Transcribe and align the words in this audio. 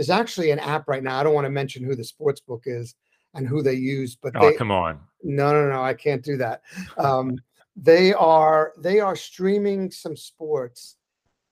There's 0.00 0.08
actually 0.08 0.50
an 0.50 0.58
app 0.60 0.88
right 0.88 1.02
now. 1.02 1.20
I 1.20 1.22
don't 1.22 1.34
want 1.34 1.44
to 1.44 1.50
mention 1.50 1.84
who 1.84 1.94
the 1.94 2.04
sports 2.04 2.40
book 2.40 2.62
is 2.64 2.94
and 3.34 3.46
who 3.46 3.62
they 3.62 3.74
use, 3.74 4.16
but 4.16 4.32
oh, 4.34 4.48
they, 4.48 4.56
come 4.56 4.70
on. 4.70 4.98
No, 5.22 5.52
no, 5.52 5.68
no, 5.68 5.82
I 5.82 5.92
can't 5.92 6.24
do 6.24 6.38
that. 6.38 6.62
Um, 6.96 7.36
they 7.76 8.14
are 8.14 8.72
they 8.78 9.00
are 9.00 9.14
streaming 9.14 9.90
some 9.90 10.16
sports 10.16 10.96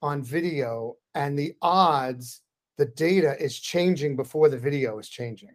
on 0.01 0.23
video, 0.23 0.97
and 1.15 1.39
the 1.39 1.53
odds, 1.61 2.41
the 2.79 2.87
data 2.87 3.37
is 3.39 3.61
changing 3.61 4.17
before 4.17 4.49
the 4.49 4.57
video 4.57 4.99
is 4.99 5.11
changing. 5.11 5.55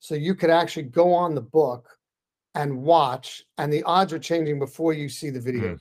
So 0.00 0.14
you 0.14 0.34
could 0.34 0.50
actually 0.50 0.82
go 0.82 1.14
on 1.14 1.34
the 1.34 1.40
book 1.40 1.88
and 2.54 2.82
watch, 2.82 3.42
and 3.56 3.72
the 3.72 3.84
odds 3.84 4.12
are 4.12 4.18
changing 4.18 4.58
before 4.58 4.92
you 4.92 5.08
see 5.08 5.30
the 5.30 5.40
video. 5.40 5.76
Mm. 5.76 5.78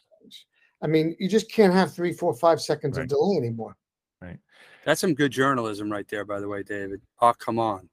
I 0.82 0.88
mean, 0.88 1.14
you 1.20 1.28
just 1.28 1.52
can't 1.52 1.74
have 1.74 1.94
three, 1.94 2.14
four, 2.14 2.34
five 2.34 2.62
seconds 2.62 2.96
right. 2.96 3.04
of 3.04 3.10
delay 3.10 3.36
anymore. 3.36 3.76
Right. 4.22 4.40
That's 4.86 5.00
some 5.00 5.14
good 5.14 5.32
journalism 5.32 5.90
right 5.90 6.06
there, 6.10 6.26
by 6.26 6.42
the 6.42 6.50
way, 6.50 6.62
David. 6.62 7.00
Oh, 7.22 7.32
come 7.32 7.58
on. 7.58 7.88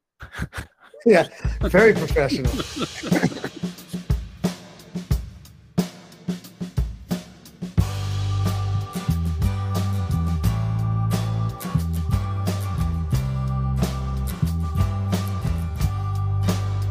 yeah, 1.06 1.28
very 1.60 1.92
professional. 1.92 2.50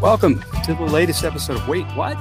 Welcome 0.02 0.41
to 0.63 0.73
the 0.75 0.88
latest 0.89 1.25
episode 1.25 1.58
of 1.58 1.67
Wait 1.67 1.86
What? 1.88 2.17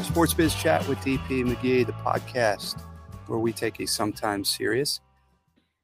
Sports 0.00 0.32
Biz 0.32 0.54
Chat 0.54 0.86
with 0.86 0.98
DP 0.98 1.44
McGhee, 1.44 1.84
the 1.84 1.92
podcast 1.92 2.80
where 3.26 3.40
we 3.40 3.52
take 3.52 3.80
a 3.80 3.86
sometimes 3.88 4.48
serious, 4.48 5.00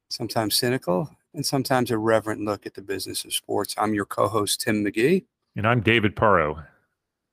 sometimes 0.09 0.57
cynical, 0.57 1.11
and 1.35 1.45
sometimes 1.45 1.91
a 1.91 1.99
reverent 1.99 2.41
look 2.41 2.67
at 2.67 2.75
the 2.75 2.83
business 2.83 3.25
of 3.25 3.33
sports. 3.33 3.75
I'm 3.79 3.95
your 3.95 4.05
co 4.05 4.29
host, 4.29 4.61
Tim 4.61 4.85
McGhee. 4.85 5.25
And 5.57 5.67
I'm 5.67 5.81
David 5.81 6.17
Parro. 6.17 6.63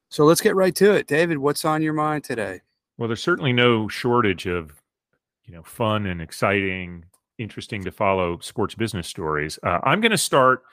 So 0.10 0.26
let's 0.26 0.42
get 0.42 0.56
right 0.56 0.76
to 0.76 0.94
it. 0.94 1.08
David, 1.08 1.38
what's 1.38 1.66
on 1.66 1.82
your 1.82 1.94
mind 1.94 2.24
today? 2.24 2.62
Well, 2.98 3.08
there's 3.08 3.24
certainly 3.24 3.54
no 3.54 3.88
shortage 3.88 4.46
of, 4.46 4.82
you 5.46 5.54
know, 5.54 5.64
fun 5.64 6.06
and 6.06 6.22
exciting, 6.22 7.06
interesting 7.38 7.84
to 7.84 7.92
follow 7.92 8.40
sports 8.40 8.76
business 8.76 9.08
stories. 9.08 9.60
Uh, 9.64 9.80
I'm 9.84 10.02
going 10.02 10.12
to 10.12 10.18
start 10.18 10.64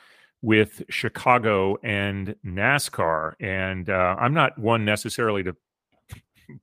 with 0.43 0.83
Chicago 0.89 1.77
and 1.83 2.35
NASCAR. 2.45 3.35
And 3.41 3.91
uh, 3.91 4.17
I'm 4.19 4.35
not 4.35 4.59
one 4.59 4.85
necessarily 4.85 5.43
to 5.45 5.57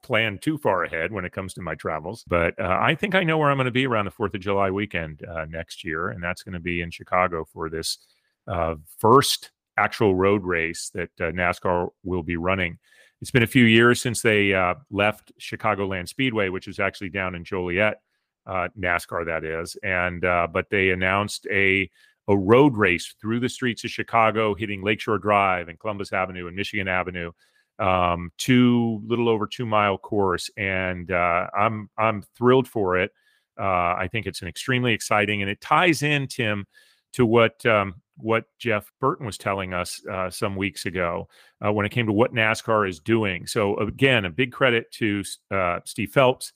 plan 0.01 0.37
too 0.37 0.57
far 0.57 0.83
ahead 0.83 1.11
when 1.11 1.25
it 1.25 1.31
comes 1.31 1.53
to 1.53 1.61
my 1.61 1.75
travels. 1.75 2.23
But 2.27 2.59
uh, 2.59 2.77
I 2.79 2.95
think 2.95 3.15
I 3.15 3.23
know 3.23 3.37
where 3.37 3.49
I'm 3.49 3.57
going 3.57 3.65
to 3.65 3.71
be 3.71 3.87
around 3.87 4.05
the 4.05 4.11
4th 4.11 4.33
of 4.33 4.41
July 4.41 4.71
weekend 4.71 5.23
uh, 5.25 5.45
next 5.45 5.83
year. 5.83 6.09
And 6.09 6.23
that's 6.23 6.43
going 6.43 6.53
to 6.53 6.59
be 6.59 6.81
in 6.81 6.91
Chicago 6.91 7.45
for 7.51 7.69
this 7.69 7.99
uh, 8.47 8.75
first 8.99 9.51
actual 9.77 10.15
road 10.15 10.43
race 10.43 10.91
that 10.93 11.09
uh, 11.19 11.31
NASCAR 11.31 11.89
will 12.03 12.23
be 12.23 12.37
running. 12.37 12.77
It's 13.21 13.31
been 13.31 13.43
a 13.43 13.47
few 13.47 13.65
years 13.65 14.01
since 14.01 14.21
they 14.21 14.53
uh, 14.53 14.75
left 14.91 15.31
Chicagoland 15.39 16.09
Speedway, 16.09 16.49
which 16.49 16.67
is 16.67 16.79
actually 16.79 17.09
down 17.09 17.35
in 17.35 17.43
Joliet, 17.45 18.01
uh, 18.45 18.67
NASCAR, 18.77 19.25
that 19.25 19.43
is. 19.43 19.77
And, 19.83 20.21
but 20.21 20.69
they 20.69 20.89
announced 20.89 21.47
a 21.49 21.89
a 22.29 22.37
road 22.37 22.77
race 22.77 23.15
through 23.19 23.39
the 23.39 23.49
streets 23.49 23.83
of 23.83 23.91
Chicago, 23.91 24.53
hitting 24.53 24.81
Lakeshore 24.81 25.17
Drive 25.17 25.67
and 25.67 25.79
Columbus 25.79 26.13
Avenue 26.13 26.47
and 26.47 26.55
Michigan 26.55 26.87
Avenue 26.87 27.31
um, 27.79 28.31
two 28.37 29.01
little 29.05 29.29
over 29.29 29.47
two 29.47 29.65
mile 29.65 29.97
course, 29.97 30.49
and 30.57 31.11
uh, 31.11 31.47
I'm 31.57 31.89
I'm 31.97 32.23
thrilled 32.35 32.67
for 32.67 32.97
it. 32.97 33.11
Uh, 33.59 33.95
I 33.95 34.09
think 34.11 34.25
it's 34.25 34.41
an 34.41 34.47
extremely 34.47 34.93
exciting, 34.93 35.41
and 35.41 35.49
it 35.49 35.61
ties 35.61 36.03
in 36.03 36.27
Tim 36.27 36.65
to 37.13 37.25
what 37.25 37.65
um, 37.65 37.95
what 38.17 38.45
Jeff 38.59 38.91
Burton 38.99 39.25
was 39.25 39.37
telling 39.37 39.73
us 39.73 40.01
uh, 40.07 40.29
some 40.29 40.55
weeks 40.55 40.85
ago 40.85 41.27
uh, 41.65 41.71
when 41.71 41.85
it 41.85 41.91
came 41.91 42.05
to 42.05 42.13
what 42.13 42.33
NASCAR 42.33 42.87
is 42.87 42.99
doing. 42.99 43.47
So 43.47 43.77
again, 43.77 44.25
a 44.25 44.29
big 44.29 44.51
credit 44.51 44.91
to 44.93 45.23
uh, 45.51 45.79
Steve 45.85 46.11
Phelps, 46.11 46.53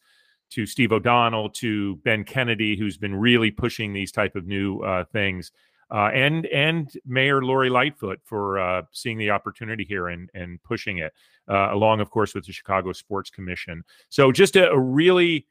to 0.51 0.66
Steve 0.66 0.91
O'Donnell, 0.91 1.49
to 1.51 1.95
Ben 1.97 2.23
Kennedy, 2.23 2.78
who's 2.78 2.97
been 2.97 3.16
really 3.16 3.51
pushing 3.51 3.94
these 3.94 4.11
type 4.11 4.35
of 4.35 4.47
new 4.47 4.79
uh, 4.79 5.05
things 5.05 5.51
uh, 5.91 6.09
and 6.13 6.45
and 6.47 6.91
Mayor 7.05 7.41
Lori 7.43 7.69
Lightfoot 7.69 8.19
for 8.23 8.59
uh, 8.59 8.81
seeing 8.91 9.17
the 9.17 9.31
opportunity 9.31 9.85
here 9.85 10.07
and 10.07 10.29
and 10.33 10.61
pushing 10.63 10.97
it, 10.97 11.13
uh, 11.49 11.69
along 11.71 12.01
of 12.01 12.09
course 12.09 12.33
with 12.33 12.45
the 12.45 12.51
Chicago 12.51 12.91
Sports 12.91 13.29
Commission. 13.29 13.83
So 14.09 14.31
just 14.31 14.55
a, 14.55 14.69
a 14.69 14.79
really, 14.79 15.47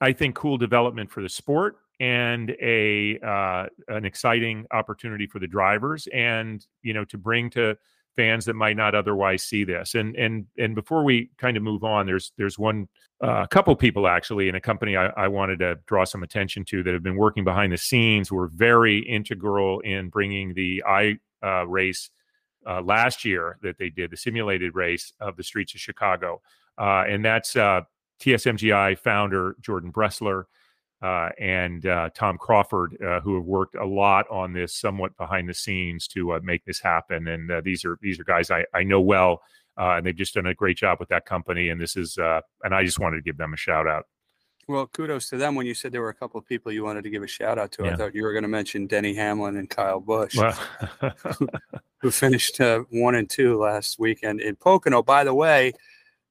I 0.00 0.12
think, 0.12 0.36
cool 0.36 0.56
development 0.56 1.10
for 1.10 1.22
the 1.22 1.28
sport 1.28 1.76
and 1.98 2.50
a 2.62 3.18
uh, 3.20 3.66
an 3.88 4.04
exciting 4.04 4.66
opportunity 4.70 5.26
for 5.26 5.38
the 5.38 5.48
drivers, 5.48 6.06
and 6.12 6.64
you 6.82 6.94
know 6.94 7.04
to 7.06 7.18
bring 7.18 7.50
to 7.50 7.76
fans 8.16 8.46
that 8.46 8.54
might 8.54 8.76
not 8.76 8.94
otherwise 8.94 9.42
see 9.42 9.64
this. 9.64 9.94
And 9.94 10.16
and 10.16 10.46
and 10.58 10.74
before 10.74 11.04
we 11.04 11.30
kind 11.38 11.56
of 11.56 11.62
move 11.62 11.84
on, 11.84 12.06
there's 12.06 12.32
there's 12.36 12.58
one 12.58 12.88
a 13.22 13.26
uh, 13.26 13.46
couple 13.46 13.74
people 13.76 14.06
actually 14.06 14.48
in 14.48 14.56
a 14.56 14.60
company 14.60 14.94
I, 14.94 15.06
I, 15.16 15.28
wanted 15.28 15.60
to 15.60 15.78
draw 15.86 16.04
some 16.04 16.22
attention 16.22 16.66
to 16.66 16.82
that 16.82 16.92
have 16.92 17.02
been 17.02 17.16
working 17.16 17.44
behind 17.44 17.72
the 17.72 17.78
scenes. 17.78 18.30
Were 18.30 18.48
very 18.48 18.98
integral 18.98 19.80
in 19.80 20.10
bringing 20.10 20.52
the 20.52 20.82
I 20.86 21.18
uh, 21.42 21.66
race 21.66 22.10
uh, 22.66 22.82
last 22.82 23.24
year 23.24 23.58
that 23.62 23.78
they 23.78 23.88
did 23.88 24.10
the 24.10 24.18
simulated 24.18 24.74
race 24.74 25.14
of 25.20 25.36
the 25.36 25.42
streets 25.42 25.74
of 25.74 25.80
Chicago, 25.80 26.42
uh, 26.76 27.04
and 27.08 27.24
that's 27.24 27.56
uh, 27.56 27.82
TSMGI 28.20 28.98
founder 28.98 29.56
Jordan 29.60 29.92
Bressler 29.92 30.44
uh, 31.02 31.28
and 31.38 31.86
uh, 31.86 32.10
Tom 32.14 32.38
Crawford, 32.38 32.96
uh, 33.02 33.20
who 33.20 33.34
have 33.34 33.44
worked 33.44 33.74
a 33.74 33.84
lot 33.84 34.26
on 34.30 34.52
this, 34.52 34.74
somewhat 34.74 35.16
behind 35.16 35.48
the 35.48 35.54
scenes, 35.54 36.08
to 36.08 36.32
uh, 36.32 36.40
make 36.42 36.64
this 36.64 36.80
happen. 36.80 37.28
And 37.28 37.50
uh, 37.50 37.60
these 37.62 37.84
are 37.84 37.98
these 38.00 38.18
are 38.18 38.24
guys 38.24 38.50
I, 38.50 38.64
I 38.72 38.82
know 38.82 39.00
well, 39.00 39.42
uh, 39.78 39.96
and 39.96 40.06
they've 40.06 40.16
just 40.16 40.34
done 40.34 40.46
a 40.46 40.54
great 40.54 40.78
job 40.78 40.98
with 40.98 41.08
that 41.10 41.26
company. 41.26 41.68
And 41.68 41.80
this 41.80 41.96
is, 41.96 42.16
and 42.18 42.74
I 42.74 42.84
just 42.84 42.98
wanted 42.98 43.16
to 43.16 43.22
give 43.22 43.36
them 43.36 43.52
a 43.52 43.56
shout 43.56 43.86
out. 43.86 44.06
Well, 44.68 44.86
kudos 44.88 45.28
to 45.28 45.36
them. 45.36 45.54
When 45.54 45.66
you 45.66 45.74
said 45.74 45.92
there 45.92 46.00
were 46.00 46.08
a 46.08 46.14
couple 46.14 46.40
of 46.40 46.46
people 46.46 46.72
you 46.72 46.82
wanted 46.82 47.04
to 47.04 47.10
give 47.10 47.22
a 47.22 47.28
shout 47.28 47.56
out 47.56 47.70
to, 47.72 47.84
yeah. 47.84 47.92
I 47.92 47.96
thought 47.96 48.14
you 48.14 48.24
were 48.24 48.32
going 48.32 48.42
to 48.42 48.48
mention 48.48 48.88
Denny 48.88 49.14
Hamlin 49.14 49.58
and 49.58 49.70
Kyle 49.70 50.00
Busch, 50.00 50.34
well. 50.34 50.58
who 51.98 52.10
finished 52.10 52.58
one 52.90 53.14
and 53.14 53.30
two 53.30 53.58
last 53.58 53.98
weekend 53.98 54.40
in 54.40 54.56
Pocono. 54.56 55.02
By 55.02 55.22
the 55.22 55.34
way, 55.34 55.72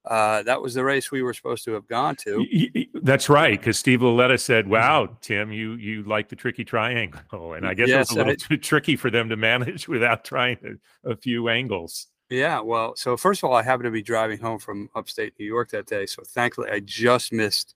uh, 0.08 0.44
that 0.44 0.62
was 0.62 0.74
the 0.74 0.84
race 0.84 1.12
we 1.12 1.24
were 1.24 1.34
supposed 1.34 1.64
to 1.66 1.72
have 1.72 1.88
gone 1.88 2.16
to. 2.18 2.46
That's 2.94 3.30
right, 3.30 3.60
because 3.60 3.80
Steve 3.80 4.02
Laletta 4.02 4.40
said, 4.40 4.68
"Wow, 4.68 5.18
Tim, 5.22 5.52
you 5.52 5.74
you 5.74 6.04
like 6.04 6.30
the 6.30 6.36
tricky 6.36 6.64
triangle," 6.64 7.22
and 7.54 7.68
I 7.68 7.74
guess 7.74 7.90
yes, 7.90 7.96
it 7.96 8.00
was 8.00 8.12
a 8.12 8.16
little 8.16 8.32
I, 8.34 8.36
too 8.36 8.58
tricky 8.58 8.96
for 8.96 9.10
them 9.10 9.30
to 9.30 9.36
manage 9.36 9.88
without 9.88 10.24
trying 10.24 10.80
a, 11.04 11.12
a, 11.12 11.16
few 11.16 11.50
angles. 11.50 12.08
Yeah, 12.30 12.60
well, 12.60 12.96
so 12.96 13.18
first 13.18 13.44
of 13.44 13.50
all, 13.50 13.56
I 13.56 13.64
happened 13.64 13.86
to 13.86 13.92
be 13.92 14.02
driving 14.02 14.40
home 14.40 14.60
from 14.60 14.90
upstate 14.96 15.34
New 15.40 15.46
York 15.46 15.70
that 15.72 15.86
day, 15.86 16.06
so 16.06 16.24
thankfully 16.24 16.70
I 16.72 16.80
just 16.80 17.34
missed 17.34 17.76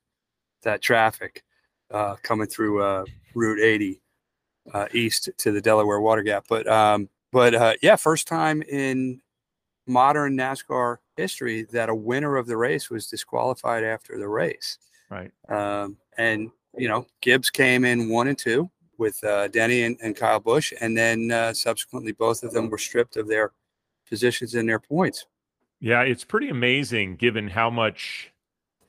that 0.63 0.81
traffic 0.81 1.43
uh, 1.91 2.15
coming 2.21 2.47
through 2.47 2.81
uh, 2.81 3.05
Route 3.33 3.61
80 3.61 4.01
uh, 4.73 4.87
east 4.93 5.29
to 5.37 5.51
the 5.51 5.61
Delaware 5.61 6.01
Water 6.01 6.21
Gap. 6.21 6.45
But 6.49 6.67
um, 6.67 7.09
but 7.31 7.55
uh, 7.55 7.73
yeah, 7.81 7.95
first 7.95 8.27
time 8.27 8.61
in 8.63 9.21
modern 9.89 10.37
NASCAR 10.37 10.97
history 11.17 11.63
that 11.71 11.89
a 11.89 11.95
winner 11.95 12.37
of 12.37 12.47
the 12.47 12.55
race 12.55 12.89
was 12.89 13.07
disqualified 13.07 13.83
after 13.83 14.17
the 14.17 14.27
race. 14.27 14.77
Right. 15.09 15.31
Um, 15.49 15.97
and, 16.17 16.51
you 16.77 16.87
know, 16.87 17.07
Gibbs 17.21 17.49
came 17.49 17.83
in 17.83 18.09
one 18.09 18.27
and 18.27 18.37
two 18.37 18.69
with 18.97 19.21
uh, 19.23 19.47
Denny 19.47 19.83
and, 19.83 19.97
and, 20.01 20.15
Kyle 20.15 20.39
Busch. 20.39 20.73
And 20.79 20.95
then 20.95 21.31
uh, 21.31 21.53
subsequently, 21.53 22.11
both 22.11 22.43
of 22.43 22.53
them 22.53 22.69
were 22.69 22.77
stripped 22.77 23.17
of 23.17 23.27
their 23.27 23.53
positions 24.07 24.55
and 24.55 24.67
their 24.67 24.79
points. 24.79 25.25
Yeah, 25.79 26.01
it's 26.01 26.25
pretty 26.25 26.49
amazing 26.49 27.15
given 27.15 27.47
how 27.47 27.69
much 27.69 28.31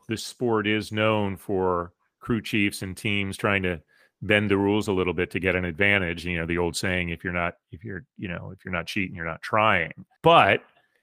the 0.08 0.16
sport 0.16 0.66
is 0.66 0.90
known 0.92 1.36
for 1.36 1.92
crew 2.18 2.42
chiefs 2.42 2.82
and 2.82 2.96
teams 2.96 3.36
trying 3.36 3.62
to 3.62 3.80
bend 4.22 4.50
the 4.50 4.56
rules 4.56 4.88
a 4.88 4.92
little 4.92 5.14
bit 5.14 5.30
to 5.30 5.40
get 5.40 5.54
an 5.56 5.64
advantage 5.64 6.26
you 6.26 6.38
know 6.38 6.44
the 6.44 6.58
old 6.58 6.76
saying 6.76 7.08
if 7.08 7.24
you're 7.24 7.32
not 7.32 7.54
if 7.72 7.82
you're 7.84 8.04
you 8.18 8.28
know 8.28 8.52
if 8.54 8.64
you're 8.64 8.74
not 8.74 8.86
cheating 8.86 9.16
you're 9.16 9.24
not 9.24 9.40
trying 9.40 9.92
but 10.22 10.62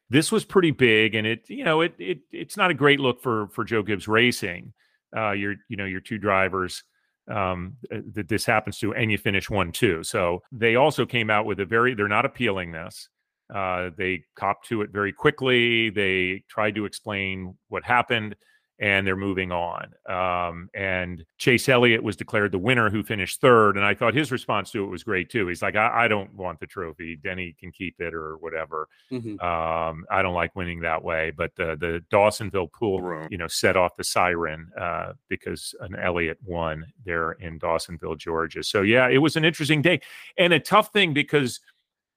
this 0.10 0.32
was 0.32 0.46
pretty 0.46 0.72
big, 0.72 1.16
and 1.16 1.28
it 1.28 1.50
you 1.50 1.64
know 1.64 1.82
it 1.82 1.94
it 2.00 2.20
it's 2.32 2.58
not 2.58 2.72
a 2.72 2.76
great 2.76 3.00
look 3.00 3.22
for 3.22 3.48
for 3.50 3.64
Joe 3.64 3.84
Gibbs 3.84 4.08
Racing. 4.08 4.74
Uh, 5.16 5.32
your 5.32 5.56
you 5.70 5.78
know 5.78 5.86
your 5.86 6.02
two 6.02 6.18
drivers 6.18 6.84
um, 7.30 7.78
uh, 7.94 8.00
that 8.14 8.28
this 8.28 8.46
happens 8.46 8.78
to, 8.80 8.94
and 8.94 9.12
you 9.12 9.18
finish 9.18 9.50
one 9.50 9.72
two. 9.72 10.04
So 10.04 10.42
they 10.52 10.76
also 10.76 11.06
came 11.06 11.30
out 11.30 11.46
with 11.46 11.60
a 11.60 11.66
very 11.66 11.94
they're 11.94 12.08
not 12.08 12.26
appealing 12.26 12.72
this. 12.72 13.10
Uh, 13.54 13.92
they 13.98 14.24
copped 14.36 14.68
to 14.68 14.82
it 14.82 14.90
very 14.90 15.14
quickly. 15.14 15.90
They 15.90 16.44
tried 16.50 16.76
to 16.76 16.86
explain 16.86 17.58
what 17.70 17.84
happened, 17.84 18.36
and 18.80 19.08
they're 19.08 19.16
moving 19.16 19.52
on. 19.52 19.94
Um, 20.08 20.70
and 20.74 21.26
Chase 21.38 21.68
Elliott 21.68 22.04
was 22.04 22.16
declared 22.16 22.52
the 22.52 22.60
winner, 22.60 22.90
who 22.90 23.04
finished 23.04 23.42
third. 23.42 23.76
And 23.76 23.86
I 23.86 23.96
thought 23.96 24.14
his 24.14 24.32
response 24.32 24.72
to 24.72 24.84
it 24.84 24.88
was 24.88 25.04
great 25.04 25.30
too. 25.30 25.48
He's 25.48 25.62
like, 25.62 25.76
I, 25.76 26.06
I 26.06 26.08
don't 26.08 26.34
want 26.36 26.60
the 26.60 26.68
trophy. 26.68 27.16
Denny 27.16 27.56
can 27.60 27.72
keep 27.72 28.00
it 28.00 28.14
or 28.14 28.38
whatever. 28.38 28.88
Mm-hmm. 29.12 29.40
Um, 29.44 30.06
I 30.12 30.22
don't 30.22 30.36
like 30.36 30.56
winning 30.56 30.82
that 30.82 31.04
way. 31.04 31.32
But 31.36 31.56
the 31.56 31.76
the 31.76 32.04
Dawsonville 32.12 32.72
pool 32.72 33.02
room, 33.02 33.28
you 33.32 33.38
know, 33.38 33.48
set 33.48 33.76
off 33.76 33.96
the 33.98 34.04
siren 34.04 34.70
uh, 34.80 35.14
because 35.28 35.74
an 35.80 35.96
Elliott 35.96 36.38
won 36.46 36.86
there 37.04 37.34
in 37.34 37.60
Dawsonville, 37.60 38.18
Georgia. 38.18 38.64
So 38.64 38.84
yeah, 38.84 39.10
it 39.10 39.18
was 39.18 39.36
an 39.36 39.46
interesting 39.46 39.82
day 39.82 40.02
and 40.38 40.54
a 40.54 40.60
tough 40.60 40.94
thing 40.94 41.14
because 41.14 41.60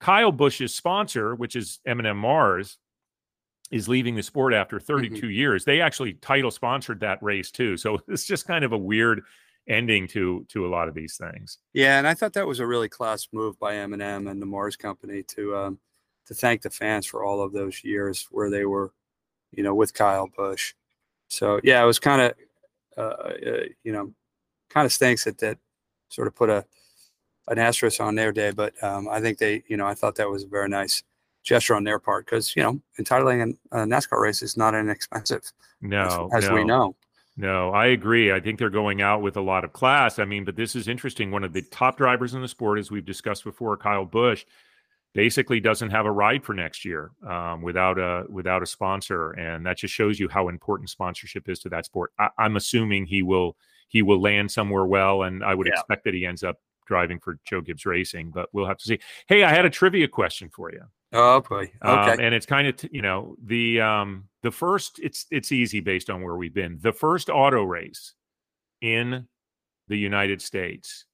Kyle 0.00 0.32
Busch's 0.32 0.74
sponsor, 0.74 1.34
which 1.34 1.56
is 1.56 1.80
M&M 1.86 2.16
Mars 2.16 2.78
is 3.70 3.88
leaving 3.88 4.14
the 4.14 4.22
sport 4.22 4.52
after 4.52 4.78
mm-hmm. 4.78 4.86
32 4.86 5.14
mm-hmm. 5.14 5.30
years. 5.30 5.64
They 5.64 5.80
actually 5.80 6.14
title 6.14 6.50
sponsored 6.50 7.00
that 7.00 7.22
race 7.22 7.50
too. 7.50 7.76
So 7.76 8.00
it's 8.08 8.26
just 8.26 8.46
kind 8.46 8.64
of 8.64 8.72
a 8.72 8.78
weird 8.78 9.22
ending 9.68 10.08
to 10.08 10.44
to 10.48 10.66
a 10.66 10.68
lot 10.68 10.88
of 10.88 10.94
these 10.94 11.16
things. 11.16 11.58
Yeah, 11.72 11.98
and 11.98 12.06
I 12.06 12.14
thought 12.14 12.32
that 12.34 12.46
was 12.46 12.60
a 12.60 12.66
really 12.66 12.88
class 12.88 13.28
move 13.32 13.58
by 13.58 13.76
M&M 13.76 14.26
and 14.26 14.42
the 14.42 14.46
Mars 14.46 14.76
company 14.76 15.22
to 15.24 15.56
um, 15.56 15.78
to 16.26 16.34
thank 16.34 16.62
the 16.62 16.70
fans 16.70 17.06
for 17.06 17.24
all 17.24 17.42
of 17.42 17.52
those 17.52 17.84
years 17.84 18.26
where 18.30 18.50
they 18.50 18.64
were, 18.64 18.92
you 19.52 19.62
know, 19.62 19.74
with 19.74 19.94
Kyle 19.94 20.28
Busch. 20.36 20.74
So 21.28 21.60
yeah, 21.62 21.82
it 21.82 21.86
was 21.86 21.98
kind 21.98 22.22
of, 22.22 22.34
uh, 22.96 23.00
uh, 23.00 23.62
you 23.84 23.92
know, 23.92 24.12
kind 24.68 24.86
of 24.86 24.92
stinks 24.92 25.24
that 25.24 25.38
that 25.38 25.58
sort 26.08 26.26
of 26.26 26.34
put 26.34 26.50
a 26.50 26.64
an 27.48 27.58
asterisk 27.58 28.00
on 28.00 28.14
their 28.14 28.32
day, 28.32 28.52
but 28.52 28.80
um, 28.82 29.08
I 29.08 29.20
think 29.20 29.38
they, 29.38 29.64
you 29.66 29.76
know, 29.76 29.86
I 29.86 29.94
thought 29.94 30.14
that 30.16 30.30
was 30.30 30.44
a 30.44 30.48
very 30.48 30.68
nice 30.68 31.02
gesture 31.42 31.74
on 31.74 31.84
their 31.84 31.98
part 31.98 32.26
because 32.26 32.54
you 32.54 32.62
know 32.62 32.80
entitling 32.98 33.58
a 33.72 33.76
NASCAR 33.76 34.20
race 34.20 34.42
is 34.42 34.56
not 34.56 34.74
inexpensive. 34.74 35.42
No, 35.80 36.28
as, 36.32 36.44
as 36.44 36.50
no. 36.50 36.54
we 36.54 36.64
know. 36.64 36.96
No, 37.36 37.70
I 37.70 37.86
agree. 37.86 38.32
I 38.32 38.40
think 38.40 38.58
they're 38.58 38.68
going 38.68 39.00
out 39.00 39.22
with 39.22 39.36
a 39.36 39.40
lot 39.40 39.64
of 39.64 39.72
class. 39.72 40.18
I 40.18 40.24
mean, 40.24 40.44
but 40.44 40.56
this 40.56 40.76
is 40.76 40.88
interesting. 40.88 41.30
One 41.30 41.44
of 41.44 41.52
the 41.52 41.62
top 41.62 41.96
drivers 41.96 42.34
in 42.34 42.42
the 42.42 42.48
sport, 42.48 42.78
as 42.78 42.90
we've 42.90 43.04
discussed 43.04 43.44
before, 43.44 43.76
Kyle 43.78 44.04
Busch, 44.04 44.44
basically 45.14 45.58
doesn't 45.58 45.90
have 45.90 46.06
a 46.06 46.12
ride 46.12 46.44
for 46.44 46.54
next 46.54 46.84
year 46.84 47.10
um, 47.26 47.62
without 47.62 47.98
a 47.98 48.24
without 48.28 48.62
a 48.62 48.66
sponsor, 48.66 49.30
and 49.32 49.64
that 49.64 49.78
just 49.78 49.94
shows 49.94 50.20
you 50.20 50.28
how 50.28 50.48
important 50.48 50.90
sponsorship 50.90 51.48
is 51.48 51.60
to 51.60 51.68
that 51.70 51.86
sport. 51.86 52.12
I, 52.18 52.28
am 52.38 52.56
assuming 52.56 53.06
he 53.06 53.22
will 53.22 53.56
he 53.88 54.02
will 54.02 54.20
land 54.20 54.50
somewhere 54.50 54.84
well, 54.84 55.22
and 55.22 55.42
I 55.42 55.54
would 55.54 55.66
yeah. 55.66 55.74
expect 55.74 56.04
that 56.04 56.14
he 56.14 56.26
ends 56.26 56.44
up 56.44 56.58
driving 56.86 57.20
for 57.20 57.38
Joe 57.44 57.60
Gibbs 57.60 57.86
Racing, 57.86 58.32
but 58.32 58.48
we'll 58.52 58.66
have 58.66 58.78
to 58.78 58.84
see. 58.84 58.98
Hey, 59.28 59.44
I 59.44 59.50
had 59.50 59.64
a 59.64 59.70
trivia 59.70 60.08
question 60.08 60.50
for 60.54 60.70
you. 60.72 60.82
Oh 61.12 61.40
boy. 61.40 61.70
Um, 61.82 61.98
okay. 61.98 62.12
Um, 62.12 62.20
and 62.20 62.34
it's 62.34 62.46
kind 62.46 62.68
of 62.68 62.74
you 62.92 63.02
know 63.02 63.36
the 63.44 63.80
um 63.80 64.28
the 64.42 64.50
first 64.50 65.00
it's 65.02 65.26
it's 65.30 65.52
easy 65.52 65.80
based 65.80 66.10
on 66.10 66.22
where 66.22 66.36
we've 66.36 66.54
been. 66.54 66.78
The 66.80 66.92
first 66.92 67.28
auto 67.28 67.62
race 67.62 68.14
in 68.80 69.26
the 69.88 69.98
United 69.98 70.40
States 70.40 71.06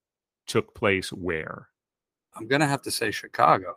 took 0.46 0.75
place 0.75 1.12
where? 1.12 1.69
I'm 2.37 2.46
gonna 2.46 2.66
have 2.66 2.82
to 2.82 2.90
say 2.90 3.10
Chicago. 3.10 3.75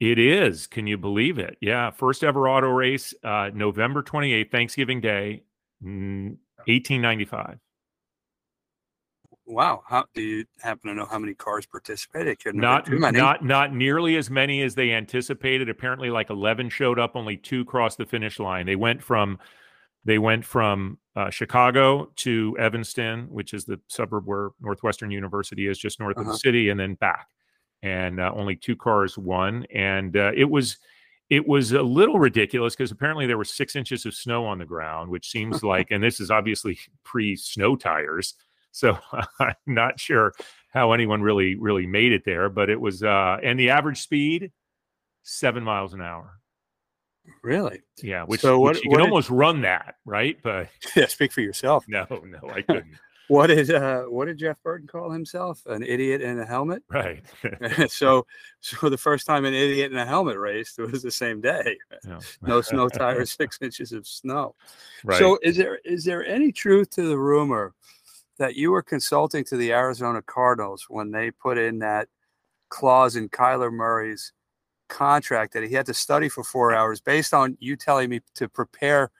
It 0.00 0.18
is. 0.18 0.66
Can 0.66 0.86
you 0.86 0.96
believe 0.96 1.38
it? 1.38 1.58
Yeah, 1.60 1.90
first 1.90 2.24
ever 2.24 2.48
auto 2.48 2.68
race, 2.68 3.12
uh, 3.22 3.50
November 3.52 4.02
28th, 4.02 4.50
Thanksgiving 4.50 5.02
Day, 5.02 5.42
1895. 5.82 7.58
Wow. 9.50 9.82
How 9.84 10.04
do 10.14 10.22
you 10.22 10.44
happen 10.60 10.88
to 10.88 10.94
know 10.94 11.06
how 11.06 11.18
many 11.18 11.34
cars 11.34 11.66
participated? 11.66 12.38
Couldn't 12.38 12.60
not 12.60 12.88
not 12.88 13.44
not 13.44 13.74
nearly 13.74 14.16
as 14.16 14.30
many 14.30 14.62
as 14.62 14.76
they 14.76 14.92
anticipated. 14.92 15.68
Apparently, 15.68 16.08
like 16.08 16.30
eleven 16.30 16.70
showed 16.70 17.00
up, 17.00 17.16
only 17.16 17.36
two 17.36 17.64
crossed 17.64 17.98
the 17.98 18.06
finish 18.06 18.38
line. 18.38 18.64
They 18.64 18.76
went 18.76 19.02
from 19.02 19.40
they 20.04 20.18
went 20.18 20.44
from 20.44 20.98
uh, 21.16 21.30
Chicago 21.30 22.12
to 22.16 22.56
Evanston, 22.60 23.26
which 23.28 23.52
is 23.52 23.64
the 23.64 23.80
suburb 23.88 24.26
where 24.26 24.50
Northwestern 24.60 25.10
University 25.10 25.66
is, 25.66 25.78
just 25.78 25.98
north 25.98 26.16
uh-huh. 26.16 26.20
of 26.20 26.26
the 26.26 26.30
uh-huh. 26.30 26.38
city, 26.38 26.68
and 26.68 26.78
then 26.78 26.94
back. 26.94 27.26
And 27.82 28.20
uh, 28.20 28.32
only 28.34 28.54
two 28.54 28.76
cars 28.76 29.18
won, 29.18 29.66
and 29.74 30.16
uh, 30.16 30.30
it 30.36 30.48
was 30.48 30.78
it 31.28 31.46
was 31.46 31.72
a 31.72 31.82
little 31.82 32.20
ridiculous 32.20 32.76
because 32.76 32.92
apparently 32.92 33.26
there 33.26 33.38
were 33.38 33.44
six 33.44 33.74
inches 33.74 34.06
of 34.06 34.14
snow 34.14 34.46
on 34.46 34.58
the 34.58 34.64
ground, 34.64 35.10
which 35.10 35.28
seems 35.28 35.62
like, 35.64 35.90
and 35.90 36.04
this 36.04 36.20
is 36.20 36.30
obviously 36.30 36.78
pre 37.04 37.34
snow 37.34 37.74
tires 37.74 38.34
so 38.70 38.98
I'm 39.40 39.54
not 39.66 39.98
sure 40.00 40.32
how 40.72 40.92
anyone 40.92 41.22
really 41.22 41.56
really 41.56 41.86
made 41.86 42.12
it 42.12 42.24
there, 42.24 42.48
but 42.48 42.70
it 42.70 42.80
was 42.80 43.02
uh 43.02 43.38
and 43.42 43.58
the 43.58 43.70
average 43.70 44.00
speed 44.00 44.52
seven 45.22 45.62
miles 45.62 45.94
an 45.94 46.00
hour. 46.00 46.40
Really? 47.42 47.80
Yeah. 48.02 48.24
Which, 48.24 48.40
so 48.40 48.58
what, 48.58 48.74
which 48.74 48.84
you 48.84 48.90
what 48.90 48.96
can 48.98 49.06
did, 49.06 49.10
almost 49.10 49.30
run 49.30 49.62
that, 49.62 49.96
right? 50.04 50.36
But 50.42 50.68
yeah, 50.96 51.06
speak 51.06 51.32
for 51.32 51.40
yourself. 51.40 51.84
No, 51.88 52.06
no, 52.10 52.50
I 52.50 52.62
couldn't. 52.62 52.96
what 53.28 53.48
did 53.48 53.70
uh, 53.70 54.02
what 54.02 54.26
did 54.26 54.38
Jeff 54.38 54.62
Burton 54.62 54.86
call 54.86 55.10
himself? 55.10 55.62
An 55.66 55.82
idiot 55.82 56.22
in 56.22 56.38
a 56.38 56.46
helmet. 56.46 56.82
Right. 56.90 57.22
so 57.88 58.26
so 58.60 58.88
the 58.88 58.98
first 58.98 59.26
time 59.26 59.44
an 59.44 59.54
idiot 59.54 59.92
in 59.92 59.98
a 59.98 60.06
helmet 60.06 60.38
raced 60.38 60.78
it 60.78 60.90
was 60.90 61.02
the 61.02 61.10
same 61.10 61.40
day. 61.40 61.76
Yeah. 62.06 62.20
no 62.42 62.60
snow 62.60 62.88
tires, 62.88 63.32
six 63.32 63.58
inches 63.60 63.92
of 63.92 64.06
snow. 64.06 64.54
Right. 65.04 65.18
So 65.18 65.38
is 65.42 65.56
there 65.56 65.76
is 65.84 66.04
there 66.04 66.24
any 66.26 66.52
truth 66.52 66.90
to 66.90 67.08
the 67.08 67.18
rumor 67.18 67.74
that 68.40 68.56
you 68.56 68.70
were 68.70 68.82
consulting 68.82 69.44
to 69.44 69.56
the 69.58 69.70
Arizona 69.70 70.22
Cardinals 70.22 70.86
when 70.88 71.10
they 71.10 71.30
put 71.30 71.58
in 71.58 71.78
that 71.80 72.08
clause 72.70 73.14
in 73.14 73.28
Kyler 73.28 73.70
Murray's 73.70 74.32
contract 74.88 75.52
that 75.52 75.62
he 75.62 75.74
had 75.74 75.84
to 75.86 75.94
study 75.94 76.30
for 76.30 76.42
four 76.42 76.74
hours 76.74 77.02
based 77.02 77.34
on 77.34 77.56
you 77.60 77.76
telling 77.76 78.08
me 78.08 78.20
to 78.36 78.48
prepare 78.48 79.10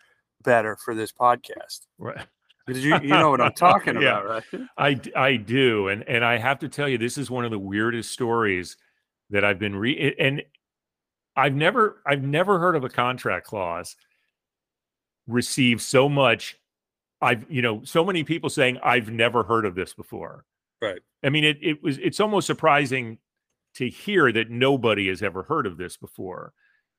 better 0.43 0.75
for 0.75 0.95
this 0.95 1.13
podcast. 1.13 1.87
Right. 1.99 2.27
You, 2.67 2.99
you 3.01 3.09
know 3.09 3.31
what 3.31 3.43
I'm 3.43 3.53
talking 3.53 3.97
about, 3.99 4.27
right? 4.27 4.45
I, 4.79 5.01
I 5.15 5.37
do. 5.37 5.89
And, 5.89 6.03
and 6.09 6.25
I 6.25 6.39
have 6.39 6.59
to 6.61 6.69
tell 6.69 6.89
you, 6.89 6.97
this 6.97 7.19
is 7.19 7.31
one 7.31 7.45
of 7.45 7.51
the 7.51 7.59
weirdest 7.59 8.13
stories 8.13 8.79
that 9.29 9.45
I've 9.45 9.59
been 9.59 9.77
re 9.77 10.15
and 10.19 10.43
I've 11.37 11.55
never, 11.55 12.01
I've 12.07 12.23
never 12.23 12.59
heard 12.59 12.75
of 12.75 12.85
a 12.85 12.89
contract 12.89 13.47
clause 13.47 13.97
receive 15.27 15.83
so 15.83 16.09
much 16.09 16.57
I've, 17.21 17.45
you 17.51 17.63
know, 17.63 17.83
so 17.85 18.05
many 18.05 18.25
people 18.25 18.51
saying, 18.51 18.79
I've 18.83 19.11
never 19.11 19.43
heard 19.43 19.65
of 19.67 19.75
this 19.75 19.95
before. 19.95 20.45
Right. 20.81 21.01
I 21.23 21.29
mean, 21.29 21.45
it, 21.45 21.59
it 21.61 21.83
was, 21.83 21.99
it's 21.99 22.21
almost 22.21 22.47
surprising 22.47 23.19
to 23.75 23.89
hear 23.89 24.33
that 24.33 24.51
nobody 24.51 25.09
has 25.09 25.23
ever 25.23 25.43
heard 25.43 25.67
of 25.67 25.77
this 25.77 25.97
before, 25.97 26.53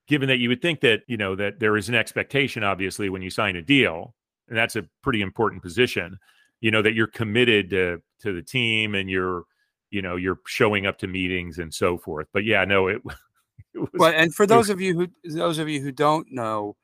given 0.08 0.28
that 0.30 0.38
you 0.38 0.50
would 0.50 0.62
think 0.62 0.82
that, 0.82 1.02
you 1.08 1.18
know, 1.18 1.36
that 1.36 1.60
there 1.60 1.76
is 1.76 1.90
an 1.90 1.96
expectation, 1.96 2.64
obviously, 2.64 3.10
when 3.10 3.22
you 3.22 3.30
sign 3.30 3.56
a 3.56 3.62
deal, 3.62 4.14
and 4.48 4.58
that's 4.58 4.76
a 4.76 4.88
pretty 5.02 5.22
important 5.22 5.64
position, 5.64 6.18
you 6.60 6.70
know, 6.70 6.82
that 6.82 6.94
you're 6.94 7.08
committed 7.08 7.72
to, 7.72 8.02
to 8.22 8.34
the 8.34 8.44
team 8.44 8.94
and 8.94 9.10
you're, 9.10 9.44
you 9.90 10.02
know, 10.02 10.16
you're 10.16 10.40
showing 10.46 10.86
up 10.86 11.00
to 11.00 11.08
meetings 11.08 11.58
and 11.58 11.74
so 11.74 11.98
forth. 11.98 12.28
But 12.32 12.46
yeah, 12.46 12.64
no, 12.64 12.88
it, 12.88 13.02
it 13.74 13.80
was, 13.80 13.90
well, 13.96 14.14
and 14.16 14.34
for 14.34 14.46
those 14.46 14.68
was, 14.68 14.70
of 14.70 14.82
you 14.82 14.94
who, 14.94 15.08
those 15.24 15.58
of 15.58 15.68
you 15.68 15.82
who 15.82 15.92
don't 15.92 16.28
know, 16.32 16.76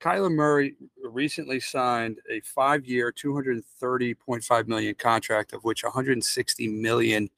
Kyler 0.00 0.32
Murray 0.32 0.76
recently 1.02 1.60
signed 1.60 2.18
a 2.30 2.40
five-year, 2.40 3.12
230.5 3.12 4.68
million 4.68 4.94
contract, 4.94 5.52
of 5.52 5.64
which 5.64 5.82
160 5.82 6.68
million 6.68 7.28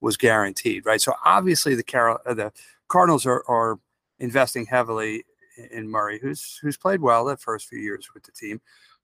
was 0.00 0.16
guaranteed. 0.16 0.84
Right. 0.84 1.00
So 1.00 1.14
obviously 1.24 1.74
the 1.74 1.82
Carol, 1.82 2.18
uh, 2.26 2.34
the 2.34 2.52
Cardinals 2.88 3.24
are, 3.24 3.44
are 3.48 3.78
investing 4.18 4.66
heavily 4.66 5.24
in 5.70 5.88
Murray, 5.88 6.18
who's 6.20 6.58
who's 6.62 6.76
played 6.76 7.00
well 7.00 7.24
the 7.24 7.36
first 7.36 7.66
few 7.66 7.78
years 7.78 8.08
with 8.12 8.24
the 8.24 8.32
team. 8.32 8.60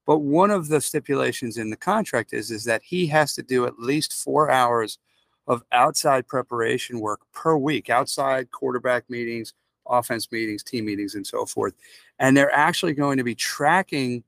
But 0.07 0.19
one 0.19 0.51
of 0.51 0.69
the 0.69 0.81
stipulations 0.81 1.59
in 1.59 1.71
the 1.71 1.77
contract 1.77 2.33
is 2.33 2.51
is 2.51 2.65
that 2.65 2.83
he 2.83 3.07
has 3.09 3.35
to 3.35 3.43
do 3.43 3.67
at 3.67 3.79
least 3.79 4.13
four 4.13 4.51
hours 4.51 4.99
of 5.47 5.63
outside 5.73 6.27
preparation 6.27 7.01
work 7.01 7.21
per 7.33 7.57
week, 7.57 7.91
outside 7.91 8.51
quarterback 8.51 9.09
meetings, 9.09 9.55
offense 9.87 10.31
meetings, 10.31 10.63
team 10.63 10.85
meetings, 10.87 11.15
and 11.15 11.27
so 11.27 11.47
forth. 11.47 11.75
And 12.19 12.37
they're 12.37 12.55
actually 12.55 12.95
going 12.95 13.19
to 13.19 13.25
be 13.25 13.35
tracking 13.35 14.25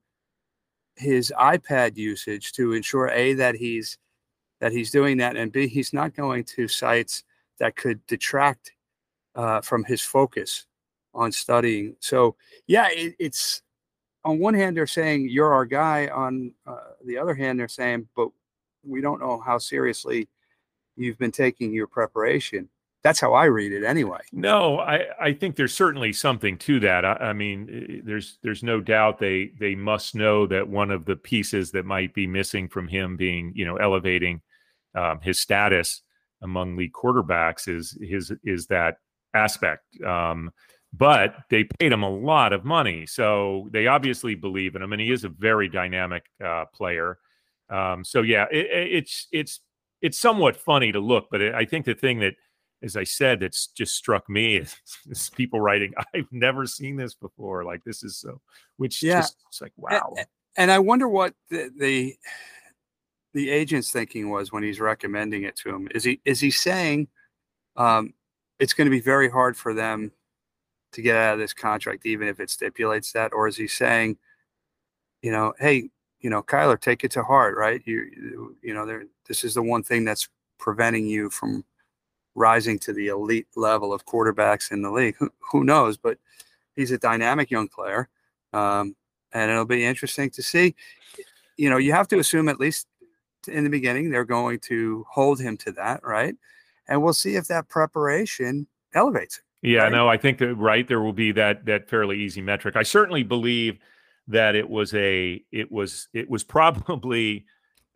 his 0.96 1.32
iPad 1.38 1.96
usage 1.96 2.52
to 2.52 2.72
ensure 2.72 3.08
a 3.08 3.32
that 3.34 3.54
he's 3.54 3.98
that 4.60 4.72
he's 4.72 4.90
doing 4.90 5.16
that, 5.16 5.36
and 5.36 5.50
b 5.50 5.66
he's 5.66 5.92
not 5.92 6.14
going 6.14 6.44
to 6.44 6.68
sites 6.68 7.24
that 7.58 7.76
could 7.76 8.04
detract 8.06 8.72
uh, 9.34 9.60
from 9.62 9.84
his 9.84 10.02
focus 10.02 10.66
on 11.14 11.32
studying. 11.32 11.96
So 12.00 12.36
yeah, 12.66 12.88
it, 12.90 13.16
it's 13.18 13.62
on 14.24 14.38
one 14.38 14.54
hand 14.54 14.76
they're 14.76 14.86
saying 14.86 15.28
you're 15.30 15.52
our 15.52 15.64
guy. 15.64 16.08
On 16.08 16.52
uh, 16.66 16.92
the 17.04 17.18
other 17.18 17.34
hand, 17.34 17.58
they're 17.58 17.68
saying, 17.68 18.08
but 18.14 18.28
we 18.84 19.00
don't 19.00 19.20
know 19.20 19.40
how 19.40 19.58
seriously 19.58 20.28
you've 20.96 21.18
been 21.18 21.32
taking 21.32 21.72
your 21.72 21.86
preparation 21.86 22.68
that's 23.02 23.20
how 23.20 23.32
I 23.32 23.46
read 23.46 23.72
it 23.72 23.84
anyway. 23.84 24.20
No, 24.32 24.78
I, 24.78 25.04
I 25.20 25.32
think 25.32 25.56
there's 25.56 25.74
certainly 25.74 26.12
something 26.12 26.58
to 26.58 26.80
that. 26.80 27.04
I, 27.04 27.12
I, 27.12 27.32
mean, 27.32 28.02
there's 28.04 28.38
there's 28.42 28.62
no 28.62 28.80
doubt 28.80 29.18
they 29.18 29.52
they 29.58 29.74
must 29.74 30.14
know 30.14 30.46
that 30.46 30.68
one 30.68 30.90
of 30.90 31.04
the 31.04 31.16
pieces 31.16 31.70
that 31.72 31.86
might 31.86 32.12
be 32.14 32.26
missing 32.26 32.68
from 32.68 32.88
him 32.88 33.16
being 33.16 33.52
you 33.54 33.64
know 33.64 33.76
elevating 33.76 34.42
um, 34.94 35.20
his 35.22 35.40
status 35.40 36.02
among 36.42 36.76
league 36.76 36.92
quarterbacks 36.92 37.68
is 37.68 37.96
his 38.00 38.32
is 38.44 38.66
that 38.66 38.96
aspect. 39.34 39.84
Um, 40.02 40.50
but 40.92 41.36
they 41.50 41.64
paid 41.64 41.92
him 41.92 42.02
a 42.02 42.10
lot 42.10 42.52
of 42.52 42.64
money, 42.64 43.06
so 43.06 43.68
they 43.72 43.86
obviously 43.86 44.34
believe 44.34 44.74
in 44.74 44.82
him, 44.82 44.92
and 44.92 45.00
he 45.00 45.12
is 45.12 45.24
a 45.24 45.28
very 45.28 45.68
dynamic 45.68 46.24
uh, 46.44 46.64
player. 46.74 47.18
Um, 47.70 48.04
so 48.04 48.22
yeah, 48.22 48.46
it, 48.50 48.66
it's 48.70 49.28
it's 49.30 49.60
it's 50.02 50.18
somewhat 50.18 50.56
funny 50.56 50.92
to 50.92 51.00
look, 51.00 51.28
but 51.30 51.40
it, 51.40 51.54
I 51.54 51.64
think 51.64 51.86
the 51.86 51.94
thing 51.94 52.20
that, 52.20 52.34
as 52.82 52.96
I 52.96 53.04
said, 53.04 53.40
that's 53.40 53.68
just 53.68 53.94
struck 53.94 54.28
me 54.28 54.56
is, 54.56 55.30
people 55.36 55.60
writing, 55.60 55.92
"I've 56.14 56.30
never 56.30 56.66
seen 56.66 56.96
this 56.96 57.14
before." 57.14 57.64
Like 57.64 57.84
this 57.84 58.02
is 58.02 58.16
so, 58.16 58.40
which 58.76 59.02
yeah, 59.02 59.20
just 59.20 59.36
it's 59.48 59.60
like 59.60 59.72
wow. 59.76 60.14
And, 60.16 60.26
and 60.56 60.70
I 60.70 60.78
wonder 60.78 61.08
what 61.08 61.34
the, 61.48 61.70
the 61.78 62.16
the 63.34 63.50
agent's 63.50 63.92
thinking 63.92 64.30
was 64.30 64.52
when 64.52 64.62
he's 64.62 64.80
recommending 64.80 65.44
it 65.44 65.56
to 65.56 65.70
him. 65.70 65.88
Is 65.94 66.04
he 66.04 66.20
is 66.24 66.40
he 66.40 66.50
saying 66.50 67.08
um, 67.76 68.14
it's 68.58 68.74
going 68.74 68.86
to 68.86 68.90
be 68.90 69.00
very 69.00 69.30
hard 69.30 69.56
for 69.56 69.74
them 69.74 70.12
to 70.92 71.02
get 71.02 71.16
out 71.16 71.34
of 71.34 71.38
this 71.38 71.52
contract, 71.52 72.04
even 72.04 72.28
if 72.28 72.40
it 72.40 72.50
stipulates 72.50 73.12
that, 73.12 73.32
or 73.32 73.46
is 73.46 73.56
he 73.56 73.68
saying, 73.68 74.18
you 75.22 75.30
know, 75.30 75.54
hey, 75.58 75.88
you 76.20 76.28
know, 76.28 76.42
Kyler, 76.42 76.78
take 76.78 77.04
it 77.04 77.12
to 77.12 77.22
heart, 77.22 77.56
right? 77.56 77.80
You, 77.84 78.56
you 78.62 78.74
know, 78.74 78.84
there, 78.84 79.04
this 79.26 79.44
is 79.44 79.54
the 79.54 79.62
one 79.62 79.82
thing 79.82 80.04
that's 80.04 80.28
preventing 80.58 81.06
you 81.06 81.30
from 81.30 81.64
rising 82.34 82.78
to 82.80 82.92
the 82.92 83.08
elite 83.08 83.48
level 83.56 83.92
of 83.92 84.06
quarterbacks 84.06 84.70
in 84.70 84.82
the 84.82 84.90
league. 84.90 85.16
Who, 85.18 85.30
who 85.50 85.64
knows? 85.64 85.96
But 85.96 86.18
he's 86.76 86.90
a 86.90 86.98
dynamic 86.98 87.50
young 87.50 87.68
player, 87.68 88.08
um, 88.52 88.96
and 89.32 89.50
it'll 89.50 89.64
be 89.64 89.84
interesting 89.84 90.30
to 90.30 90.42
see. 90.42 90.74
You 91.56 91.70
know, 91.70 91.76
you 91.76 91.92
have 91.92 92.08
to 92.08 92.18
assume 92.18 92.48
at 92.48 92.60
least 92.60 92.86
in 93.48 93.64
the 93.64 93.70
beginning 93.70 94.10
they're 94.10 94.24
going 94.24 94.58
to 94.60 95.06
hold 95.10 95.40
him 95.40 95.56
to 95.58 95.72
that, 95.72 96.04
right? 96.04 96.34
And 96.88 97.02
we'll 97.02 97.14
see 97.14 97.36
if 97.36 97.46
that 97.48 97.68
preparation 97.68 98.66
elevates 98.94 99.38
him. 99.38 99.44
Yeah, 99.62 99.82
right? 99.82 99.92
no, 99.92 100.08
I 100.08 100.16
think 100.16 100.38
that 100.38 100.54
right 100.54 100.86
there 100.88 101.00
will 101.00 101.12
be 101.12 101.32
that 101.32 101.66
that 101.66 101.88
fairly 101.88 102.18
easy 102.18 102.40
metric. 102.40 102.76
I 102.76 102.82
certainly 102.82 103.22
believe 103.22 103.78
that 104.28 104.54
it 104.54 104.68
was 104.68 104.94
a 104.94 105.42
it 105.52 105.70
was 105.70 106.08
it 106.12 106.30
was 106.30 106.44
probably 106.56 107.44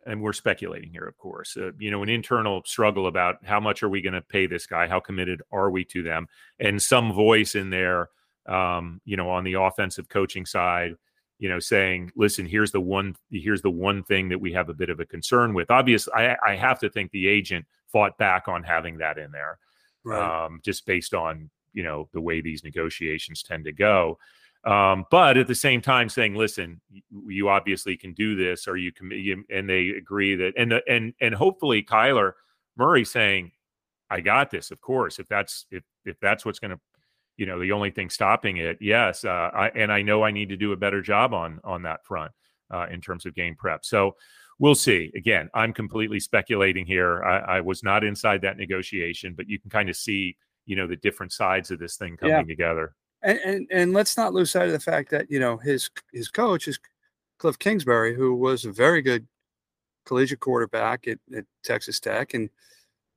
and 0.05 0.21
we're 0.21 0.33
speculating 0.33 0.91
here 0.91 1.05
of 1.05 1.17
course 1.17 1.57
uh, 1.57 1.71
you 1.79 1.91
know 1.91 2.03
an 2.03 2.09
internal 2.09 2.61
struggle 2.65 3.07
about 3.07 3.37
how 3.43 3.59
much 3.59 3.83
are 3.83 3.89
we 3.89 4.01
going 4.01 4.13
to 4.13 4.21
pay 4.21 4.47
this 4.47 4.65
guy? 4.65 4.87
How 4.87 4.99
committed 4.99 5.41
are 5.51 5.69
we 5.69 5.83
to 5.85 6.03
them? 6.03 6.27
And 6.59 6.81
some 6.81 7.13
voice 7.13 7.55
in 7.55 7.69
there 7.69 8.09
um, 8.47 9.01
you 9.05 9.17
know 9.17 9.29
on 9.29 9.43
the 9.43 9.53
offensive 9.53 10.09
coaching 10.09 10.45
side 10.45 10.95
you 11.39 11.49
know 11.49 11.59
saying 11.59 12.11
listen 12.15 12.45
here's 12.45 12.71
the 12.71 12.79
one 12.79 13.15
here's 13.29 13.61
the 13.61 13.69
one 13.69 14.03
thing 14.03 14.29
that 14.29 14.39
we 14.39 14.53
have 14.53 14.69
a 14.69 14.73
bit 14.73 14.89
of 14.89 14.99
a 14.99 15.05
concern 15.05 15.53
with. 15.53 15.71
Obviously 15.71 16.13
i, 16.13 16.35
I 16.45 16.55
have 16.55 16.79
to 16.79 16.89
think 16.89 17.11
the 17.11 17.27
agent 17.27 17.65
fought 17.91 18.17
back 18.17 18.47
on 18.47 18.63
having 18.63 18.97
that 18.99 19.17
in 19.17 19.31
there 19.31 19.59
right. 20.05 20.45
um, 20.45 20.61
just 20.63 20.85
based 20.85 21.13
on 21.13 21.49
you 21.73 21.83
know 21.83 22.07
the 22.13 22.21
way 22.21 22.39
these 22.39 22.63
negotiations 22.63 23.43
tend 23.43 23.65
to 23.65 23.73
go 23.73 24.17
um, 24.65 25.05
but 25.11 25.37
at 25.37 25.47
the 25.47 25.55
same 25.55 25.81
time 25.81 26.09
saying 26.09 26.35
listen 26.35 26.79
you 27.27 27.49
obviously 27.49 27.95
can 27.95 28.13
do 28.13 28.35
this 28.35 28.67
or 28.67 28.77
you 28.77 28.91
can 28.91 29.11
and 29.49 29.69
they 29.69 29.89
agree 29.89 30.35
that 30.35 30.53
and 30.57 30.73
and 30.87 31.13
and 31.21 31.35
hopefully 31.35 31.83
kyler 31.83 32.33
murray 32.77 33.05
saying 33.05 33.51
i 34.09 34.19
got 34.19 34.49
this 34.51 34.71
of 34.71 34.81
course 34.81 35.19
if 35.19 35.27
that's 35.27 35.65
if 35.71 35.83
if 36.05 36.19
that's 36.19 36.45
what's 36.45 36.59
going 36.59 36.71
to 36.71 36.79
you 37.37 37.45
know 37.45 37.59
the 37.59 37.71
only 37.71 37.91
thing 37.91 38.09
stopping 38.09 38.57
it 38.57 38.77
yes 38.81 39.25
uh, 39.25 39.49
I, 39.53 39.69
and 39.69 39.91
i 39.91 40.01
know 40.01 40.23
i 40.23 40.31
need 40.31 40.49
to 40.49 40.57
do 40.57 40.71
a 40.71 40.77
better 40.77 41.01
job 41.01 41.33
on 41.33 41.59
on 41.63 41.83
that 41.83 42.05
front 42.05 42.31
uh, 42.71 42.87
in 42.91 43.01
terms 43.01 43.25
of 43.25 43.35
game 43.35 43.55
prep 43.55 43.85
so 43.85 44.15
we'll 44.57 44.75
see 44.75 45.11
again 45.15 45.49
i'm 45.53 45.73
completely 45.73 46.19
speculating 46.19 46.85
here 46.85 47.23
I, 47.23 47.57
I 47.57 47.61
was 47.61 47.83
not 47.83 48.03
inside 48.03 48.41
that 48.41 48.57
negotiation 48.57 49.33
but 49.35 49.49
you 49.49 49.59
can 49.59 49.69
kind 49.69 49.89
of 49.89 49.95
see 49.97 50.37
you 50.65 50.75
know 50.75 50.87
the 50.87 50.95
different 50.95 51.31
sides 51.31 51.71
of 51.71 51.79
this 51.79 51.95
thing 51.95 52.17
coming 52.17 52.35
yeah. 52.35 52.43
together. 52.43 52.95
And, 53.25 53.39
and 53.39 53.67
and 53.71 53.93
let's 53.93 54.17
not 54.17 54.33
lose 54.33 54.51
sight 54.51 54.67
of 54.67 54.71
the 54.71 54.79
fact 54.79 55.09
that 55.09 55.29
you 55.31 55.39
know 55.39 55.57
his 55.57 55.89
his 56.13 56.29
coach 56.29 56.67
is 56.67 56.79
Cliff 57.39 57.57
Kingsbury, 57.57 58.15
who 58.15 58.35
was 58.35 58.65
a 58.65 58.71
very 58.71 59.01
good 59.01 59.27
collegiate 60.05 60.39
quarterback 60.39 61.07
at, 61.07 61.17
at 61.35 61.45
Texas 61.63 61.99
Tech, 61.99 62.35
and 62.35 62.49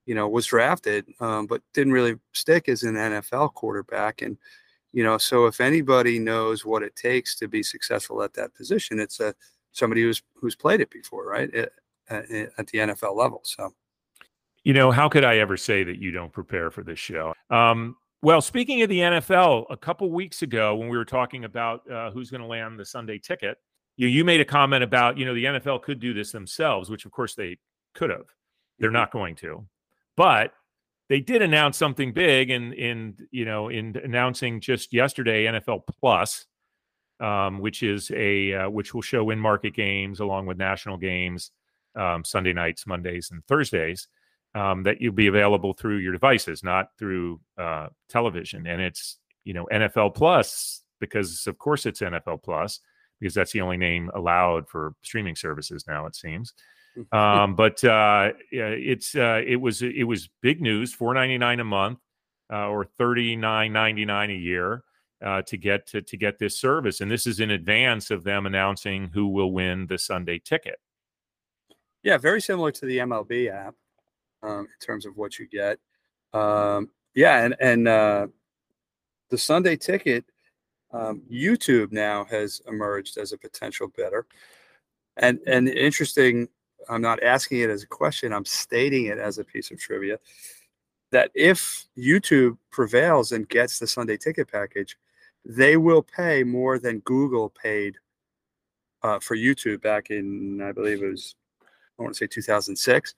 you 0.06 0.14
know 0.14 0.26
was 0.26 0.46
drafted, 0.46 1.06
um, 1.20 1.46
but 1.46 1.60
didn't 1.74 1.92
really 1.92 2.16
stick 2.32 2.70
as 2.70 2.84
an 2.84 2.94
NFL 2.94 3.52
quarterback. 3.52 4.22
And 4.22 4.38
you 4.92 5.04
know, 5.04 5.18
so 5.18 5.44
if 5.44 5.60
anybody 5.60 6.18
knows 6.18 6.64
what 6.64 6.82
it 6.82 6.96
takes 6.96 7.36
to 7.36 7.46
be 7.46 7.62
successful 7.62 8.22
at 8.22 8.32
that 8.32 8.54
position, 8.54 8.98
it's 8.98 9.20
a 9.20 9.34
somebody 9.72 10.00
who's 10.00 10.22
who's 10.34 10.56
played 10.56 10.80
it 10.80 10.90
before, 10.90 11.26
right, 11.28 11.54
at, 11.54 11.72
at 12.08 12.66
the 12.68 12.78
NFL 12.78 13.14
level. 13.14 13.42
So. 13.44 13.74
You 14.64 14.74
know, 14.74 14.90
how 14.90 15.08
could 15.08 15.24
I 15.24 15.38
ever 15.38 15.56
say 15.56 15.84
that 15.84 15.98
you 15.98 16.10
don't 16.10 16.32
prepare 16.32 16.70
for 16.70 16.82
this 16.82 16.98
show? 16.98 17.32
Um, 17.48 17.96
well, 18.22 18.40
speaking 18.40 18.82
of 18.82 18.88
the 18.88 18.98
NFL, 18.98 19.66
a 19.70 19.76
couple 19.76 20.10
weeks 20.10 20.42
ago 20.42 20.74
when 20.74 20.88
we 20.88 20.96
were 20.96 21.04
talking 21.04 21.44
about 21.44 21.88
uh, 21.90 22.10
who's 22.10 22.30
going 22.30 22.40
to 22.40 22.46
land 22.46 22.78
the 22.78 22.84
Sunday 22.84 23.18
ticket, 23.18 23.58
you, 23.96 24.08
you 24.08 24.24
made 24.24 24.40
a 24.40 24.44
comment 24.44 24.82
about, 24.82 25.16
you 25.16 25.24
know, 25.24 25.34
the 25.34 25.44
NFL 25.44 25.82
could 25.82 26.00
do 26.00 26.12
this 26.12 26.32
themselves, 26.32 26.90
which 26.90 27.04
of 27.04 27.12
course 27.12 27.34
they 27.34 27.58
could 27.94 28.10
have. 28.10 28.26
They're 28.78 28.88
mm-hmm. 28.88 28.94
not 28.94 29.12
going 29.12 29.36
to. 29.36 29.66
But 30.16 30.52
they 31.08 31.20
did 31.20 31.42
announce 31.42 31.76
something 31.76 32.12
big 32.12 32.50
in 32.50 32.72
in 32.74 33.16
you 33.30 33.44
know 33.44 33.68
in 33.68 33.96
announcing 34.02 34.60
just 34.60 34.92
yesterday 34.92 35.44
NFL 35.44 35.82
Plus, 36.00 36.46
um, 37.20 37.60
which 37.60 37.82
is 37.82 38.10
a 38.14 38.52
uh, 38.52 38.70
which 38.70 38.94
will 38.94 39.02
show 39.02 39.30
in 39.30 39.38
market 39.38 39.74
games 39.74 40.20
along 40.20 40.46
with 40.46 40.58
national 40.58 40.96
games 40.96 41.50
um, 41.96 42.24
Sunday 42.24 42.52
nights, 42.52 42.86
Mondays, 42.86 43.30
and 43.30 43.44
Thursdays 43.46 44.08
um, 44.54 44.82
that 44.84 45.00
you'll 45.00 45.12
be 45.12 45.26
available 45.26 45.72
through 45.72 45.98
your 45.98 46.12
devices, 46.12 46.62
not 46.62 46.90
through 46.98 47.40
uh, 47.56 47.88
television. 48.08 48.66
And 48.66 48.80
it's 48.80 49.18
you 49.44 49.54
know 49.54 49.66
NFL 49.72 50.14
Plus 50.14 50.82
because 51.00 51.46
of 51.46 51.58
course 51.58 51.86
it's 51.86 52.00
NFL 52.00 52.42
Plus 52.42 52.80
because 53.20 53.34
that's 53.34 53.52
the 53.52 53.60
only 53.60 53.76
name 53.76 54.10
allowed 54.14 54.68
for 54.68 54.94
streaming 55.02 55.36
services 55.36 55.84
now. 55.86 56.06
It 56.06 56.16
seems. 56.16 56.54
Mm-hmm. 56.96 57.16
Um, 57.16 57.54
but 57.54 57.82
uh, 57.84 58.32
it's 58.50 59.14
uh, 59.14 59.42
it 59.46 59.56
was 59.56 59.82
it 59.82 60.04
was 60.04 60.28
big 60.42 60.60
news. 60.60 60.92
Four 60.92 61.14
ninety 61.14 61.38
nine 61.38 61.60
a 61.60 61.64
month 61.64 61.98
uh, 62.52 62.68
or 62.68 62.84
thirty 62.84 63.36
nine 63.36 63.72
ninety 63.72 64.04
nine 64.04 64.30
a 64.30 64.34
year. 64.34 64.82
Uh, 65.20 65.42
to 65.42 65.56
get 65.56 65.84
to, 65.84 66.00
to 66.00 66.16
get 66.16 66.38
this 66.38 66.60
service, 66.60 67.00
and 67.00 67.10
this 67.10 67.26
is 67.26 67.40
in 67.40 67.50
advance 67.50 68.12
of 68.12 68.22
them 68.22 68.46
announcing 68.46 69.10
who 69.12 69.26
will 69.26 69.50
win 69.50 69.84
the 69.88 69.98
Sunday 69.98 70.38
ticket. 70.38 70.78
Yeah, 72.04 72.18
very 72.18 72.40
similar 72.40 72.70
to 72.70 72.86
the 72.86 72.98
MLB 72.98 73.52
app 73.52 73.74
um, 74.42 74.60
in 74.60 74.86
terms 74.86 75.06
of 75.06 75.16
what 75.16 75.38
you 75.38 75.46
get. 75.46 75.78
Um, 76.32 76.90
yeah, 77.14 77.44
and 77.44 77.56
and 77.60 77.88
uh, 77.88 78.26
the 79.30 79.38
Sunday 79.38 79.76
ticket, 79.76 80.24
um, 80.92 81.22
YouTube 81.30 81.92
now 81.92 82.24
has 82.26 82.60
emerged 82.68 83.18
as 83.18 83.32
a 83.32 83.38
potential 83.38 83.88
bidder, 83.96 84.26
and 85.16 85.40
and 85.46 85.68
interesting. 85.68 86.48
I'm 86.88 87.02
not 87.02 87.22
asking 87.22 87.60
it 87.60 87.70
as 87.70 87.82
a 87.82 87.88
question. 87.88 88.32
I'm 88.32 88.44
stating 88.44 89.06
it 89.06 89.18
as 89.18 89.38
a 89.38 89.44
piece 89.44 89.70
of 89.70 89.78
trivia. 89.78 90.18
That 91.10 91.30
if 91.34 91.86
YouTube 91.96 92.56
prevails 92.70 93.32
and 93.32 93.48
gets 93.48 93.78
the 93.78 93.86
Sunday 93.86 94.16
ticket 94.16 94.50
package, 94.50 94.96
they 95.44 95.76
will 95.76 96.02
pay 96.02 96.44
more 96.44 96.78
than 96.78 97.00
Google 97.00 97.50
paid 97.50 97.96
uh, 99.02 99.18
for 99.18 99.36
YouTube 99.36 99.80
back 99.82 100.10
in, 100.10 100.60
I 100.62 100.72
believe 100.72 101.02
it 101.02 101.10
was, 101.10 101.34
I 101.98 102.02
want 102.02 102.14
to 102.14 102.18
say 102.18 102.26
2006 102.26 103.14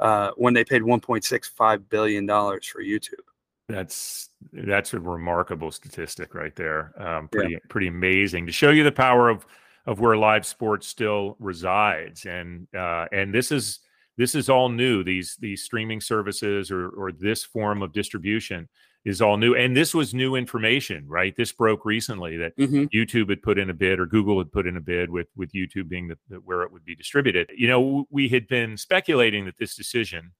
uh, 0.00 0.30
when 0.36 0.54
they 0.54 0.64
paid 0.64 0.82
1.65 0.82 1.88
billion 1.88 2.26
dollars 2.26 2.66
for 2.66 2.82
YouTube. 2.82 3.20
That's 3.68 4.30
that's 4.52 4.94
a 4.94 5.00
remarkable 5.00 5.70
statistic 5.70 6.34
right 6.34 6.56
there. 6.56 6.92
Um, 7.00 7.28
pretty 7.28 7.52
yeah. 7.52 7.58
pretty 7.68 7.86
amazing 7.86 8.46
to 8.46 8.52
show 8.52 8.70
you 8.70 8.82
the 8.82 8.90
power 8.90 9.28
of 9.28 9.46
of 9.86 10.00
where 10.00 10.16
live 10.16 10.44
sports 10.44 10.88
still 10.88 11.36
resides, 11.38 12.26
and 12.26 12.66
uh, 12.74 13.06
and 13.12 13.32
this 13.32 13.52
is 13.52 13.78
this 14.16 14.34
is 14.34 14.48
all 14.48 14.68
new. 14.68 15.04
These 15.04 15.36
these 15.38 15.62
streaming 15.62 16.00
services 16.00 16.72
or 16.72 16.88
or 16.88 17.12
this 17.12 17.44
form 17.44 17.82
of 17.82 17.92
distribution 17.92 18.68
is 19.04 19.22
all 19.22 19.36
new. 19.36 19.54
And 19.54 19.76
this 19.76 19.94
was 19.94 20.12
new 20.12 20.34
information, 20.34 21.06
right? 21.08 21.34
This 21.34 21.52
broke 21.52 21.84
recently 21.84 22.36
that 22.36 22.56
mm-hmm. 22.56 22.84
YouTube 22.94 23.30
had 23.30 23.42
put 23.42 23.58
in 23.58 23.70
a 23.70 23.74
bid 23.74 23.98
or 23.98 24.06
Google 24.06 24.38
had 24.38 24.52
put 24.52 24.66
in 24.66 24.76
a 24.76 24.80
bid 24.80 25.10
with 25.10 25.28
with 25.36 25.52
YouTube 25.52 25.88
being 25.88 26.08
the, 26.08 26.18
the, 26.28 26.36
where 26.36 26.62
it 26.62 26.72
would 26.72 26.84
be 26.84 26.94
distributed. 26.94 27.50
You 27.56 27.68
know, 27.68 28.06
we 28.10 28.28
had 28.28 28.46
been 28.48 28.76
speculating 28.76 29.46
that 29.46 29.56
this 29.58 29.74
decision 29.74 30.32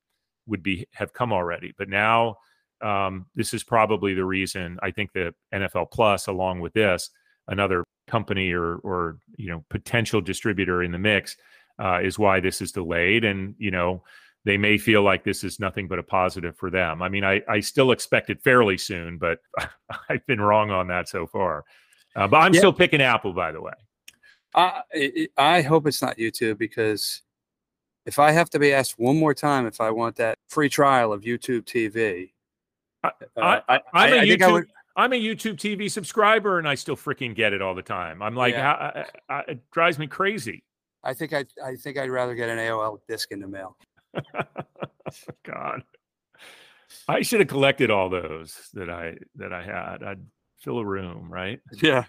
would 0.46 0.62
be 0.62 0.86
have 0.92 1.12
come 1.12 1.32
already, 1.32 1.72
but 1.78 1.88
now 1.88 2.36
um, 2.82 3.26
this 3.34 3.54
is 3.54 3.62
probably 3.62 4.14
the 4.14 4.24
reason. 4.24 4.78
I 4.82 4.90
think 4.90 5.12
the 5.12 5.34
NFL 5.54 5.90
Plus, 5.90 6.26
along 6.26 6.60
with 6.60 6.72
this, 6.74 7.10
another 7.48 7.84
company 8.08 8.52
or 8.52 8.76
or 8.76 9.18
you 9.36 9.48
know 9.48 9.64
potential 9.70 10.20
distributor 10.20 10.82
in 10.82 10.92
the 10.92 10.98
mix, 10.98 11.36
uh, 11.78 12.00
is 12.02 12.18
why 12.18 12.40
this 12.40 12.60
is 12.60 12.72
delayed. 12.72 13.24
And 13.24 13.54
you 13.58 13.70
know 13.70 14.02
they 14.44 14.56
may 14.56 14.78
feel 14.78 15.02
like 15.02 15.24
this 15.24 15.44
is 15.44 15.60
nothing 15.60 15.86
but 15.86 15.98
a 15.98 16.02
positive 16.02 16.56
for 16.56 16.70
them. 16.70 17.02
I 17.02 17.08
mean, 17.08 17.24
I, 17.24 17.42
I 17.48 17.60
still 17.60 17.92
expect 17.92 18.30
it 18.30 18.42
fairly 18.42 18.78
soon, 18.78 19.18
but 19.18 19.38
I've 20.08 20.24
been 20.26 20.40
wrong 20.40 20.70
on 20.70 20.88
that 20.88 21.08
so 21.08 21.26
far. 21.26 21.64
Uh, 22.16 22.26
but 22.26 22.38
I'm 22.38 22.54
yeah. 22.54 22.60
still 22.60 22.72
picking 22.72 23.02
Apple, 23.02 23.32
by 23.32 23.52
the 23.52 23.60
way. 23.60 23.72
I 24.54 25.28
I 25.36 25.62
hope 25.62 25.86
it's 25.86 26.02
not 26.02 26.16
YouTube 26.16 26.58
because 26.58 27.22
if 28.06 28.18
I 28.18 28.32
have 28.32 28.50
to 28.50 28.58
be 28.58 28.72
asked 28.72 28.98
one 28.98 29.16
more 29.16 29.34
time 29.34 29.66
if 29.66 29.80
I 29.80 29.90
want 29.90 30.16
that 30.16 30.38
free 30.48 30.68
trial 30.68 31.12
of 31.12 31.22
YouTube 31.22 31.64
TV, 31.64 32.32
I, 33.04 33.08
uh, 33.08 33.10
I, 33.68 33.74
I, 33.76 33.80
I, 33.92 34.18
I 34.18 34.26
think 34.26 34.42
I 34.42 34.50
would. 34.50 34.66
I'm 34.96 35.12
a 35.12 35.20
YouTube 35.20 35.54
TV 35.54 35.88
subscriber 35.90 36.58
and 36.58 36.68
I 36.68 36.74
still 36.74 36.96
freaking 36.96 37.34
get 37.34 37.52
it 37.52 37.62
all 37.62 37.74
the 37.76 37.82
time. 37.82 38.22
I'm 38.22 38.34
like, 38.34 38.54
Yeah. 38.54 38.62
how- 38.62 39.04
I- 39.28 39.34
I- 39.34 39.44
it 39.52 39.70
drives 39.70 39.98
me 39.98 40.08
crazy. 40.08 40.64
I 41.04 41.14
think 41.14 41.32
I 41.32 41.44
I 41.64 41.76
think 41.76 41.96
I'd 41.96 42.10
rather 42.10 42.34
get 42.34 42.48
an 42.48 42.58
AOL 42.58 42.98
disc 43.08 43.30
in 43.30 43.40
the 43.40 43.46
mail. 43.46 43.76
God, 45.44 45.82
I 47.08 47.22
should 47.22 47.40
have 47.40 47.48
collected 47.48 47.90
all 47.90 48.08
those 48.08 48.68
that 48.74 48.90
I 48.90 49.16
that 49.36 49.52
I 49.52 49.62
had. 49.62 50.02
I'd 50.02 50.24
fill 50.58 50.78
a 50.78 50.84
room, 50.84 51.28
right? 51.32 51.60
Yeah, 51.82 52.04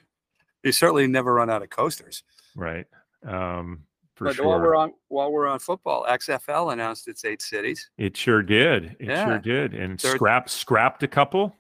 you 0.64 0.72
certainly 0.72 1.08
never 1.08 1.34
run 1.34 1.50
out 1.50 1.62
of 1.64 1.70
coasters. 1.70 2.24
Right. 2.56 2.86
Um, 3.26 3.84
for 4.16 4.26
but 4.26 4.36
sure. 4.36 4.46
while 4.48 4.60
we're 4.60 4.76
on 4.76 4.94
while 5.08 5.32
we're 5.32 5.48
on 5.48 5.60
football, 5.60 6.06
XFL 6.10 6.74
announced 6.74 7.08
its 7.08 7.26
eight 7.26 7.42
cities, 7.42 7.90
It 7.98 8.16
sure 8.18 8.44
did. 8.44 8.96
It 9.00 9.08
Yeah. 9.08 9.26
sure 9.26 9.40
did. 9.40 9.74
And 9.74 10.00
Third- 10.00 10.16
scrapped 10.18 10.50
scrapped 10.50 11.04
a 11.04 11.08
couple, 11.08 11.56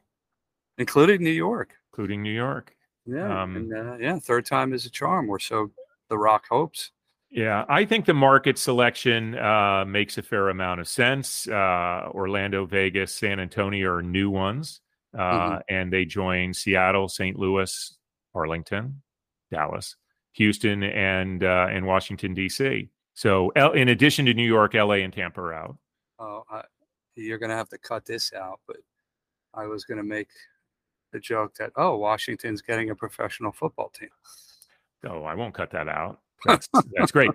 including 0.77 1.23
New 1.23 1.31
York. 1.31 1.75
including 1.93 2.21
New 2.23 2.31
York. 2.33 2.73
Yeah, 3.05 3.41
Um, 3.43 3.55
and, 3.57 3.73
uh, 3.73 3.97
yeah, 3.99 4.17
third 4.19 4.45
time 4.45 4.71
is 4.73 4.85
a 4.85 4.89
charm. 4.89 5.29
Or 5.29 5.39
so 5.39 5.71
the 6.07 6.17
Rock 6.17 6.45
hopes. 6.49 6.91
Yeah, 7.31 7.63
I 7.69 7.85
think 7.85 8.05
the 8.05 8.13
market 8.13 8.57
selection 8.57 9.37
uh, 9.37 9.85
makes 9.85 10.17
a 10.17 10.21
fair 10.21 10.49
amount 10.49 10.81
of 10.81 10.87
sense. 10.89 11.47
Uh, 11.47 12.09
Orlando, 12.11 12.65
Vegas, 12.65 13.13
San 13.13 13.39
Antonio 13.39 13.89
are 13.89 14.01
new 14.01 14.29
ones, 14.29 14.81
uh, 15.17 15.19
Mhm. 15.57 15.61
and 15.69 15.93
they 15.93 16.03
join 16.03 16.53
Seattle, 16.53 17.07
St. 17.07 17.39
Louis, 17.39 17.97
Arlington, 18.35 19.01
Dallas, 19.49 19.95
Houston, 20.33 20.83
and 20.83 21.43
uh, 21.45 21.67
and 21.71 21.85
Washington 21.85 22.33
D.C. 22.33 22.89
So, 23.13 23.49
L- 23.55 23.73
in 23.73 23.87
addition 23.87 24.25
to 24.25 24.33
New 24.33 24.45
York, 24.47 24.75
L.A., 24.75 25.01
and 25.03 25.13
Tampa 25.13 25.39
are 25.41 25.53
out. 25.53 25.77
Oh, 26.19 26.43
I, 26.51 26.63
you're 27.15 27.37
gonna 27.37 27.55
have 27.55 27.69
to 27.69 27.77
cut 27.77 28.03
this 28.05 28.33
out, 28.33 28.59
but 28.67 28.77
I 29.53 29.67
was 29.67 29.85
gonna 29.85 30.03
make 30.03 30.29
the 31.13 31.19
joke 31.19 31.55
that 31.55 31.71
oh, 31.77 31.95
Washington's 31.95 32.61
getting 32.61 32.89
a 32.89 32.95
professional 32.95 33.53
football 33.53 33.89
team. 33.89 34.09
Oh, 35.05 35.23
I 35.23 35.33
won't 35.33 35.53
cut 35.53 35.71
that 35.71 35.87
out. 35.87 36.19
That's 36.45 36.67
that's 36.93 37.11
great. 37.11 37.31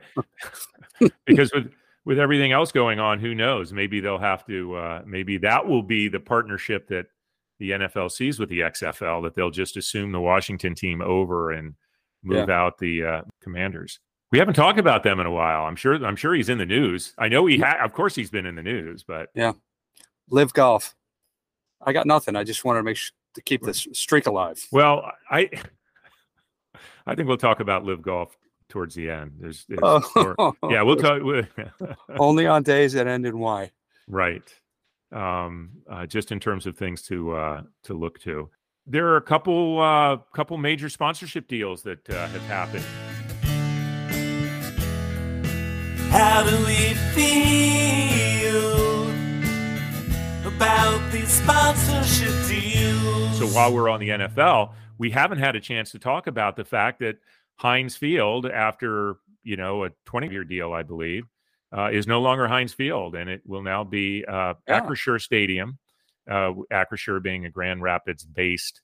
because 1.26 1.52
with 1.52 1.72
with 2.04 2.18
everything 2.18 2.52
else 2.52 2.72
going 2.72 3.00
on, 3.00 3.18
who 3.18 3.34
knows? 3.34 3.72
Maybe 3.72 4.00
they'll 4.00 4.18
have 4.18 4.46
to. 4.46 4.74
Uh, 4.76 5.02
maybe 5.06 5.38
that 5.38 5.66
will 5.66 5.82
be 5.82 6.08
the 6.08 6.20
partnership 6.20 6.88
that 6.88 7.06
the 7.58 7.72
NFL 7.72 8.12
sees 8.12 8.38
with 8.38 8.48
the 8.48 8.60
XFL. 8.60 9.22
That 9.22 9.34
they'll 9.34 9.50
just 9.50 9.76
assume 9.76 10.12
the 10.12 10.20
Washington 10.20 10.74
team 10.74 11.02
over 11.02 11.52
and 11.52 11.74
move 12.22 12.48
out 12.48 12.78
the 12.78 13.04
uh, 13.04 13.22
Commanders. 13.42 14.00
We 14.32 14.38
haven't 14.38 14.54
talked 14.54 14.78
about 14.78 15.02
them 15.02 15.20
in 15.20 15.26
a 15.26 15.30
while. 15.30 15.64
I'm 15.64 15.76
sure. 15.76 16.04
I'm 16.04 16.16
sure 16.16 16.34
he's 16.34 16.48
in 16.48 16.58
the 16.58 16.66
news. 16.66 17.12
I 17.18 17.28
know 17.28 17.46
he. 17.46 17.58
Ha- 17.58 17.84
of 17.84 17.92
course, 17.92 18.14
he's 18.14 18.30
been 18.30 18.46
in 18.46 18.54
the 18.54 18.62
news, 18.62 19.02
but 19.02 19.28
yeah, 19.34 19.52
LIV 20.30 20.52
golf. 20.52 20.94
I 21.80 21.92
got 21.92 22.06
nothing. 22.06 22.36
I 22.36 22.44
just 22.44 22.64
wanted 22.64 22.80
to 22.80 22.84
make 22.84 22.96
sure 22.96 23.12
to 23.34 23.42
keep 23.42 23.62
this 23.62 23.86
streak 23.92 24.26
alive. 24.26 24.66
well, 24.72 25.10
I. 25.30 25.50
I 27.08 27.14
think 27.14 27.28
we'll 27.28 27.36
talk 27.36 27.60
about 27.60 27.84
LIV 27.84 28.02
golf 28.02 28.36
towards 28.68 28.94
the 28.94 29.10
end. 29.10 29.32
There's, 29.38 29.64
there's 29.68 29.80
more- 29.80 30.34
Oh, 30.38 30.54
yeah, 30.70 30.82
we'll 30.82 30.96
talk. 30.96 31.22
only 32.18 32.46
on 32.46 32.62
days 32.62 32.92
that 32.94 33.06
end 33.06 33.26
in 33.26 33.38
Y. 33.38 33.70
Right. 34.08 34.42
Um, 35.12 35.70
uh, 35.88 36.06
just 36.06 36.32
in 36.32 36.40
terms 36.40 36.66
of 36.66 36.76
things 36.76 37.02
to 37.02 37.32
uh, 37.32 37.62
to 37.84 37.94
look 37.94 38.18
to, 38.20 38.50
there 38.86 39.06
are 39.06 39.16
a 39.16 39.22
couple 39.22 39.80
uh, 39.80 40.16
couple 40.34 40.56
major 40.58 40.88
sponsorship 40.88 41.46
deals 41.46 41.82
that 41.84 42.08
uh, 42.10 42.26
have 42.28 42.42
happened. 42.42 42.84
How 46.10 46.42
do 46.42 46.56
we 46.64 46.94
feel 47.14 49.02
about 50.46 51.12
these 51.12 51.28
sponsorship 51.28 52.32
deals? 52.48 53.38
So 53.38 53.46
while 53.48 53.72
we're 53.72 53.88
on 53.88 54.00
the 54.00 54.08
NFL, 54.10 54.72
we 54.98 55.10
haven't 55.10 55.38
had 55.38 55.56
a 55.56 55.60
chance 55.60 55.90
to 55.92 55.98
talk 55.98 56.26
about 56.26 56.56
the 56.56 56.64
fact 56.64 57.00
that 57.00 57.18
Heinz 57.56 57.96
Field, 57.96 58.46
after 58.46 59.16
you 59.42 59.56
know 59.56 59.84
a 59.84 59.90
20 60.06 60.28
year 60.30 60.44
deal, 60.44 60.72
I 60.72 60.82
believe, 60.82 61.24
uh, 61.76 61.90
is 61.92 62.06
no 62.06 62.20
longer 62.20 62.46
Heinz 62.48 62.72
Field, 62.72 63.14
and 63.14 63.28
it 63.30 63.42
will 63.46 63.62
now 63.62 63.84
be 63.84 64.24
uh, 64.26 64.54
Yeah. 64.68 64.80
Acrisure 64.80 65.20
Stadium. 65.20 65.78
Uh, 66.28 66.52
Acrisure 66.72 67.22
being 67.22 67.44
a 67.46 67.50
Grand 67.50 67.82
Rapids 67.82 68.24
based 68.24 68.82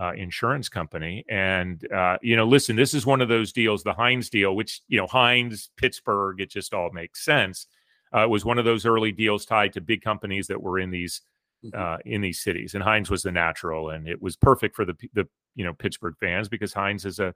uh, 0.00 0.12
insurance 0.12 0.68
company, 0.68 1.24
and 1.28 1.90
uh, 1.92 2.18
you 2.22 2.36
know, 2.36 2.46
listen, 2.46 2.76
this 2.76 2.94
is 2.94 3.04
one 3.04 3.20
of 3.20 3.28
those 3.28 3.52
deals, 3.52 3.82
the 3.82 3.92
Heinz 3.92 4.30
deal, 4.30 4.54
which 4.54 4.80
you 4.88 4.98
know, 4.98 5.06
Heinz, 5.08 5.70
Pittsburgh, 5.76 6.40
it 6.40 6.50
just 6.50 6.72
all 6.72 6.90
makes 6.92 7.24
sense. 7.24 7.66
Uh, 8.14 8.22
it 8.24 8.30
was 8.30 8.44
one 8.44 8.58
of 8.58 8.64
those 8.64 8.86
early 8.86 9.10
deals 9.10 9.44
tied 9.44 9.72
to 9.72 9.80
big 9.80 10.02
companies 10.02 10.46
that 10.46 10.62
were 10.62 10.78
in 10.78 10.90
these 10.90 11.20
Mhm. 11.64 11.74
uh, 11.78 11.98
in 12.04 12.20
these 12.20 12.40
cities, 12.42 12.74
and 12.74 12.84
Heinz 12.84 13.10
was 13.10 13.22
the 13.24 13.32
natural, 13.32 13.90
and 13.90 14.06
it 14.06 14.20
was 14.22 14.36
perfect 14.36 14.76
for 14.76 14.84
the 14.84 14.94
the 15.14 15.26
you 15.56 15.64
know 15.64 15.72
Pittsburgh 15.74 16.14
fans 16.20 16.48
because 16.48 16.72
Heinz 16.74 17.04
is 17.04 17.18
a 17.18 17.34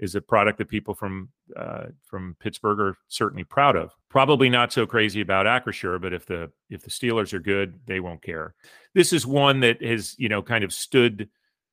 is 0.00 0.14
a 0.14 0.20
product 0.20 0.58
that 0.58 0.68
people 0.68 0.94
from 0.94 1.28
uh, 1.56 1.86
from 2.02 2.34
Pittsburgh 2.40 2.80
are 2.80 2.96
certainly 3.08 3.44
proud 3.44 3.76
of. 3.76 3.94
Probably 4.08 4.48
not 4.48 4.72
so 4.72 4.86
crazy 4.86 5.20
about 5.20 5.46
Acrisure, 5.46 6.00
but 6.00 6.12
if 6.12 6.26
the 6.26 6.50
if 6.70 6.82
the 6.82 6.90
Steelers 6.90 7.32
are 7.32 7.38
good, 7.38 7.78
they 7.86 8.00
won't 8.00 8.22
care. 8.22 8.54
This 8.94 9.12
is 9.12 9.26
one 9.26 9.60
that 9.60 9.82
has 9.82 10.18
you 10.18 10.28
know 10.28 10.42
kind 10.42 10.64
of 10.64 10.72
stood 10.72 11.28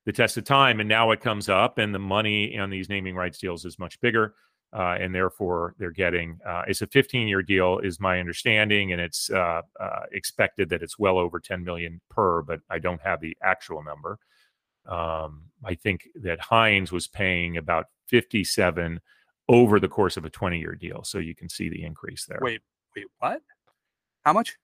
the 0.05 0.11
test 0.11 0.37
of 0.37 0.43
time, 0.43 0.79
and 0.79 0.89
now 0.89 1.11
it 1.11 1.21
comes 1.21 1.49
up, 1.49 1.77
and 1.77 1.95
the 1.95 1.99
money 1.99 2.57
on 2.59 2.69
these 2.69 2.89
naming 2.89 3.15
rights 3.15 3.39
deals 3.39 3.65
is 3.65 3.79
much 3.79 3.99
bigger. 4.01 4.35
Uh, 4.73 4.97
and 4.99 5.15
therefore, 5.15 5.73
they're 5.79 5.91
getting 5.91 6.37
uh, 6.45 6.63
it's 6.67 6.81
a 6.81 6.87
15 6.87 7.29
year 7.29 7.41
deal, 7.41 7.79
is 7.79 8.01
my 8.01 8.19
understanding, 8.19 8.91
and 8.91 9.01
it's 9.01 9.29
uh, 9.29 9.61
uh, 9.79 9.99
expected 10.11 10.67
that 10.69 10.83
it's 10.83 10.99
well 10.99 11.17
over 11.17 11.39
10 11.39 11.63
million 11.63 12.01
per, 12.09 12.41
but 12.41 12.59
I 12.69 12.79
don't 12.79 13.01
have 13.01 13.21
the 13.21 13.37
actual 13.41 13.81
number. 13.81 14.19
Um, 14.85 15.43
I 15.63 15.75
think 15.75 16.09
that 16.15 16.41
Heinz 16.41 16.91
was 16.91 17.07
paying 17.07 17.55
about 17.55 17.85
57 18.09 18.99
over 19.49 19.79
the 19.79 19.87
course 19.87 20.17
of 20.17 20.25
a 20.25 20.29
20 20.29 20.59
year 20.59 20.75
deal. 20.75 21.03
So 21.03 21.19
you 21.19 21.35
can 21.35 21.49
see 21.49 21.69
the 21.69 21.83
increase 21.83 22.25
there. 22.25 22.39
Wait, 22.41 22.61
wait, 22.95 23.05
what? 23.19 23.41
How 24.23 24.33
much? 24.33 24.57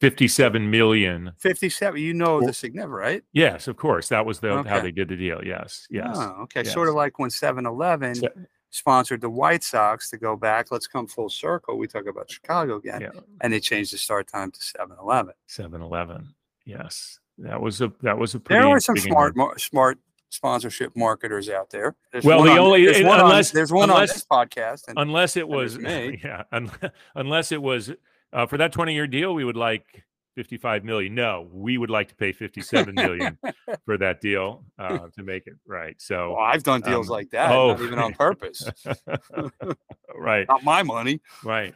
57 0.00 0.70
million. 0.70 1.32
57. 1.38 2.00
You 2.00 2.14
know 2.14 2.44
the 2.44 2.52
significant, 2.52 2.92
right? 2.92 3.22
Yes, 3.32 3.68
of 3.68 3.76
course. 3.76 4.08
That 4.08 4.26
was 4.26 4.40
the 4.40 4.62
how 4.64 4.80
they 4.80 4.90
did 4.90 5.08
the 5.08 5.16
deal. 5.16 5.42
Yes. 5.44 5.86
Yes. 5.90 6.16
Oh, 6.18 6.42
okay. 6.42 6.64
Sort 6.64 6.88
of 6.88 6.94
like 6.94 7.18
when 7.18 7.30
7 7.30 7.64
Eleven 7.64 8.14
Se- 8.14 8.28
sponsored 8.70 9.20
the 9.20 9.30
White 9.30 9.62
Sox 9.62 10.10
to 10.10 10.18
go 10.18 10.36
back. 10.36 10.70
Let's 10.72 10.86
come 10.86 11.06
full 11.06 11.28
circle. 11.30 11.78
We 11.78 11.86
talk 11.86 12.06
about 12.06 12.30
Chicago 12.30 12.76
again. 12.76 13.02
Yeah. 13.02 13.20
And 13.40 13.52
they 13.52 13.60
changed 13.60 13.92
the 13.92 13.98
start 13.98 14.26
time 14.26 14.50
to 14.50 14.60
7 14.60 14.96
Eleven. 15.00 15.34
7 15.46 15.80
Eleven. 15.80 16.34
Yes. 16.66 17.20
That 17.38 17.60
was 17.60 17.80
a 17.80 17.92
that 18.02 18.18
was 18.18 18.34
a 18.34 18.40
pretty 18.40 18.60
There 18.60 18.68
were 18.68 18.80
some 18.80 18.96
smart, 18.96 19.36
mar- 19.36 19.58
smart 19.58 19.98
sponsorship 20.34 20.94
marketers 20.96 21.48
out 21.48 21.70
there. 21.70 21.94
There's 22.12 22.24
Well, 22.24 22.38
one 22.38 22.46
the 22.48 22.52
on- 22.52 22.58
only- 22.58 22.84
there's 22.84 23.04
one, 23.04 23.20
unless- 23.20 23.50
on, 23.52 23.54
there's 23.56 23.72
one 23.72 23.90
unless- 23.90 24.10
on 24.10 24.14
this 24.16 24.26
podcast. 24.26 24.88
And 24.88 24.98
unless 24.98 25.36
it 25.36 25.48
was 25.48 25.78
me. 25.78 26.20
yeah 26.24 26.42
un- 26.52 26.70
unless 27.14 27.52
it 27.52 27.62
was 27.62 27.92
uh, 28.32 28.46
for 28.46 28.58
that 28.58 28.72
20 28.72 28.92
year 28.94 29.06
deal 29.06 29.34
we 29.34 29.44
would 29.44 29.56
like 29.56 30.04
55 30.34 30.82
million 30.84 31.14
no 31.14 31.48
we 31.52 31.78
would 31.78 31.90
like 31.90 32.08
to 32.08 32.16
pay 32.16 32.32
57 32.32 32.92
million 32.96 33.38
for 33.84 33.96
that 33.98 34.20
deal 34.20 34.64
uh, 34.80 35.06
to 35.16 35.22
make 35.22 35.46
it 35.46 35.54
right 35.64 35.94
so 36.02 36.32
well, 36.32 36.40
I've 36.40 36.64
done 36.64 36.80
deals 36.80 37.08
um, 37.08 37.12
like 37.12 37.30
that, 37.30 37.52
oh. 37.52 37.68
not 37.74 37.80
even 37.82 37.98
on 38.00 38.14
purpose. 38.14 38.68
right 40.16 40.46
not 40.48 40.64
my 40.64 40.82
money. 40.82 41.20
right 41.44 41.72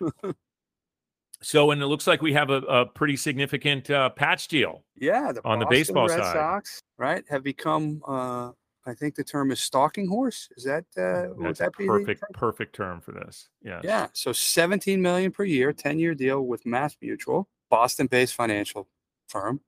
so 1.40 1.70
and 1.70 1.83
it 1.83 1.87
looks 1.87 2.07
like 2.07 2.22
we 2.22 2.33
have 2.33 2.51
a, 2.51 2.59
a 2.62 2.87
pretty 2.87 3.16
significant 3.16 3.90
uh, 3.90 4.11
patch 4.11 4.48
deal 4.48 4.85
Yeah, 4.96 5.33
the 5.33 5.40
On 5.44 5.59
the 5.59 5.66
baseball 5.66 6.09
Red 6.09 6.18
side. 6.18 6.33
Sox, 6.33 6.83
right, 6.96 7.24
have 7.29 7.42
become. 7.42 8.03
Uh, 8.07 8.51
I 8.87 8.94
think 8.94 9.16
the 9.16 9.24
term 9.24 9.51
is 9.51 9.61
stalking 9.61 10.09
horse. 10.09 10.48
Is 10.57 10.64
that 10.64 10.85
uh, 10.96 11.35
would 11.37 11.57
that 11.57 11.77
be 11.77 11.87
perfect 11.87 12.20
term? 12.20 12.31
perfect 12.33 12.74
term 12.74 13.01
for 13.03 13.12
this 13.12 13.48
Yeah. 13.62 13.81
Yeah, 13.85 14.07
so 14.14 14.33
17 14.33 15.01
million 15.01 15.31
per 15.31 15.44
year, 15.44 15.72
10 15.72 15.98
year 15.98 16.14
deal 16.14 16.46
with 16.46 16.64
Mass 16.64 16.96
Mutual, 17.03 17.48
Boston-based 17.68 18.35
financial 18.35 18.88
firm, 19.29 19.61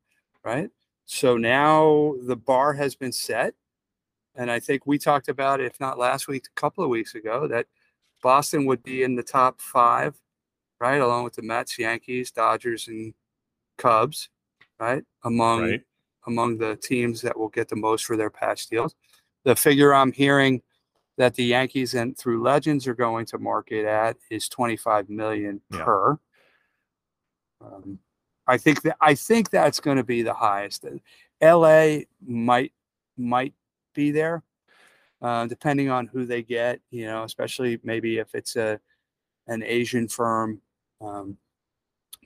right? 0.43 0.71
So 1.05 1.37
now 1.37 2.15
the 2.23 2.37
bar 2.37 2.73
has 2.73 2.95
been 2.95 3.13
set, 3.13 3.55
and 4.35 4.51
I 4.51 4.59
think 4.59 4.87
we 4.87 4.97
talked 4.97 5.29
about, 5.29 5.61
if 5.61 5.79
not 5.81 5.99
last 5.99 6.27
week, 6.27 6.45
a 6.47 6.61
couple 6.61 6.83
of 6.83 6.89
weeks 6.89 7.15
ago, 7.15 7.47
that 7.49 7.67
Boston 8.23 8.65
would 8.67 8.83
be 8.83 9.03
in 9.03 9.17
the 9.17 9.23
top 9.23 9.61
five, 9.61 10.15
right, 10.81 11.01
along 11.01 11.25
with 11.25 11.35
the 11.35 11.43
Mets, 11.43 11.79
Yankees, 11.79 12.31
Dodgers, 12.31 12.89
and 12.89 13.15
Cubs, 13.79 14.29
right, 14.79 15.05
among 15.25 15.63
right 15.63 15.83
among 16.27 16.59
the 16.59 16.77
teams 16.77 17.21
that 17.23 17.39
will 17.39 17.49
get 17.49 17.69
the 17.69 17.77
most 17.77 18.05
for 18.05 18.17
their 18.17 18.31
patch 18.31 18.67
deals. 18.67 18.95
The 19.45 19.57
figure 19.57 19.95
I'm 19.95 20.13
hearing 20.13 20.63
that 21.17 21.35
the 21.35 21.45
Yankees 21.45 21.95
and 21.95 22.17
through 22.17 22.43
Legends 22.43 22.87
are 22.87 22.95
going 22.95 23.27
to 23.27 23.39
market 23.39 23.87
at 23.87 24.17
is 24.31 24.49
25 24.49 25.09
million 25.09 25.61
Yeah. 25.71 25.85
per. 25.85 26.19
Um, 27.61 27.99
I 28.47 28.59
think 28.59 28.83
that 28.83 28.97
I 29.01 29.15
think 29.15 29.51
that's 29.51 29.81
going 29.81 29.97
to 29.97 30.05
be 30.05 30.23
the 30.23 30.35
highest. 30.35 30.85
LA 31.41 32.01
might 32.27 32.73
might 33.17 33.55
be 33.95 34.11
there, 34.11 34.43
uh, 35.23 35.47
depending 35.47 35.91
on 35.91 36.07
who 36.07 36.25
they 36.25 36.43
get. 36.43 36.81
You 36.91 37.07
know, 37.07 37.25
especially 37.25 37.79
maybe 37.83 38.19
if 38.19 38.35
it's 38.35 38.57
a 38.57 38.81
an 39.47 39.63
Asian 39.63 40.09
firm. 40.09 40.61
Um, 41.01 41.37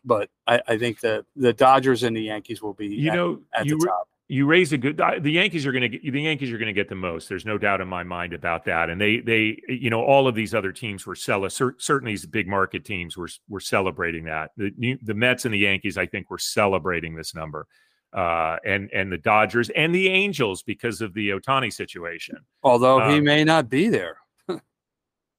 but 0.04 0.30
I, 0.46 0.60
I 0.66 0.78
think 0.78 1.00
the 1.00 1.24
the 1.37 1.52
Dodgers 1.52 2.02
and 2.02 2.16
the 2.16 2.22
Yankees 2.22 2.62
will 2.62 2.74
be 2.74 2.88
you 2.88 3.10
at, 3.10 3.14
know 3.14 3.40
at 3.54 3.66
you 3.66 3.78
the 3.78 3.87
top. 3.87 4.08
you 4.28 4.46
raise 4.46 4.72
a 4.72 4.78
good 4.78 5.00
the 5.20 5.30
yankees 5.30 5.66
are 5.66 5.72
going 5.72 5.82
to 5.82 5.88
get 5.88 6.12
the 6.12 6.20
yankees 6.20 6.52
are 6.52 6.58
going 6.58 6.66
to 6.66 6.72
get 6.72 6.88
the 6.88 6.94
most 6.94 7.28
there's 7.28 7.44
no 7.46 7.58
doubt 7.58 7.80
in 7.80 7.88
my 7.88 8.02
mind 8.02 8.32
about 8.32 8.64
that 8.64 8.90
and 8.90 9.00
they 9.00 9.20
they 9.20 9.60
you 9.68 9.90
know 9.90 10.02
all 10.02 10.26
of 10.26 10.34
these 10.34 10.54
other 10.54 10.72
teams 10.72 11.06
were 11.06 11.14
cel- 11.14 11.48
certainly 11.50 12.12
these 12.12 12.26
big 12.26 12.48
market 12.48 12.84
teams 12.84 13.16
were 13.16 13.28
were 13.48 13.60
celebrating 13.60 14.24
that. 14.24 14.50
The 14.56 14.98
the 15.02 15.14
mets 15.14 15.44
and 15.44 15.54
the 15.54 15.58
yankees 15.58 15.96
i 15.98 16.06
think 16.06 16.30
were 16.30 16.38
celebrating 16.38 17.14
this 17.14 17.34
number 17.34 17.66
uh, 18.14 18.56
and 18.64 18.90
and 18.92 19.10
the 19.10 19.18
dodgers 19.18 19.70
and 19.70 19.94
the 19.94 20.08
angels 20.08 20.62
because 20.62 21.00
of 21.00 21.12
the 21.14 21.30
Ohtani 21.30 21.72
situation. 21.72 22.37
Although 22.62 23.00
Um, 23.00 23.10
he 23.12 23.20
may 23.20 23.42
not 23.42 23.68
be 23.68 23.88
there. 23.88 24.18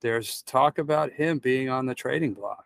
There's 0.01 0.41
talk 0.41 0.77
about 0.77 1.11
him 1.13 1.39
being 1.39 1.69
on 1.69 1.85
the 1.85 1.95
trading 1.95 2.33
block 2.33 2.65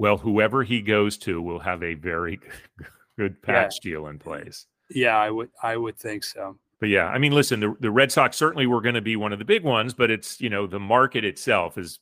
well 0.00 0.16
whoever 0.16 0.62
he 0.62 0.80
goes 0.80 1.16
to 1.18 1.40
will 1.40 1.58
have 1.58 1.82
a 1.82 1.94
very 1.94 2.40
good 3.18 3.40
patch 3.42 3.80
deal 3.80 4.06
in 4.08 4.18
place 4.18 4.66
yeah 4.90 5.16
i 5.16 5.30
would 5.30 5.50
i 5.62 5.76
would 5.76 5.98
think 5.98 6.24
so 6.24 6.58
but 6.80 6.88
yeah, 6.88 7.08
I 7.08 7.18
mean, 7.18 7.32
listen, 7.32 7.60
the, 7.60 7.76
the 7.78 7.90
Red 7.90 8.10
Sox 8.10 8.38
certainly 8.38 8.66
were 8.66 8.80
going 8.80 8.94
to 8.94 9.02
be 9.02 9.14
one 9.14 9.34
of 9.34 9.38
the 9.38 9.44
big 9.44 9.62
ones, 9.62 9.92
but 9.92 10.10
it's, 10.10 10.40
you 10.40 10.48
know, 10.48 10.66
the 10.66 10.80
market 10.80 11.26
itself 11.26 11.76
is 11.76 12.00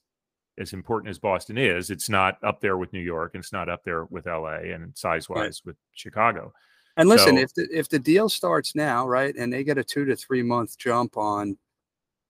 as 0.57 0.73
important 0.73 1.11
as 1.11 1.19
Boston 1.19 1.59
is. 1.59 1.91
It's 1.91 2.09
not 2.09 2.39
up 2.45 2.61
there 2.61 2.77
with 2.79 2.93
New 2.93 3.01
York 3.01 3.33
and 3.35 3.43
it's 3.43 3.53
not 3.53 3.69
up 3.69 3.83
there 3.85 4.05
with 4.05 4.27
LA 4.27 4.73
and 4.73 4.97
size 4.97 5.29
wise 5.29 5.63
with 5.65 5.77
Chicago. 5.93 6.53
And 6.97 7.09
listen, 7.09 7.37
So- 7.37 7.43
if 7.43 7.55
the 7.55 7.69
if 7.73 7.89
the 7.89 7.99
deal 7.99 8.29
starts 8.29 8.75
now, 8.75 9.07
right, 9.07 9.35
and 9.37 9.53
they 9.53 9.65
get 9.65 9.79
a 9.79 9.85
two 9.85 10.05
to 10.05 10.17
three 10.17 10.43
month 10.43 10.79
jump 10.79 11.17
on 11.17 11.59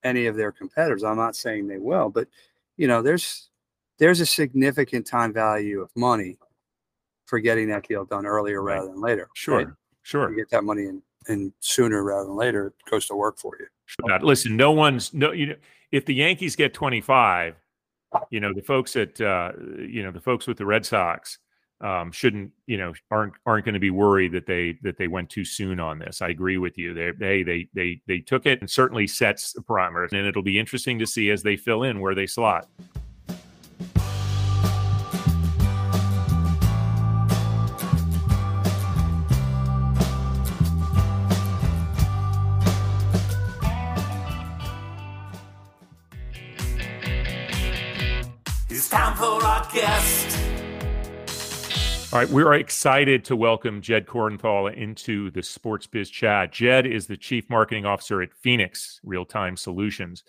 any 0.02 0.26
of 0.26 0.36
their 0.36 0.52
competitors, 0.52 1.04
I'm 1.04 1.16
not 1.16 1.36
saying 1.36 1.68
they 1.68 1.78
will, 1.78 2.08
but 2.08 2.28
you 2.76 2.86
know, 2.86 3.02
there's 3.02 3.47
there's 3.98 4.20
a 4.20 4.26
significant 4.26 5.06
time 5.06 5.32
value 5.32 5.80
of 5.80 5.90
money 5.96 6.38
for 7.26 7.38
getting 7.40 7.68
that 7.68 7.86
deal 7.86 8.04
done 8.04 8.24
earlier 8.26 8.62
Right. 8.62 8.76
rather 8.76 8.88
than 8.88 9.00
later. 9.00 9.28
Sure. 9.34 9.58
right? 9.58 9.66
Sure. 10.02 10.30
You 10.30 10.36
get 10.36 10.50
that 10.50 10.64
money 10.64 10.84
in, 10.84 11.02
in 11.28 11.52
sooner 11.60 12.02
rather 12.02 12.24
than 12.26 12.36
later, 12.36 12.68
it 12.68 12.90
goes 12.90 13.06
to 13.08 13.14
work 13.14 13.38
for 13.38 13.52
you. 13.60 13.66
Sure. 13.86 14.18
Listen, 14.20 14.56
no 14.56 14.70
one's 14.72 15.12
no 15.14 15.32
you 15.32 15.46
know 15.48 15.54
if 15.92 16.04
the 16.06 16.14
Yankees 16.14 16.56
get 16.56 16.74
25, 16.74 17.54
you 18.30 18.40
know, 18.40 18.52
the 18.54 18.62
folks 18.62 18.96
at 18.96 19.20
uh 19.20 19.52
you 19.78 20.02
know, 20.02 20.10
the 20.10 20.20
folks 20.20 20.46
with 20.46 20.56
the 20.58 20.64
Red 20.66 20.86
Sox 20.86 21.38
um 21.80 22.10
shouldn't, 22.10 22.50
you 22.66 22.76
know, 22.78 22.92
aren't 23.10 23.34
aren't 23.46 23.64
going 23.66 23.74
to 23.74 23.78
be 23.80 23.90
worried 23.90 24.32
that 24.32 24.46
they 24.46 24.78
that 24.82 24.96
they 24.96 25.08
went 25.08 25.28
too 25.28 25.44
soon 25.44 25.80
on 25.80 25.98
this. 25.98 26.22
I 26.22 26.28
agree 26.28 26.56
with 26.58 26.78
you. 26.78 26.94
They 26.94 27.10
they 27.12 27.42
they 27.42 27.68
they 27.74 28.00
they 28.06 28.18
took 28.20 28.46
it 28.46 28.60
and 28.60 28.70
certainly 28.70 29.06
sets 29.06 29.52
the 29.52 29.60
parameters 29.60 30.12
and 30.12 30.26
it'll 30.26 30.42
be 30.42 30.58
interesting 30.58 30.98
to 31.00 31.06
see 31.06 31.30
as 31.30 31.42
they 31.42 31.56
fill 31.56 31.82
in 31.82 32.00
where 32.00 32.14
they 32.14 32.26
slot. 32.26 32.68
All 52.10 52.18
right, 52.18 52.30
we're 52.30 52.54
excited 52.54 53.22
to 53.26 53.36
welcome 53.36 53.82
Jed 53.82 54.06
Corenthal 54.06 54.74
into 54.74 55.30
the 55.32 55.42
Sports 55.42 55.86
Biz 55.86 56.08
Chat. 56.08 56.50
Jed 56.50 56.86
is 56.86 57.06
the 57.06 57.18
Chief 57.18 57.50
Marketing 57.50 57.84
Officer 57.84 58.22
at 58.22 58.32
Phenix 58.32 58.98
Real 59.04 59.26
Time 59.26 59.58
Solutions. 59.58 60.24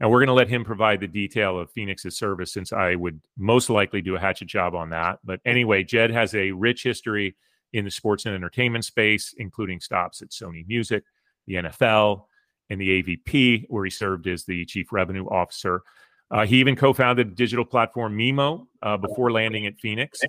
And 0.00 0.10
we're 0.10 0.20
going 0.20 0.28
to 0.28 0.32
let 0.32 0.48
him 0.48 0.64
provide 0.64 1.00
the 1.00 1.06
detail 1.06 1.58
of 1.58 1.70
Phenix's 1.72 2.16
service 2.16 2.50
since 2.50 2.72
I 2.72 2.94
would 2.94 3.20
most 3.36 3.68
likely 3.68 4.00
do 4.00 4.16
a 4.16 4.18
hatchet 4.18 4.48
job 4.48 4.74
on 4.74 4.88
that. 4.88 5.18
But 5.22 5.40
anyway, 5.44 5.84
Jed 5.84 6.10
has 6.12 6.34
a 6.34 6.50
rich 6.52 6.82
history 6.82 7.36
in 7.74 7.84
the 7.84 7.90
sports 7.90 8.24
and 8.24 8.34
entertainment 8.34 8.86
space, 8.86 9.34
including 9.36 9.80
stops 9.80 10.22
at 10.22 10.30
Sony 10.30 10.66
Music, 10.66 11.04
the 11.46 11.56
NFL, 11.56 12.24
and 12.70 12.80
the 12.80 13.02
AVP, 13.02 13.66
where 13.68 13.84
he 13.84 13.90
served 13.90 14.28
as 14.28 14.44
the 14.44 14.64
Chief 14.64 14.92
Revenue 14.92 15.26
Officer. 15.26 15.82
Uh, 16.30 16.46
he 16.46 16.56
even 16.56 16.74
co 16.74 16.94
founded 16.94 17.34
digital 17.34 17.66
platform 17.66 18.16
Mimo 18.16 18.66
uh, 18.82 18.96
before 18.96 19.30
landing 19.30 19.66
at 19.66 19.78
Phoenix. 19.78 20.20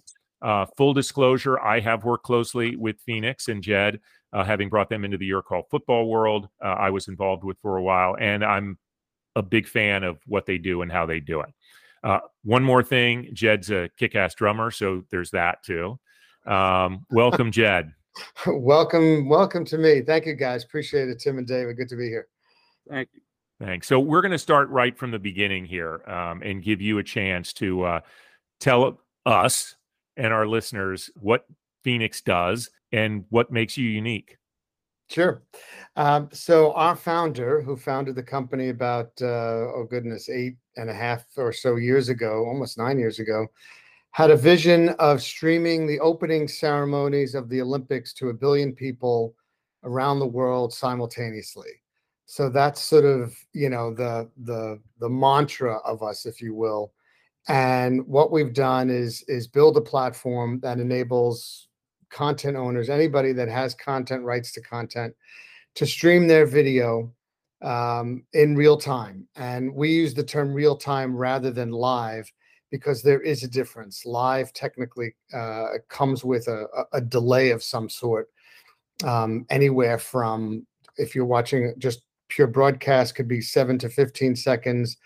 Uh, 0.42 0.66
full 0.78 0.94
disclosure, 0.94 1.60
I 1.60 1.80
have 1.80 2.04
worked 2.04 2.24
closely 2.24 2.76
with 2.76 3.00
Phenix 3.02 3.48
and 3.48 3.62
Jed, 3.62 4.00
uh, 4.32 4.44
having 4.44 4.70
brought 4.70 4.90
them 4.90 5.04
into 5.04 5.18
the 5.18 5.26
Your 5.26 5.42
Call 5.42 5.64
football 5.70 6.08
world. 6.08 6.48
Uh, 6.64 6.68
I 6.68 6.90
was 6.92 7.08
involved 7.08 7.44
with 7.44 7.58
for 7.62 7.78
a 7.78 7.84
while, 7.84 8.16
and 8.20 8.44
I'm 8.44 8.78
a 9.36 9.42
big 9.42 9.68
fan 9.68 10.04
of 10.04 10.18
what 10.26 10.46
they 10.46 10.58
do 10.58 10.82
and 10.82 10.92
how 10.92 11.06
they 11.06 11.20
do 11.20 11.42
it. 11.42 11.50
Uh, 12.04 12.20
one 12.44 12.64
more 12.64 12.84
thing, 12.84 13.30
Jed's 13.34 13.70
a 13.70 13.90
kick-ass 13.98 14.36
drummer, 14.36 14.72
so 14.72 15.04
there's 15.12 15.32
that 15.32 15.64
too. 15.64 16.00
Um, 16.46 17.06
welcome, 17.12 17.52
Jed. 17.52 17.92
welcome, 18.48 19.28
welcome 19.28 19.66
to 19.66 19.78
me. 19.78 20.02
Thank 20.02 20.26
you 20.26 20.36
guys. 20.36 20.64
Appreciate 20.64 21.10
it, 21.10 21.20
Tim 21.20 21.38
and 21.38 21.48
David. 21.48 21.76
Good 21.76 21.90
to 21.90 21.96
be 21.96 22.08
here. 22.08 22.28
Thank 22.90 23.10
you. 23.14 23.22
Thanks. 23.60 23.88
So 23.88 24.00
we're 24.00 24.22
going 24.22 24.32
to 24.32 24.38
start 24.40 24.70
right 24.70 24.98
from 24.98 25.12
the 25.12 25.20
beginning 25.20 25.66
here 25.66 26.02
um, 26.10 26.42
and 26.42 26.64
give 26.64 26.80
you 26.80 26.98
a 27.00 27.04
chance 27.04 27.52
to 27.54 27.84
uh, 27.84 28.00
tell 28.62 29.02
us 29.26 29.76
and 30.20 30.34
our 30.34 30.46
listeners 30.46 31.10
what 31.20 31.46
Phenix 31.84 32.22
does 32.22 32.70
and 32.92 33.24
what 33.30 33.52
makes 33.52 33.78
you 33.78 33.90
unique. 33.90 34.38
Sure. 35.10 35.42
Um, 35.96 36.30
so 36.32 36.72
our 36.74 36.96
founder, 36.96 37.62
who 37.64 37.76
founded 37.76 38.16
the 38.16 38.22
company 38.22 38.70
about 38.70 39.12
uh, 39.22 39.74
oh 39.74 39.88
goodness, 39.90 40.30
eight 40.30 40.58
and 40.76 40.90
a 40.90 40.94
half 40.94 41.26
or 41.36 41.52
so 41.52 41.78
years 41.78 42.10
ago, 42.10 42.46
almost 42.46 42.78
nine 42.78 43.00
years 43.00 43.18
ago, 43.18 43.48
had 44.12 44.30
a 44.30 44.36
vision 44.36 44.90
of 45.00 45.22
streaming 45.22 45.88
the 45.88 46.00
opening 46.00 46.48
ceremonies 46.48 47.34
of 47.34 47.50
the 47.50 47.62
Olympics 47.62 48.14
to 48.14 48.30
a 48.30 48.34
billion 48.34 48.72
people 48.74 49.34
around 49.84 50.20
the 50.20 50.28
world 50.28 50.74
simultaneously. 50.74 51.82
So 52.26 52.50
that's 52.50 52.80
sort 52.80 53.06
of 53.06 53.36
you 53.54 53.70
know 53.70 53.92
the 53.92 54.30
the 54.44 54.80
the 55.00 55.10
mantra 55.10 55.78
of 55.86 56.04
us, 56.04 56.28
if 56.28 56.40
you 56.40 56.54
will. 56.54 56.94
And 57.50 58.06
what 58.06 58.32
we've 58.32 58.54
done 58.54 58.92
is 58.92 59.24
is 59.28 59.48
build 59.48 59.76
a 59.76 59.82
platform 59.82 60.60
that 60.62 60.80
enables 60.80 61.68
content 62.12 62.56
owners, 62.56 62.90
anybody 62.90 63.34
that 63.34 63.50
has 63.50 63.74
content 63.74 64.24
rights 64.24 64.52
to 64.54 64.62
content, 64.62 65.16
to 65.76 65.86
stream 65.86 66.28
their 66.28 66.46
video 66.46 67.12
um, 67.64 68.24
in 68.34 68.56
real 68.56 68.78
time. 68.78 69.28
And 69.36 69.74
we 69.74 69.90
use 69.90 70.14
the 70.14 70.24
term 70.24 70.54
real 70.54 70.78
time 70.78 71.16
rather 71.16 71.50
than 71.50 71.72
live 71.72 72.32
because 72.70 73.02
there 73.02 73.22
is 73.22 73.44
a 73.44 73.48
difference. 73.48 74.06
Live 74.06 74.54
technically 74.54 75.16
uh, 75.34 75.66
comes 75.90 76.24
with 76.24 76.48
a, 76.48 76.68
a- 76.94 77.02
delay 77.02 77.50
of 77.50 77.64
some 77.64 77.90
sort, 77.90 78.30
um, 79.04 79.48
anywhere 79.50 79.98
from 79.98 80.68
if 80.98 81.16
you're 81.16 81.26
watching 81.26 81.74
just 81.80 82.04
pure 82.28 82.46
broadcast, 82.46 83.16
could 83.16 83.28
be 83.28 83.42
seven 83.42 83.80
to 83.80 83.90
15 83.90 84.36
seconds 84.36 84.98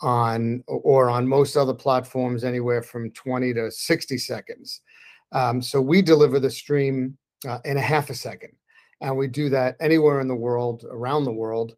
on 0.00 0.62
or 0.66 1.08
on 1.08 1.26
most 1.26 1.56
other 1.56 1.74
platforms 1.74 2.44
anywhere 2.44 2.82
from 2.82 3.10
20 3.12 3.54
to 3.54 3.70
60 3.70 4.18
seconds 4.18 4.80
um, 5.34 5.60
so 5.60 5.80
we 5.80 6.00
deliver 6.00 6.38
the 6.38 6.50
stream 6.50 7.18
uh, 7.46 7.58
in 7.64 7.76
a 7.76 7.80
half 7.80 8.08
a 8.08 8.14
second, 8.14 8.52
and 9.00 9.14
we 9.16 9.26
do 9.26 9.48
that 9.50 9.76
anywhere 9.80 10.20
in 10.20 10.28
the 10.28 10.34
world, 10.34 10.86
around 10.88 11.24
the 11.24 11.32
world. 11.32 11.76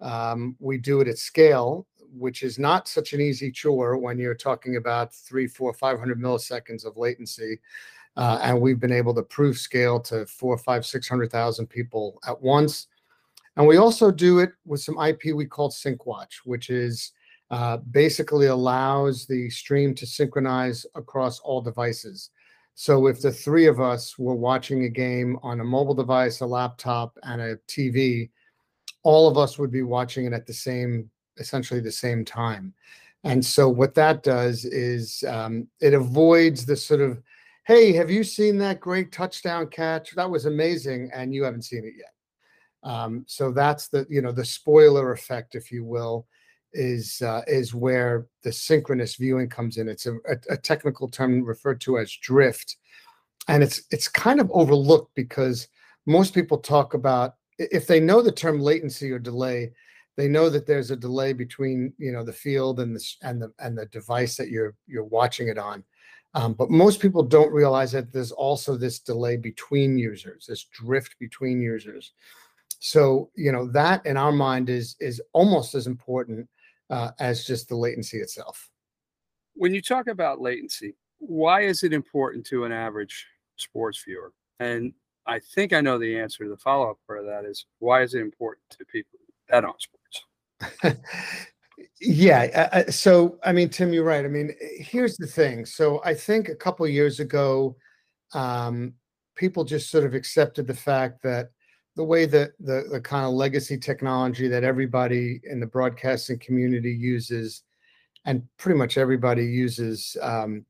Um, 0.00 0.56
we 0.60 0.78
do 0.78 1.00
it 1.00 1.08
at 1.08 1.18
scale, 1.18 1.86
which 2.12 2.42
is 2.42 2.58
not 2.58 2.86
such 2.86 3.14
an 3.14 3.20
easy 3.20 3.50
chore 3.50 3.96
when 3.96 4.18
you're 4.18 4.34
talking 4.34 4.76
about 4.76 5.12
three, 5.12 5.46
four, 5.46 5.72
five 5.72 5.98
hundred 5.98 6.20
milliseconds 6.20 6.84
of 6.84 6.96
latency. 6.96 7.58
Uh, 8.16 8.38
and 8.42 8.60
we've 8.60 8.80
been 8.80 8.92
able 8.92 9.14
to 9.14 9.22
prove 9.22 9.56
scale 9.56 9.98
to 10.00 10.26
four, 10.26 10.58
five, 10.58 10.84
six 10.84 11.08
hundred 11.08 11.32
thousand 11.32 11.66
people 11.66 12.20
at 12.26 12.40
once. 12.40 12.88
And 13.56 13.66
we 13.66 13.78
also 13.78 14.12
do 14.12 14.38
it 14.38 14.50
with 14.66 14.80
some 14.80 15.00
IP 15.00 15.34
we 15.34 15.46
call 15.46 15.70
SyncWatch, 15.70 16.42
which 16.44 16.70
is 16.70 17.12
uh, 17.50 17.78
basically 17.78 18.46
allows 18.46 19.26
the 19.26 19.48
stream 19.50 19.94
to 19.94 20.06
synchronize 20.06 20.84
across 20.94 21.40
all 21.40 21.60
devices. 21.60 22.30
So 22.74 23.06
if 23.06 23.20
the 23.20 23.32
three 23.32 23.66
of 23.66 23.80
us 23.80 24.18
were 24.18 24.34
watching 24.34 24.84
a 24.84 24.88
game 24.88 25.38
on 25.42 25.60
a 25.60 25.64
mobile 25.64 25.94
device, 25.94 26.40
a 26.40 26.46
laptop, 26.46 27.18
and 27.24 27.40
a 27.40 27.56
TV, 27.68 28.30
all 29.02 29.28
of 29.28 29.36
us 29.36 29.58
would 29.58 29.72
be 29.72 29.82
watching 29.82 30.26
it 30.26 30.32
at 30.32 30.46
the 30.46 30.52
same, 30.52 31.10
essentially 31.38 31.80
the 31.80 31.90
same 31.90 32.24
time. 32.24 32.74
And 33.24 33.44
so 33.44 33.68
what 33.68 33.94
that 33.94 34.22
does 34.22 34.64
is 34.64 35.24
um, 35.26 35.66
it 35.80 35.92
avoids 35.92 36.64
the 36.64 36.76
sort 36.76 37.00
of, 37.00 37.20
hey, 37.66 37.92
have 37.94 38.10
you 38.10 38.22
seen 38.22 38.58
that 38.58 38.80
great 38.80 39.10
touchdown 39.10 39.66
catch? 39.68 40.14
That 40.14 40.30
was 40.30 40.46
amazing, 40.46 41.10
and 41.12 41.34
you 41.34 41.42
haven't 41.42 41.62
seen 41.62 41.84
it 41.84 41.94
yet. 41.96 42.12
Um, 42.88 43.24
so 43.26 43.50
that's 43.50 43.88
the 43.88 44.06
you 44.08 44.22
know 44.22 44.32
the 44.32 44.44
spoiler 44.44 45.12
effect, 45.12 45.56
if 45.56 45.72
you 45.72 45.84
will, 45.84 46.26
is 46.72 47.22
uh, 47.22 47.42
is 47.46 47.74
where 47.74 48.26
the 48.42 48.52
synchronous 48.52 49.16
viewing 49.16 49.48
comes 49.48 49.76
in. 49.78 49.88
It's 49.88 50.06
a, 50.06 50.14
a, 50.28 50.36
a 50.50 50.56
technical 50.56 51.08
term 51.08 51.42
referred 51.42 51.80
to 51.82 51.98
as 51.98 52.12
drift, 52.12 52.76
and 53.48 53.62
it's 53.62 53.82
it's 53.90 54.08
kind 54.08 54.40
of 54.40 54.50
overlooked 54.52 55.14
because 55.14 55.68
most 56.06 56.34
people 56.34 56.58
talk 56.58 56.94
about 56.94 57.34
if 57.58 57.86
they 57.86 58.00
know 58.00 58.22
the 58.22 58.32
term 58.32 58.60
latency 58.60 59.10
or 59.10 59.18
delay, 59.18 59.72
they 60.16 60.28
know 60.28 60.48
that 60.48 60.66
there's 60.66 60.90
a 60.90 60.96
delay 60.96 61.32
between 61.32 61.92
you 61.98 62.12
know 62.12 62.24
the 62.24 62.32
field 62.32 62.80
and 62.80 62.94
the 62.94 63.04
and 63.22 63.40
the 63.40 63.52
and 63.58 63.76
the 63.76 63.86
device 63.86 64.36
that 64.36 64.48
you're 64.48 64.74
you're 64.86 65.04
watching 65.04 65.48
it 65.48 65.58
on. 65.58 65.84
Um, 66.34 66.52
but 66.52 66.70
most 66.70 67.00
people 67.00 67.22
don't 67.22 67.52
realize 67.52 67.92
that 67.92 68.12
there's 68.12 68.32
also 68.32 68.76
this 68.76 69.00
delay 69.00 69.36
between 69.36 69.96
users, 69.96 70.46
this 70.46 70.64
drift 70.64 71.16
between 71.18 71.60
users. 71.60 72.12
So 72.80 73.30
you 73.34 73.50
know 73.50 73.66
that 73.72 74.04
in 74.06 74.16
our 74.16 74.32
mind 74.32 74.70
is 74.70 74.96
is 75.00 75.20
almost 75.32 75.74
as 75.74 75.86
important 75.86 76.48
uh, 76.90 77.10
as 77.18 77.44
just 77.44 77.68
the 77.68 77.76
latency 77.76 78.18
itself. 78.18 78.70
When 79.54 79.74
you 79.74 79.82
talk 79.82 80.06
about 80.06 80.40
latency, 80.40 80.94
why 81.18 81.62
is 81.62 81.82
it 81.82 81.92
important 81.92 82.46
to 82.46 82.64
an 82.64 82.72
average 82.72 83.26
sports 83.56 84.02
viewer? 84.04 84.32
And 84.60 84.92
I 85.26 85.40
think 85.40 85.72
I 85.72 85.80
know 85.80 85.98
the 85.98 86.18
answer 86.18 86.44
to 86.44 86.50
the 86.50 86.56
follow 86.56 86.90
up 86.90 86.98
part 87.06 87.20
of 87.20 87.26
that 87.26 87.44
is 87.44 87.66
why 87.80 88.02
is 88.02 88.14
it 88.14 88.20
important 88.20 88.64
to 88.70 88.84
people 88.86 89.18
that 89.48 89.64
on 89.64 89.74
sports? 89.78 91.00
yeah. 92.00 92.68
Uh, 92.72 92.90
so, 92.90 93.38
I 93.44 93.52
mean, 93.52 93.68
Tim, 93.68 93.92
you're 93.92 94.04
right. 94.04 94.24
I 94.24 94.28
mean, 94.28 94.54
here's 94.78 95.16
the 95.16 95.26
thing. 95.26 95.66
So, 95.66 96.00
I 96.04 96.14
think 96.14 96.48
a 96.48 96.54
couple 96.54 96.86
years 96.88 97.20
ago, 97.20 97.76
um, 98.32 98.94
people 99.34 99.64
just 99.64 99.90
sort 99.90 100.04
of 100.04 100.14
accepted 100.14 100.66
the 100.66 100.74
fact 100.74 101.22
that 101.22 101.50
the 101.98 102.04
way 102.04 102.26
that 102.26 102.52
the, 102.60 102.84
the 102.92 103.00
kind 103.00 103.26
of 103.26 103.32
legacy 103.32 103.76
technology 103.76 104.46
that 104.46 104.62
everybody 104.62 105.40
in 105.42 105.58
the 105.58 105.66
broadcasting 105.66 106.38
community 106.38 106.92
uses 106.92 107.64
and 108.24 108.40
pretty 108.56 108.78
much 108.78 108.96
everybody 108.96 109.44
uses 109.44 110.16
um, 110.22 110.64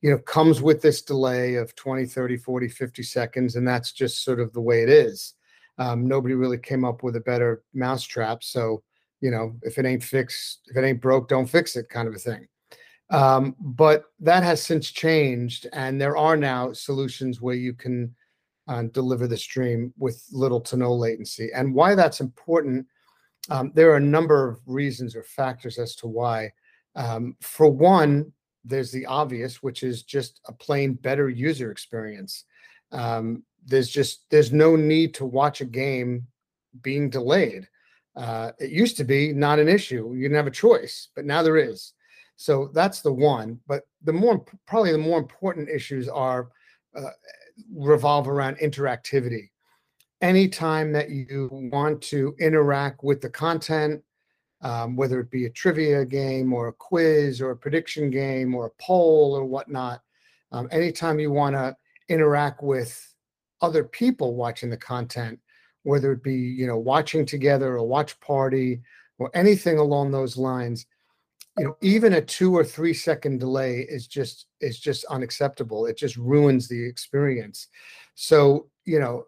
you 0.00 0.10
know 0.10 0.18
comes 0.18 0.60
with 0.60 0.82
this 0.82 1.00
delay 1.00 1.54
of 1.54 1.72
20 1.76 2.04
30 2.04 2.36
40 2.36 2.68
50 2.68 3.02
seconds 3.04 3.54
and 3.54 3.66
that's 3.66 3.92
just 3.92 4.24
sort 4.24 4.40
of 4.40 4.52
the 4.52 4.60
way 4.60 4.82
it 4.82 4.88
is. 4.88 5.34
Um, 5.78 6.08
nobody 6.08 6.34
really 6.34 6.58
came 6.58 6.84
up 6.84 7.04
with 7.04 7.14
a 7.14 7.20
better 7.20 7.62
mousetrap 7.72 8.42
so 8.42 8.82
you 9.20 9.30
know 9.30 9.54
if 9.62 9.78
it 9.78 9.86
ain't 9.86 10.02
fixed 10.02 10.62
if 10.66 10.76
it 10.76 10.84
ain't 10.84 11.00
broke 11.00 11.28
don't 11.28 11.46
fix 11.46 11.76
it 11.76 11.88
kind 11.90 12.08
of 12.08 12.14
a 12.16 12.18
thing. 12.18 12.48
Um, 13.10 13.54
but 13.60 14.06
that 14.18 14.42
has 14.42 14.60
since 14.60 14.90
changed 14.90 15.68
and 15.72 16.00
there 16.00 16.16
are 16.16 16.36
now 16.36 16.72
solutions 16.72 17.40
where 17.40 17.54
you 17.54 17.72
can 17.72 18.12
uh, 18.68 18.82
deliver 18.82 19.26
the 19.26 19.36
stream 19.36 19.92
with 19.98 20.24
little 20.32 20.60
to 20.60 20.76
no 20.76 20.94
latency. 20.94 21.50
And 21.54 21.74
why 21.74 21.94
that's 21.94 22.20
important, 22.20 22.86
um, 23.50 23.72
there 23.74 23.90
are 23.90 23.96
a 23.96 24.00
number 24.00 24.48
of 24.48 24.60
reasons 24.66 25.16
or 25.16 25.22
factors 25.22 25.78
as 25.78 25.96
to 25.96 26.06
why. 26.06 26.52
Um, 26.94 27.36
for 27.40 27.68
one, 27.68 28.32
there's 28.64 28.92
the 28.92 29.06
obvious, 29.06 29.62
which 29.62 29.82
is 29.82 30.02
just 30.02 30.40
a 30.46 30.52
plain 30.52 30.94
better 30.94 31.28
user 31.28 31.70
experience. 31.70 32.44
Um, 32.92 33.42
there's 33.64 33.88
just 33.88 34.28
there's 34.30 34.52
no 34.52 34.76
need 34.76 35.14
to 35.14 35.24
watch 35.24 35.60
a 35.60 35.66
game 35.66 36.26
being 36.82 37.10
delayed. 37.10 37.68
Uh, 38.14 38.52
it 38.58 38.70
used 38.70 38.96
to 38.98 39.04
be 39.04 39.32
not 39.32 39.58
an 39.58 39.68
issue; 39.68 40.12
you 40.14 40.22
didn't 40.22 40.36
have 40.36 40.46
a 40.46 40.50
choice, 40.50 41.08
but 41.16 41.24
now 41.24 41.42
there 41.42 41.56
is. 41.56 41.94
So 42.36 42.70
that's 42.72 43.00
the 43.00 43.12
one. 43.12 43.60
But 43.66 43.82
the 44.02 44.12
more 44.12 44.44
probably 44.66 44.92
the 44.92 44.98
more 44.98 45.18
important 45.18 45.68
issues 45.68 46.08
are 46.08 46.48
uh, 46.96 47.10
revolve 47.74 48.28
around 48.28 48.58
interactivity. 48.58 49.50
Anytime 50.20 50.92
that 50.92 51.10
you 51.10 51.48
want 51.50 52.00
to 52.02 52.34
interact 52.38 53.02
with 53.02 53.20
the 53.20 53.30
content, 53.30 54.02
um, 54.62 54.94
whether 54.94 55.18
it 55.20 55.30
be 55.30 55.46
a 55.46 55.50
trivia 55.50 56.04
game 56.04 56.52
or 56.52 56.68
a 56.68 56.72
quiz 56.72 57.40
or 57.40 57.50
a 57.50 57.56
prediction 57.56 58.10
game 58.10 58.54
or 58.54 58.66
a 58.66 58.82
poll 58.82 59.36
or 59.36 59.44
whatnot, 59.44 60.00
um, 60.52 60.68
anytime 60.70 61.18
you 61.18 61.32
want 61.32 61.56
to 61.56 61.76
interact 62.08 62.62
with 62.62 63.14
other 63.60 63.84
people 63.84 64.34
watching 64.34 64.70
the 64.70 64.76
content, 64.76 65.40
whether 65.82 66.12
it 66.12 66.22
be 66.22 66.34
you 66.34 66.66
know 66.66 66.78
watching 66.78 67.26
together 67.26 67.76
or 67.76 67.86
watch 67.86 68.18
party 68.20 68.80
or 69.18 69.30
anything 69.34 69.78
along 69.78 70.10
those 70.10 70.36
lines, 70.36 70.86
you 71.58 71.64
know 71.64 71.76
even 71.82 72.14
a 72.14 72.20
two 72.20 72.54
or 72.56 72.64
three 72.64 72.94
second 72.94 73.38
delay 73.38 73.86
is 73.88 74.06
just 74.06 74.46
is 74.60 74.78
just 74.78 75.04
unacceptable. 75.06 75.86
It 75.86 75.96
just 75.98 76.16
ruins 76.16 76.68
the 76.68 76.82
experience. 76.82 77.68
So 78.14 78.68
you 78.84 78.98
know 78.98 79.26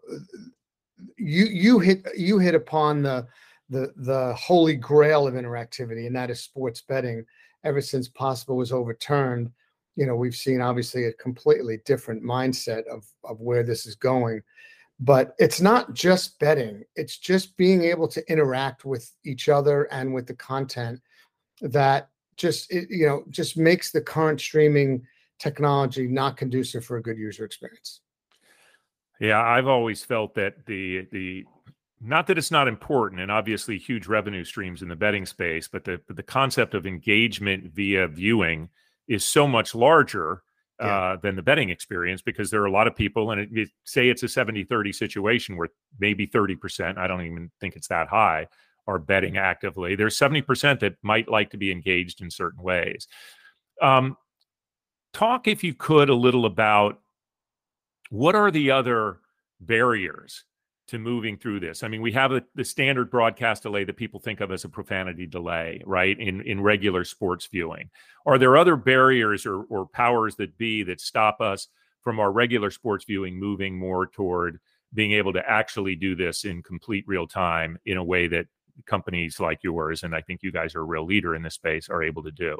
you 1.17 1.45
you 1.45 1.79
hit 1.79 2.05
you 2.17 2.39
hit 2.39 2.55
upon 2.55 3.03
the 3.03 3.27
the 3.69 3.93
the 3.97 4.33
holy 4.35 4.75
grail 4.75 5.27
of 5.27 5.33
interactivity 5.35 6.07
and 6.07 6.15
that 6.15 6.29
is 6.29 6.41
sports 6.41 6.81
betting. 6.81 7.25
Ever 7.63 7.81
since 7.81 8.07
PASPA 8.09 8.53
was 8.53 8.71
overturned 8.71 9.51
you 9.95 10.05
know 10.05 10.15
we've 10.15 10.35
seen 10.35 10.61
obviously 10.61 11.05
a 11.05 11.13
completely 11.13 11.79
different 11.85 12.23
mindset 12.23 12.85
of 12.87 13.05
of 13.23 13.39
where 13.39 13.63
this 13.63 13.85
is 13.85 13.95
going. 13.95 14.41
But 14.99 15.35
it's 15.39 15.59
not 15.59 15.93
just 15.93 16.39
betting. 16.39 16.83
It's 16.95 17.17
just 17.17 17.57
being 17.57 17.83
able 17.83 18.07
to 18.07 18.31
interact 18.31 18.85
with 18.85 19.11
each 19.25 19.49
other 19.49 19.83
and 19.91 20.13
with 20.13 20.25
the 20.25 20.35
content 20.35 21.01
that 21.61 22.09
just 22.37 22.71
it, 22.71 22.87
you 22.89 23.05
know 23.05 23.23
just 23.29 23.57
makes 23.57 23.91
the 23.91 24.01
current 24.01 24.39
streaming 24.39 25.05
technology 25.39 26.07
not 26.07 26.37
conducive 26.37 26.85
for 26.85 26.97
a 26.97 27.01
good 27.01 27.17
user 27.17 27.45
experience. 27.45 28.01
Yeah, 29.19 29.41
I've 29.41 29.67
always 29.67 30.03
felt 30.03 30.35
that 30.35 30.65
the 30.65 31.07
the 31.11 31.45
not 32.01 32.27
that 32.27 32.37
it's 32.37 32.51
not 32.51 32.67
important 32.67 33.21
and 33.21 33.31
obviously 33.31 33.77
huge 33.77 34.07
revenue 34.07 34.43
streams 34.43 34.81
in 34.81 34.89
the 34.89 34.95
betting 34.95 35.25
space, 35.25 35.67
but 35.67 35.83
the 35.83 36.01
the 36.09 36.23
concept 36.23 36.73
of 36.73 36.85
engagement 36.85 37.73
via 37.73 38.07
viewing 38.07 38.69
is 39.07 39.23
so 39.23 39.47
much 39.47 39.75
larger 39.75 40.41
uh, 40.79 41.15
than 41.17 41.35
the 41.35 41.41
betting 41.41 41.69
experience 41.69 42.21
because 42.21 42.49
there 42.49 42.61
are 42.61 42.65
a 42.65 42.71
lot 42.71 42.85
of 42.87 42.95
people 42.95 43.31
and 43.31 43.39
it, 43.39 43.49
it, 43.53 43.69
say 43.85 44.09
it's 44.09 44.23
a 44.23 44.27
70 44.27 44.65
30 44.65 44.91
situation 44.91 45.55
where 45.55 45.69
maybe 45.99 46.27
30% 46.27 46.97
i 46.97 47.07
don't 47.07 47.25
even 47.25 47.49
think 47.61 47.77
it's 47.77 47.87
that 47.87 48.09
high 48.09 48.45
are 48.87 48.99
betting 48.99 49.37
actively. 49.37 49.95
There's 49.95 50.17
70% 50.17 50.79
that 50.79 50.95
might 51.01 51.29
like 51.29 51.51
to 51.51 51.57
be 51.57 51.71
engaged 51.71 52.21
in 52.21 52.29
certain 52.29 52.61
ways. 52.61 53.07
Um, 53.81 54.17
talk, 55.13 55.47
if 55.47 55.63
you 55.63 55.73
could, 55.73 56.09
a 56.09 56.15
little 56.15 56.45
about 56.45 56.99
what 58.09 58.35
are 58.35 58.51
the 58.51 58.71
other 58.71 59.19
barriers 59.59 60.43
to 60.87 60.99
moving 60.99 61.37
through 61.37 61.59
this? 61.59 61.81
I 61.81 61.87
mean, 61.87 62.01
we 62.01 62.11
have 62.11 62.31
a, 62.31 62.43
the 62.53 62.63
standard 62.63 63.09
broadcast 63.09 63.63
delay 63.63 63.83
that 63.85 63.97
people 63.97 64.19
think 64.19 64.39
of 64.39 64.51
as 64.51 64.65
a 64.65 64.69
profanity 64.69 65.25
delay, 65.25 65.81
right? 65.85 66.17
In 66.19 66.41
in 66.41 66.61
regular 66.61 67.03
sports 67.03 67.47
viewing. 67.47 67.89
Are 68.25 68.37
there 68.37 68.55
other 68.55 68.75
barriers 68.75 69.45
or, 69.45 69.63
or 69.63 69.87
powers 69.87 70.35
that 70.35 70.57
be 70.57 70.83
that 70.83 71.01
stop 71.01 71.41
us 71.41 71.67
from 72.01 72.19
our 72.19 72.31
regular 72.31 72.69
sports 72.69 73.05
viewing 73.05 73.39
moving 73.39 73.77
more 73.77 74.05
toward 74.05 74.59
being 74.93 75.11
able 75.11 75.33
to 75.33 75.49
actually 75.49 75.95
do 75.95 76.15
this 76.15 76.45
in 76.45 76.61
complete 76.61 77.03
real 77.07 77.27
time 77.27 77.77
in 77.85 77.97
a 77.97 78.03
way 78.03 78.27
that 78.27 78.45
companies 78.85 79.39
like 79.39 79.63
yours, 79.63 80.03
and 80.03 80.15
I 80.15 80.21
think 80.21 80.41
you 80.43 80.51
guys 80.51 80.75
are 80.75 80.81
a 80.81 80.85
real 80.85 81.05
leader 81.05 81.35
in 81.35 81.43
this 81.43 81.55
space, 81.55 81.89
are 81.89 82.03
able 82.03 82.23
to 82.23 82.31
do? 82.31 82.57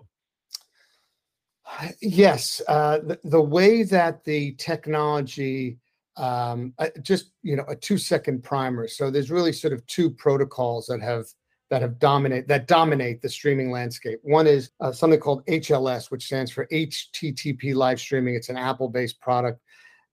Yes, 2.01 2.61
uh, 2.67 2.99
the, 2.99 3.19
the 3.23 3.41
way 3.41 3.83
that 3.83 4.23
the 4.23 4.53
technology, 4.53 5.77
um, 6.15 6.73
uh, 6.77 6.89
just 7.01 7.31
you 7.41 7.55
know, 7.55 7.65
a 7.67 7.75
two-second 7.75 8.43
primer. 8.43 8.87
So 8.87 9.09
there's 9.09 9.31
really 9.31 9.51
sort 9.51 9.73
of 9.73 9.85
two 9.87 10.09
protocols 10.09 10.85
that 10.87 11.01
have 11.01 11.25
that 11.71 11.81
have 11.81 11.97
dominate 11.97 12.47
that 12.47 12.67
dominate 12.67 13.21
the 13.21 13.29
streaming 13.29 13.71
landscape. 13.71 14.19
One 14.21 14.47
is 14.47 14.71
uh, 14.79 14.91
something 14.91 15.19
called 15.19 15.45
HLS, 15.47 16.11
which 16.11 16.25
stands 16.25 16.51
for 16.51 16.67
HTTP 16.67 17.73
live 17.73 17.99
streaming. 17.99 18.35
It's 18.35 18.49
an 18.49 18.57
Apple-based 18.57 19.19
product 19.19 19.59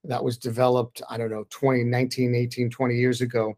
that 0.03 0.23
was 0.23 0.37
developed, 0.37 1.01
I 1.09 1.17
don't 1.17 1.31
know, 1.31 1.45
20, 1.49 1.83
19, 1.83 2.35
18, 2.35 2.69
20 2.69 2.95
years 2.95 3.21
ago. 3.21 3.57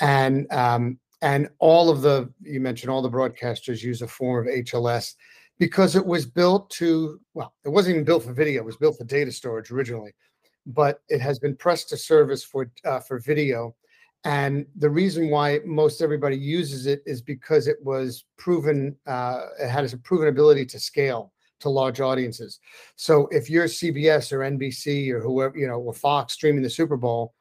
And 0.00 0.50
um, 0.52 0.98
and 1.22 1.48
all 1.60 1.88
of 1.88 2.02
the 2.02 2.28
you 2.42 2.60
mentioned 2.60 2.90
all 2.90 3.00
the 3.00 3.10
broadcasters 3.10 3.82
use 3.82 4.02
a 4.02 4.08
form 4.08 4.46
of 4.46 4.52
HLS 4.52 5.14
because 5.58 5.94
it 5.96 6.04
was 6.04 6.26
built 6.26 6.68
to 6.70 7.20
well, 7.32 7.54
it 7.64 7.68
wasn't 7.68 7.94
even 7.94 8.04
built 8.04 8.24
for 8.24 8.32
video; 8.32 8.62
it 8.62 8.66
was 8.66 8.76
built 8.76 8.98
for 8.98 9.04
data 9.04 9.32
storage 9.32 9.70
originally, 9.70 10.12
but 10.66 11.00
it 11.08 11.20
has 11.20 11.38
been 11.38 11.56
pressed 11.56 11.88
to 11.90 11.96
service 11.96 12.44
for 12.44 12.70
uh, 12.84 13.00
for 13.00 13.20
video. 13.20 13.74
And 14.24 14.66
the 14.76 14.90
reason 14.90 15.30
why 15.30 15.60
most 15.64 16.00
everybody 16.00 16.36
uses 16.36 16.86
it 16.86 17.02
is 17.06 17.20
because 17.20 17.66
it 17.66 17.78
was 17.82 18.24
proven, 18.36 18.94
uh, 19.04 19.46
it 19.58 19.68
had 19.68 19.84
a 19.92 19.96
proven 19.96 20.28
ability 20.28 20.64
to 20.66 20.78
scale 20.78 21.32
to 21.58 21.68
large 21.68 22.00
audiences. 22.00 22.60
So 22.94 23.26
if 23.32 23.50
you're 23.50 23.64
CBS 23.64 24.30
or 24.30 24.38
NBC 24.38 25.10
or 25.10 25.20
whoever, 25.20 25.58
you 25.58 25.66
know, 25.66 25.80
or 25.80 25.92
Fox 25.92 26.34
streaming 26.34 26.62
the 26.62 26.70
Super 26.70 26.96
Bowl, 26.96 27.34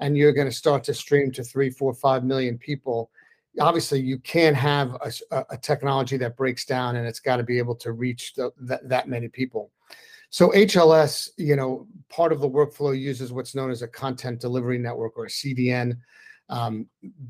and 0.00 0.16
you're 0.16 0.32
going 0.32 0.48
to 0.48 0.52
start 0.52 0.84
to 0.84 0.94
stream 0.94 1.32
to 1.32 1.42
three, 1.42 1.70
four, 1.70 1.94
five 1.94 2.22
million 2.22 2.58
people, 2.58 3.10
obviously 3.60 4.00
you 4.00 4.18
can't 4.18 4.56
have 4.56 4.96
a, 5.30 5.44
a, 5.50 5.56
technology 5.56 6.16
that 6.16 6.36
breaks 6.36 6.64
down 6.64 6.96
and 6.96 7.06
it's 7.06 7.20
got 7.20 7.36
to 7.36 7.42
be 7.42 7.58
able 7.58 7.74
to 7.74 7.92
reach 7.92 8.34
the, 8.34 8.50
that, 8.60 8.88
that 8.88 9.08
many 9.08 9.28
people. 9.28 9.70
So 10.30 10.50
hls 10.50 11.30
you 11.36 11.56
know 11.56 11.86
part 12.08 12.32
of 12.32 12.40
the 12.40 12.50
workflow 12.50 12.98
uses 12.98 13.32
what's 13.32 13.54
known 13.54 13.70
as 13.70 13.82
a 13.82 13.88
content 13.88 14.40
delivery 14.40 14.78
network 14.78 15.16
or 15.16 15.26
a 15.26 15.28
cdn 15.28 15.96
um, 16.48 16.86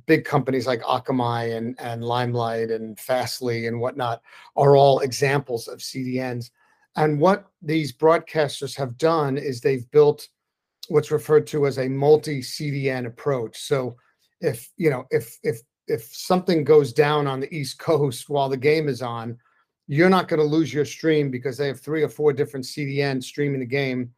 big 0.07 0.25
companies 0.25 0.67
like 0.67 0.83
akamai 0.83 1.57
and, 1.57 1.79
and 1.79 2.03
limelight 2.03 2.71
and 2.71 2.99
fastly 2.99 3.67
and 3.67 3.79
whatnot 3.79 4.23
are 4.57 4.77
all 4.77 5.01
examples 5.01 5.69
of 5.69 5.79
cdns 5.79 6.51
and 6.97 7.21
what 7.21 7.47
these 7.61 7.93
broadcasters 7.93 8.75
have 8.77 8.97
done 8.97 9.37
is 9.37 9.61
they've 9.61 9.89
built 9.91 10.29
what's 10.89 11.11
referred 11.11 11.47
to 11.49 11.67
as 11.67 11.79
a 11.79 11.89
multi 11.89 12.41
cdn 12.41 13.07
approach. 13.07 13.59
So 13.59 13.97
if 14.41 14.71
you 14.77 14.91
know 14.91 15.05
if 15.11 15.39
if 15.43 15.61
if 15.89 16.05
something 16.15 16.65
goes 16.65 16.93
down 16.93 17.27
on 17.27 17.41
the 17.41 17.55
East 17.55 17.79
Coast 17.79 18.29
while 18.29 18.49
the 18.49 18.57
game 18.57 18.89
is 18.89 19.03
on, 19.03 19.39
you're 19.89 20.11
not 20.11 20.29
going 20.29 20.41
to 20.41 20.47
lose 20.47 20.75
your 20.75 20.85
stream 20.85 21.31
because 21.31 21.57
they 21.57 21.69
have 21.69 21.81
three 21.81 22.03
or 22.03 22.09
four 22.09 22.33
different 22.33 22.67
CDN 22.67 23.23
streaming 23.23 23.61
the 23.61 23.67
game. 23.67 24.11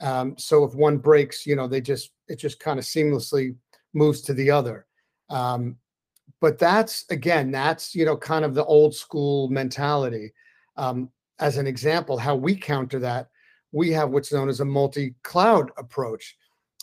Um, 0.00 0.36
so 0.38 0.62
if 0.64 0.74
one 0.74 0.98
breaks, 0.98 1.44
you 1.44 1.56
know, 1.56 1.66
they 1.66 1.80
just 1.80 2.12
it 2.28 2.36
just 2.36 2.60
kind 2.60 2.78
of 2.78 2.84
seamlessly 2.84 3.56
moves 3.94 4.20
to 4.22 4.34
the 4.34 4.50
other. 4.50 4.86
Um, 5.28 5.76
but 6.40 6.58
that's 6.58 7.04
again, 7.10 7.50
that's 7.50 7.94
you 7.94 8.04
know, 8.04 8.16
kind 8.16 8.44
of 8.44 8.54
the 8.54 8.64
old 8.64 8.94
school 8.94 9.48
mentality. 9.48 10.32
Um, 10.76 11.10
as 11.40 11.56
an 11.56 11.66
example, 11.66 12.16
how 12.16 12.36
we 12.36 12.54
counter 12.54 13.00
that, 13.00 13.28
we 13.72 13.90
have 13.90 14.10
what's 14.10 14.32
known 14.32 14.48
as 14.48 14.60
a 14.60 14.64
multi-cloud 14.64 15.70
approach. 15.76 16.36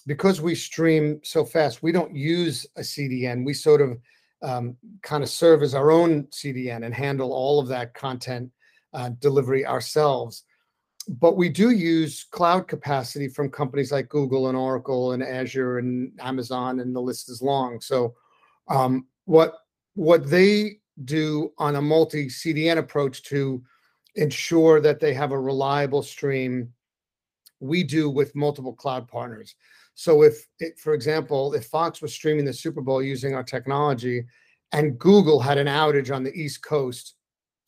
Because 0.08 0.40
we 0.40 0.54
stream 0.54 1.20
so 1.24 1.44
fast, 1.44 1.82
we 1.82 1.92
don't 1.92 2.16
use 2.16 2.68
a 2.76 2.82
CDN. 2.82 3.44
We 3.44 3.54
sort 3.54 3.82
of 3.82 3.98
um, 4.46 4.78
kind 5.02 5.24
of 5.24 5.30
serve 5.30 5.64
as 5.64 5.74
our 5.74 5.92
own 5.92 6.26
CDN 6.26 6.86
and 6.86 6.94
handle 6.94 7.34
all 7.34 7.60
of 7.60 7.68
that 7.70 7.96
content 7.96 8.52
uh, 8.94 9.10
delivery 9.20 9.66
ourselves. 9.66 10.44
But 11.08 11.36
we 11.36 11.50
do 11.50 11.72
use 11.72 12.26
cloud 12.30 12.68
capacity 12.68 13.28
from 13.28 13.50
companies 13.50 13.92
like 13.92 14.08
Google 14.08 14.48
and 14.48 14.58
Oracle 14.58 15.14
and 15.14 15.24
Azure 15.24 15.80
and 15.80 16.12
Amazon, 16.20 16.80
and 16.80 16.96
the 16.96 17.02
list 17.02 17.30
is 17.30 17.42
long. 17.42 17.82
So, 17.82 18.16
um, 18.68 19.08
what 19.26 19.56
what 19.96 20.30
they 20.30 20.80
do 21.04 21.52
on 21.58 21.76
a 21.76 21.82
multi 21.82 22.28
CDN 22.28 22.78
approach 22.78 23.24
to 23.24 23.64
ensure 24.16 24.80
that 24.82 25.00
they 25.00 25.14
have 25.14 25.32
a 25.32 25.40
reliable 25.40 26.02
stream, 26.02 26.72
we 27.60 27.84
do 27.84 28.10
with 28.10 28.36
multiple 28.36 28.74
cloud 28.74 29.08
partners. 29.08 29.56
So 29.96 30.24
if, 30.24 30.46
it, 30.60 30.78
for 30.78 30.94
example, 30.94 31.54
if 31.54 31.66
Fox 31.66 32.02
was 32.02 32.14
streaming 32.14 32.46
the 32.46 32.54
Super 32.54 32.82
Bowl 32.82 33.02
using 33.02 33.34
our 33.34 33.44
technology 33.44 34.26
and 34.74 35.00
Google 35.00 35.40
had 35.40 35.58
an 35.58 35.68
outage 35.68 36.14
on 36.14 36.24
the 36.24 36.34
East 36.34 36.62
Coast, 36.62 37.16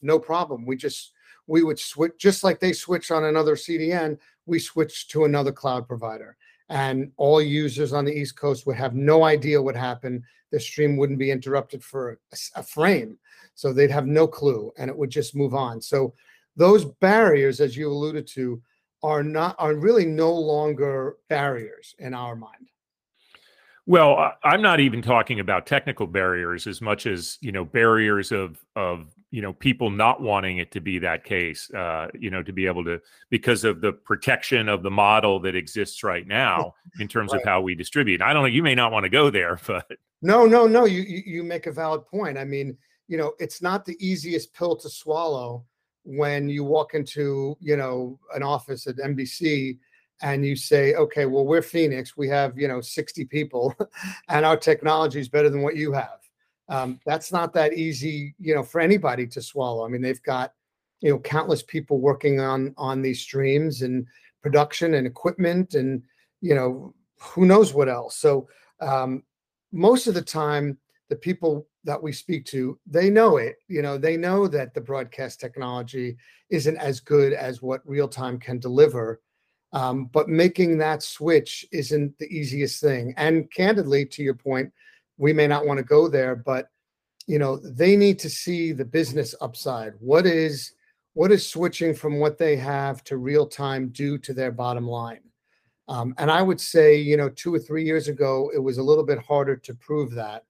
no 0.02 0.20
problem. 0.20 0.66
We 0.66 0.76
just 0.76 1.14
we 1.48 1.64
would 1.64 1.80
switch 1.80 2.14
just 2.20 2.44
like 2.44 2.60
they 2.60 2.74
switch 2.74 3.10
on 3.10 3.24
another 3.24 3.56
CDN, 3.56 4.18
we 4.46 4.60
switch 4.60 5.08
to 5.10 5.24
another 5.24 5.52
cloud 5.52 5.88
provider. 5.88 6.36
And 6.70 7.12
all 7.16 7.42
users 7.42 7.94
on 7.94 8.04
the 8.04 8.12
East 8.12 8.38
Coast 8.38 8.68
would 8.68 8.76
have 8.76 8.94
no 8.94 9.24
idea 9.24 9.62
what 9.62 9.76
happened. 9.76 10.24
The 10.52 10.60
stream 10.60 10.98
wouldn't 10.98 11.20
be 11.20 11.32
interrupted 11.32 11.82
for 11.82 12.20
a, 12.34 12.38
a 12.56 12.64
frame. 12.64 13.18
So 13.56 13.72
they'd 13.72 13.90
have 13.90 14.06
no 14.06 14.28
clue 14.28 14.74
and 14.78 14.90
it 14.90 14.98
would 14.98 15.10
just 15.10 15.36
move 15.36 15.54
on. 15.54 15.82
So 15.82 16.14
those 16.58 16.84
barriers, 16.84 17.62
as 17.62 17.78
you 17.78 17.90
alluded 17.90 18.28
to, 18.28 18.62
are 19.04 19.24
not 19.24 19.56
are 19.60 19.76
really 19.76 20.06
no 20.06 20.34
longer 20.34 21.18
barriers 21.30 21.96
in 22.00 22.14
our 22.14 22.36
mind. 22.36 22.70
Well, 23.86 24.34
I'm 24.44 24.62
not 24.62 24.82
even 24.82 25.02
talking 25.02 25.40
about 25.40 25.66
technical 25.66 26.08
barriers 26.08 26.68
as 26.68 26.82
much 26.82 27.06
as 27.06 27.38
you 27.40 27.54
know 27.54 27.64
barriers 27.64 28.34
of 28.34 28.60
of 28.76 29.14
you 29.32 29.42
know 29.42 29.54
people 29.54 29.90
not 29.90 30.22
wanting 30.22 30.58
it 30.58 30.72
to 30.72 30.82
be 30.82 31.00
that 31.00 31.24
case. 31.24 31.72
Uh, 31.72 32.08
you 32.14 32.30
know, 32.30 32.44
to 32.44 32.52
be 32.52 32.66
able 32.66 32.84
to 32.84 33.00
because 33.30 33.64
of 33.64 33.80
the 33.80 33.94
protection 33.94 34.68
of 34.68 34.84
the 34.84 34.92
model 34.92 35.40
that 35.40 35.56
exists 35.56 36.04
right 36.04 36.28
now 36.28 36.74
in 37.00 37.08
terms 37.10 37.32
right. 37.32 37.42
of 37.42 37.48
how 37.48 37.62
we 37.62 37.76
distribute. 37.76 38.22
I 38.22 38.34
don't 38.34 38.44
know. 38.44 38.48
You 38.48 38.62
may 38.62 38.76
not 38.76 38.92
want 38.92 39.06
to 39.06 39.10
go 39.10 39.30
there, 39.30 39.58
but 39.68 39.88
no, 40.22 40.46
no, 40.46 40.68
no. 40.68 40.84
You 40.84 41.02
you 41.04 41.44
make 41.44 41.68
a 41.68 41.72
valid 41.72 42.06
point. 42.08 42.38
I 42.38 42.44
mean, 42.44 42.78
you 43.08 43.18
know, 43.18 43.34
it's 43.40 43.62
not 43.62 43.86
the 43.86 43.96
easiest 44.06 44.54
pill 44.54 44.76
to 44.76 44.90
swallow 44.90 45.66
when 46.08 46.48
you 46.48 46.64
walk 46.64 46.94
into 46.94 47.58
you 47.60 47.76
know 47.76 48.18
an 48.34 48.42
office 48.42 48.88
at 48.88 48.96
NBC 48.96 49.78
and 50.22 50.46
you 50.46 50.56
say, 50.56 50.96
okay, 50.96 51.26
well 51.26 51.46
we're 51.46 51.62
Phenix, 51.62 52.16
we 52.16 52.30
have 52.30 52.58
you 52.58 52.68
know 52.68 52.80
60 52.80 53.26
people, 53.26 53.76
and 54.30 54.46
our 54.46 54.58
technology 54.58 55.20
is 55.20 55.28
better 55.28 55.50
than 55.50 55.62
what 55.62 55.76
you 55.76 55.92
have. 55.92 56.20
Um, 56.70 57.00
that's 57.06 57.32
not 57.32 57.54
that 57.54 57.74
easy, 57.74 58.36
you 58.40 58.56
know, 58.56 58.64
for 58.64 58.80
anybody 58.80 59.28
to 59.28 59.42
swallow. 59.42 59.86
I 59.86 59.90
mean, 59.90 60.02
they've 60.02 60.24
got 60.24 60.54
you 61.02 61.12
know 61.12 61.20
countless 61.20 61.62
people 61.62 62.00
working 62.00 62.40
on 62.40 62.74
on 62.78 63.02
these 63.02 63.20
streams 63.20 63.82
and 63.82 64.08
production 64.42 64.94
and 64.94 65.06
equipment 65.06 65.74
and 65.74 66.02
you 66.40 66.56
know 66.56 66.94
who 67.20 67.46
knows 67.46 67.74
what 67.74 67.90
else. 67.90 68.16
So 68.16 68.48
um, 68.80 69.24
most 69.74 70.08
of 70.08 70.14
the 70.14 70.22
time, 70.22 70.78
the 71.10 71.18
people 71.18 71.68
that 71.88 72.04
we 72.04 72.12
speak 72.12 72.46
to, 72.46 72.78
they 72.86 73.10
know 73.10 73.38
it. 73.38 73.56
You 73.68 73.82
know, 73.82 73.98
they 73.98 74.18
know 74.18 74.48
that 74.48 74.74
the 74.74 74.82
broadcast 74.82 75.40
technology 75.40 76.18
isn't 76.50 76.78
as 76.78 77.00
good 77.00 77.34
as 77.34 77.62
what 77.62 77.82
real 77.86 78.08
time 78.08 78.38
can 78.38 78.60
deliver. 78.60 79.22
Um, 79.74 80.06
but 80.06 80.30
making 80.30 80.78
that 80.78 81.02
switch 81.02 81.66
isn't 81.72 82.18
the 82.20 82.28
easiest 82.28 82.80
thing. 82.80 83.14
And 83.18 83.52
candidly, 83.52 84.06
to 84.06 84.22
your 84.22 84.36
point, 84.36 84.72
we 85.18 85.34
may 85.34 85.48
not 85.48 85.66
want 85.66 85.78
to 85.80 85.84
go 85.84 86.08
there, 86.08 86.36
but 86.36 86.70
you 87.26 87.40
know, 87.40 87.58
they 87.58 87.98
need 87.98 88.20
to 88.20 88.30
see 88.30 88.72
the 88.72 88.86
business 88.86 89.36
upside. 89.42 89.94
What 90.00 90.26
is 90.26 90.74
what 91.14 91.32
is 91.32 91.48
switching 91.48 91.94
from 91.96 92.20
what 92.20 92.38
they 92.38 92.56
have 92.56 93.04
to 93.06 93.18
real 93.18 93.48
time 93.48 93.90
do 93.90 94.18
to 94.20 94.34
their 94.34 94.52
bottom 94.52 94.88
line? 94.88 95.22
Um, 95.90 96.14
and 96.18 96.30
I 96.30 96.42
would 96.42 96.62
say, 96.62 96.96
you 96.96 97.18
know, 97.18 97.30
two 97.30 97.54
or 97.54 97.60
three 97.60 97.84
years 97.84 98.08
ago, 98.08 98.52
it 98.54 98.60
was 98.60 98.78
a 98.78 98.84
little 98.84 99.06
bit 99.06 99.20
harder 99.20 99.56
to 99.56 99.74
prove 99.74 100.12
that. 100.12 100.46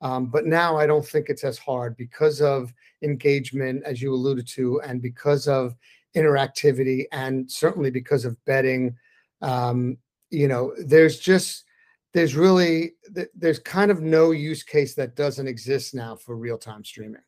Um, 0.00 0.26
but 0.26 0.46
now 0.46 0.76
I 0.76 0.86
don't 0.86 1.06
think 1.06 1.28
it's 1.28 1.44
as 1.44 1.58
hard 1.58 1.96
because 1.96 2.40
of 2.40 2.72
engagement, 3.02 3.82
as 3.84 4.00
you 4.00 4.12
alluded 4.14 4.46
to, 4.48 4.80
and 4.82 5.02
because 5.02 5.48
of 5.48 5.74
interactivity, 6.16 7.06
and 7.12 7.50
certainly 7.50 7.90
because 7.90 8.24
of 8.24 8.42
betting. 8.44 8.96
Um, 9.42 9.98
you 10.30 10.48
know, 10.48 10.72
there's 10.78 11.18
just 11.18 11.64
there's 12.12 12.34
really 12.34 12.94
there's 13.34 13.58
kind 13.58 13.90
of 13.90 14.00
no 14.00 14.30
use 14.30 14.62
case 14.62 14.94
that 14.94 15.16
doesn't 15.16 15.48
exist 15.48 15.94
now 15.94 16.16
for 16.16 16.36
real 16.36 16.58
time 16.58 16.84
streaming. 16.84 17.22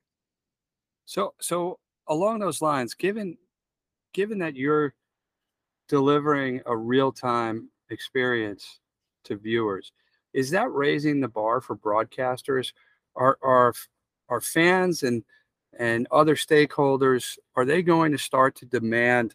So 1.05 1.35
so 1.41 1.79
along 2.09 2.39
those 2.39 2.63
lines, 2.63 2.95
given 2.95 3.37
given 4.13 4.39
that 4.39 4.57
you're 4.57 4.95
delivering 5.89 6.61
a 6.67 6.77
real 6.77 7.13
time 7.13 7.69
experience 7.91 8.81
to 9.25 9.37
viewers, 9.37 9.93
is 10.33 10.51
that 10.51 10.73
raising 10.73 11.21
the 11.21 11.29
bar 11.29 11.61
for 11.61 11.77
broadcasters? 11.77 12.73
Are 13.17 13.39
are 13.43 13.75
are 14.29 14.41
fans 14.41 15.03
and 15.03 15.25
and 15.79 16.07
other 16.11 16.37
stakeholders 16.37 17.39
are 17.57 17.65
they 17.65 17.83
going 17.83 18.13
to 18.13 18.19
start 18.19 18.55
to 18.57 18.67
demand 18.67 19.35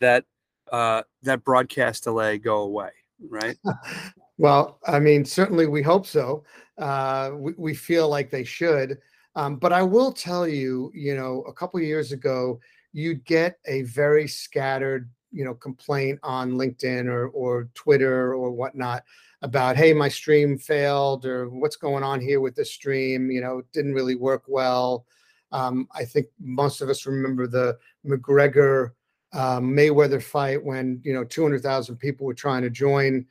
that 0.00 0.24
uh, 0.72 1.02
that 1.22 1.44
broadcast 1.44 2.04
delay 2.04 2.38
go 2.38 2.58
away? 2.58 2.90
Right. 3.28 3.56
well, 4.38 4.78
I 4.86 4.98
mean, 5.00 5.24
certainly 5.24 5.66
we 5.66 5.82
hope 5.82 6.06
so. 6.06 6.44
Uh, 6.76 7.32
we, 7.34 7.52
we 7.56 7.74
feel 7.74 8.08
like 8.08 8.30
they 8.30 8.44
should. 8.44 8.98
Um, 9.34 9.56
but 9.56 9.72
I 9.72 9.82
will 9.82 10.12
tell 10.12 10.46
you, 10.46 10.90
you 10.94 11.16
know, 11.16 11.42
a 11.48 11.52
couple 11.52 11.80
years 11.80 12.12
ago, 12.12 12.60
you'd 12.92 13.24
get 13.24 13.58
a 13.66 13.82
very 13.82 14.26
scattered, 14.26 15.10
you 15.32 15.44
know, 15.44 15.54
complaint 15.54 16.18
on 16.22 16.52
LinkedIn 16.52 17.06
or 17.06 17.28
or 17.28 17.68
Twitter 17.74 18.34
or 18.34 18.50
whatnot 18.50 19.04
about 19.42 19.76
hey 19.76 19.92
my 19.92 20.08
stream 20.08 20.58
failed 20.58 21.24
or 21.24 21.48
what's 21.48 21.76
going 21.76 22.02
on 22.02 22.20
here 22.20 22.40
with 22.40 22.54
the 22.54 22.64
stream? 22.64 23.30
You 23.30 23.40
know 23.40 23.62
didn't 23.72 23.94
really 23.94 24.16
work 24.16 24.44
well. 24.48 25.06
Um, 25.50 25.88
i 25.94 26.04
think 26.04 26.26
most 26.38 26.82
of 26.82 26.90
us 26.90 27.06
remember 27.06 27.46
the 27.46 27.78
mcgregor 28.04 28.90
um, 29.32 29.74
mayweather 29.74 30.22
fight 30.22 30.62
when 30.62 31.00
you 31.04 31.14
know 31.14 31.24
200000 31.24 31.96
people 31.96 32.26
were 32.26 32.34
trying 32.34 32.62
to 32.62 32.70
join 32.70 33.24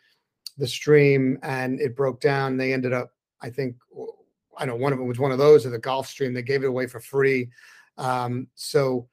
the 0.57 0.67
stream 0.67 1.37
and 1.43 1.79
it 1.79 1.95
broke 1.95 2.19
down. 2.19 2.57
They 2.57 2.73
ended 2.73 2.93
up 2.93 3.11
i 3.41 3.49
think 3.49 3.75
i 4.57 4.65
know 4.65 4.75
one 4.75 4.93
of 4.93 4.99
them 4.99 5.07
was 5.07 5.19
one 5.19 5.31
of 5.31 5.37
those 5.37 5.65
or 5.65 5.69
the 5.69 5.79
golf 5.79 6.07
stream. 6.07 6.33
They 6.33 6.41
gave 6.41 6.63
it 6.63 6.67
away 6.67 6.87
for 6.87 6.99
free. 6.99 7.49
Um, 7.97 8.47
so 8.55 9.07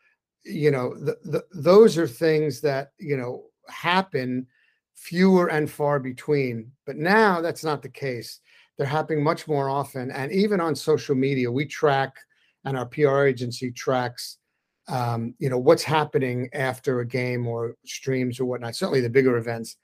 you 0.44 0.70
know 0.70 0.94
the, 0.94 1.18
the, 1.24 1.44
those 1.52 1.96
are 1.98 2.06
things 2.06 2.60
that 2.62 2.92
you 2.98 3.16
know 3.16 3.44
happen 3.68 4.46
fewer 4.94 5.48
and 5.48 5.70
far 5.70 5.98
between. 5.98 6.70
But 6.86 6.96
now 6.96 7.40
that's 7.40 7.64
not 7.64 7.82
the 7.82 7.88
case. 7.88 8.40
They're 8.76 8.86
happening 8.86 9.22
much 9.22 9.46
more 9.46 9.68
often. 9.68 10.10
And 10.10 10.32
even 10.32 10.60
on 10.60 10.74
social 10.74 11.14
media, 11.14 11.50
we 11.50 11.66
track 11.66 12.14
and 12.64 12.76
our 12.76 12.86
PR 12.86 13.24
agency 13.24 13.70
tracks 13.70 14.38
um, 14.88 15.34
you 15.38 15.48
know, 15.48 15.58
what's 15.58 15.82
happening 15.82 16.48
after 16.52 17.00
a 17.00 17.06
game 17.06 17.46
or 17.46 17.76
streams 17.84 18.38
or 18.38 18.44
whatnot, 18.44 18.76
certainly 18.76 19.00
the 19.00 19.08
bigger 19.08 19.36
events. 19.36 19.76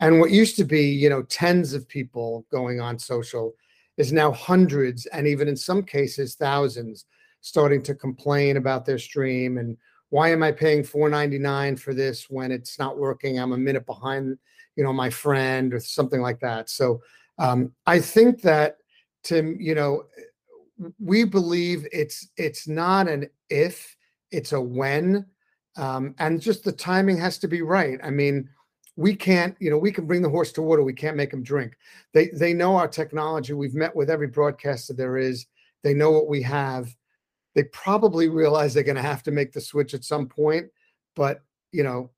And 0.00 0.20
what 0.20 0.30
used 0.30 0.56
to 0.56 0.64
be, 0.64 0.82
you 0.82 1.10
know, 1.10 1.22
tens 1.22 1.74
of 1.74 1.88
people 1.88 2.46
going 2.50 2.80
on 2.80 2.98
social 2.98 3.54
is 3.96 4.12
now 4.12 4.30
hundreds 4.32 5.06
and 5.06 5.26
even 5.26 5.48
in 5.48 5.56
some 5.56 5.82
cases 5.82 6.36
thousands 6.36 7.04
starting 7.40 7.82
to 7.82 7.94
complain 7.94 8.56
about 8.56 8.84
their 8.84 8.98
stream 8.98 9.58
and 9.58 9.76
why 10.10 10.30
am 10.30 10.42
I 10.42 10.52
paying 10.52 10.82
4.99 10.82 11.78
for 11.78 11.92
this 11.92 12.30
when 12.30 12.50
it's 12.50 12.78
not 12.78 12.98
working? 12.98 13.38
I'm 13.38 13.52
a 13.52 13.58
minute 13.58 13.86
behind, 13.86 14.38
you 14.76 14.84
know, 14.84 14.92
my 14.92 15.10
friend 15.10 15.74
or 15.74 15.80
something 15.80 16.20
like 16.20 16.40
that. 16.40 16.70
So 16.70 17.02
um, 17.38 17.72
I 17.86 18.00
think 18.00 18.42
that 18.42 18.78
Tim, 19.22 19.56
you 19.60 19.74
know, 19.74 20.04
we 20.98 21.24
believe 21.24 21.86
it's 21.92 22.28
it's 22.36 22.68
not 22.68 23.08
an 23.08 23.28
if, 23.50 23.96
it's 24.30 24.52
a 24.52 24.60
when, 24.60 25.26
um, 25.76 26.14
and 26.18 26.40
just 26.40 26.64
the 26.64 26.72
timing 26.72 27.18
has 27.18 27.38
to 27.38 27.48
be 27.48 27.62
right. 27.62 27.98
I 28.02 28.10
mean, 28.10 28.48
we 28.96 29.14
can't, 29.14 29.56
you 29.60 29.70
know, 29.70 29.78
we 29.78 29.92
can 29.92 30.06
bring 30.06 30.22
the 30.22 30.30
horse 30.30 30.52
to 30.52 30.62
water, 30.62 30.82
we 30.82 30.92
can't 30.92 31.16
make 31.16 31.30
them 31.30 31.42
drink. 31.42 31.76
They 32.14 32.28
they 32.28 32.54
know 32.54 32.76
our 32.76 32.88
technology. 32.88 33.52
We've 33.52 33.74
met 33.74 33.94
with 33.94 34.10
every 34.10 34.28
broadcaster 34.28 34.94
there 34.94 35.18
is. 35.18 35.46
They 35.82 35.94
know 35.94 36.10
what 36.10 36.28
we 36.28 36.42
have 36.42 36.94
they 37.58 37.64
probably 37.64 38.28
realize 38.28 38.72
they're 38.72 38.84
going 38.84 38.94
to 38.94 39.02
have 39.02 39.24
to 39.24 39.32
make 39.32 39.52
the 39.52 39.60
switch 39.60 39.92
at 39.92 40.04
some 40.04 40.28
point, 40.28 40.66
but 41.16 41.40
you 41.72 41.82
know, 41.82 42.08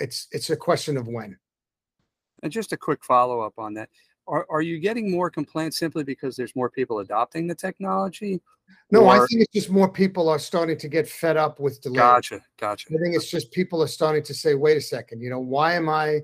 it's 0.00 0.26
it's 0.32 0.50
a 0.50 0.56
question 0.56 0.96
of 0.96 1.06
when. 1.06 1.38
And 2.42 2.50
just 2.50 2.72
a 2.72 2.76
quick 2.76 3.04
follow 3.04 3.40
up 3.40 3.54
on 3.58 3.74
that. 3.74 3.90
Are, 4.26 4.44
are 4.50 4.60
you 4.60 4.80
getting 4.80 5.08
more 5.08 5.30
complaints 5.30 5.78
simply 5.78 6.02
because 6.02 6.34
there's 6.34 6.56
more 6.56 6.68
people 6.68 6.98
adopting 6.98 7.46
the 7.46 7.54
technology? 7.54 8.40
No, 8.90 9.06
I 9.06 9.18
think 9.18 9.42
it's 9.42 9.52
just 9.52 9.70
more 9.70 9.88
people 9.88 10.28
are 10.28 10.40
starting 10.40 10.76
to 10.78 10.88
get 10.88 11.08
fed 11.08 11.36
up 11.36 11.60
with 11.60 11.80
delays. 11.80 11.98
Gotcha. 11.98 12.40
Gotcha. 12.58 12.88
I 12.92 12.98
think 13.00 13.14
it's 13.14 13.30
just 13.30 13.52
people 13.52 13.80
are 13.80 13.86
starting 13.86 14.24
to 14.24 14.34
say, 14.34 14.54
wait 14.54 14.76
a 14.76 14.80
second, 14.80 15.20
you 15.20 15.30
know, 15.30 15.38
why 15.38 15.74
am 15.74 15.88
I, 15.88 16.22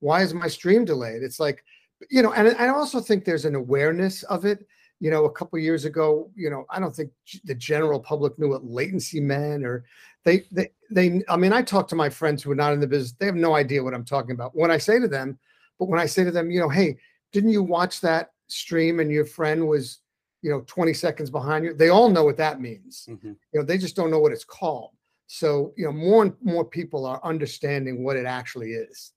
why 0.00 0.22
is 0.22 0.34
my 0.34 0.48
stream 0.48 0.84
delayed? 0.84 1.22
It's 1.22 1.38
like, 1.38 1.62
you 2.10 2.22
know, 2.22 2.32
and 2.32 2.56
I 2.58 2.70
also 2.70 3.00
think 3.00 3.24
there's 3.24 3.44
an 3.44 3.54
awareness 3.54 4.24
of 4.24 4.44
it. 4.44 4.66
You 4.98 5.10
know, 5.10 5.26
a 5.26 5.30
couple 5.30 5.58
years 5.58 5.84
ago, 5.84 6.30
you 6.34 6.48
know, 6.48 6.64
I 6.70 6.80
don't 6.80 6.94
think 6.94 7.10
the 7.44 7.54
general 7.54 8.00
public 8.00 8.38
knew 8.38 8.48
what 8.48 8.64
latency 8.64 9.20
meant, 9.20 9.64
or 9.64 9.84
they, 10.24 10.44
they, 10.50 10.70
they. 10.90 11.22
I 11.28 11.36
mean, 11.36 11.52
I 11.52 11.62
talk 11.62 11.86
to 11.88 11.94
my 11.96 12.08
friends 12.08 12.42
who 12.42 12.50
are 12.50 12.54
not 12.56 12.72
in 12.72 12.80
the 12.80 12.86
business; 12.86 13.12
they 13.12 13.26
have 13.26 13.34
no 13.34 13.54
idea 13.54 13.82
what 13.84 13.92
I'm 13.94 14.04
talking 14.06 14.30
about. 14.32 14.56
When 14.56 14.70
I 14.70 14.78
say 14.78 14.98
to 14.98 15.08
them, 15.08 15.38
but 15.78 15.88
when 15.88 16.00
I 16.00 16.06
say 16.06 16.24
to 16.24 16.30
them, 16.30 16.50
you 16.50 16.60
know, 16.60 16.70
hey, 16.70 16.96
didn't 17.32 17.50
you 17.50 17.62
watch 17.62 18.00
that 18.00 18.30
stream 18.48 19.00
and 19.00 19.10
your 19.10 19.26
friend 19.26 19.68
was, 19.68 19.98
you 20.40 20.50
know, 20.50 20.62
20 20.66 20.94
seconds 20.94 21.28
behind 21.30 21.64
you? 21.66 21.74
They 21.74 21.90
all 21.90 22.08
know 22.08 22.24
what 22.24 22.38
that 22.38 22.60
means 22.60 23.06
Mhm. 23.10 23.36
you 23.52 23.60
know 23.60 23.64
they 23.64 23.76
just 23.78 23.96
don't 23.96 24.10
know 24.10 24.18
what 24.20 24.32
it's 24.32 24.44
called 24.44 24.92
so 25.26 25.74
you 25.76 25.84
know 25.84 25.92
more 25.92 26.22
and 26.22 26.34
more 26.40 26.64
people 26.64 27.04
are 27.04 27.20
understanding 27.24 28.04
what 28.04 28.16
it 28.16 28.24
actually 28.26 28.72
is 28.72 29.12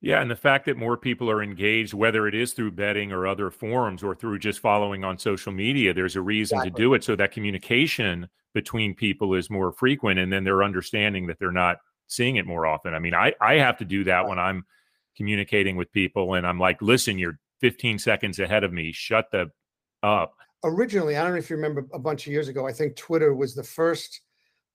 Yeah, 0.00 0.20
and 0.20 0.30
the 0.30 0.36
fact 0.36 0.66
that 0.66 0.76
more 0.76 0.96
people 0.96 1.30
are 1.30 1.42
engaged, 1.42 1.94
whether 1.94 2.28
it 2.28 2.34
is 2.34 2.52
through 2.52 2.72
betting 2.72 3.12
or 3.12 3.26
other 3.26 3.50
forums 3.50 4.02
or 4.02 4.14
through 4.14 4.38
just 4.38 4.60
following 4.60 5.04
on 5.04 5.18
social 5.18 5.52
media, 5.52 5.94
there's 5.94 6.16
a 6.16 6.20
reason 6.20 6.58
Exactly. 6.58 6.70
to 6.70 6.76
do 6.76 6.94
it 6.94 7.02
so 7.04 7.16
that 7.16 7.32
communication 7.32 8.28
between 8.54 8.94
people 8.94 9.34
is 9.34 9.50
more 9.50 9.72
frequent 9.72 10.18
and 10.18 10.32
then 10.32 10.44
they're 10.44 10.62
understanding 10.62 11.26
that 11.26 11.38
they're 11.38 11.50
not 11.50 11.78
seeing 12.08 12.36
it 12.36 12.46
more 12.46 12.66
often. 12.66 12.94
I 12.94 12.98
mean, 12.98 13.14
I 13.14 13.34
I 13.40 13.54
have 13.54 13.78
to 13.78 13.84
do 13.84 14.04
that 14.04 14.28
when 14.28 14.38
I'm 14.38 14.64
communicating 15.16 15.76
with 15.76 15.90
people 15.92 16.34
and 16.34 16.46
I'm 16.46 16.60
like, 16.60 16.80
"Listen, 16.82 17.18
you're 17.18 17.38
15 17.60 17.98
seconds 17.98 18.38
ahead 18.38 18.64
of 18.64 18.72
me. 18.72 18.92
Shut 18.92 19.30
the 19.30 19.50
up." 20.02 20.34
originally 20.64 21.16
i 21.16 21.22
don't 21.22 21.32
know 21.32 21.38
if 21.38 21.50
you 21.50 21.56
remember 21.56 21.86
a 21.92 21.98
bunch 21.98 22.26
of 22.26 22.32
years 22.32 22.48
ago 22.48 22.66
i 22.66 22.72
think 22.72 22.96
twitter 22.96 23.34
was 23.34 23.54
the 23.54 23.62
first 23.62 24.22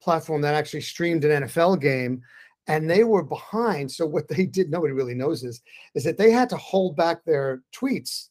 platform 0.02 0.40
that 0.42 0.54
actually 0.54 0.80
streamed 0.80 1.26
an 1.26 1.44
nfl 1.44 1.80
game 1.80 2.22
and 2.68 2.90
they 2.90 3.04
were 3.04 3.24
behind 3.24 3.92
so 3.92 4.06
what 4.06 4.28
they 4.28 4.46
did 4.46 4.70
nobody 4.70 4.94
really 4.94 5.16
knows 5.16 5.42
this 5.42 5.62
is 5.96 6.04
that 6.04 6.18
they 6.18 6.32
had 6.32 6.50
to 6.50 6.58
hold 6.58 6.96
back 6.96 7.24
their 7.26 7.62
tweets 7.76 8.30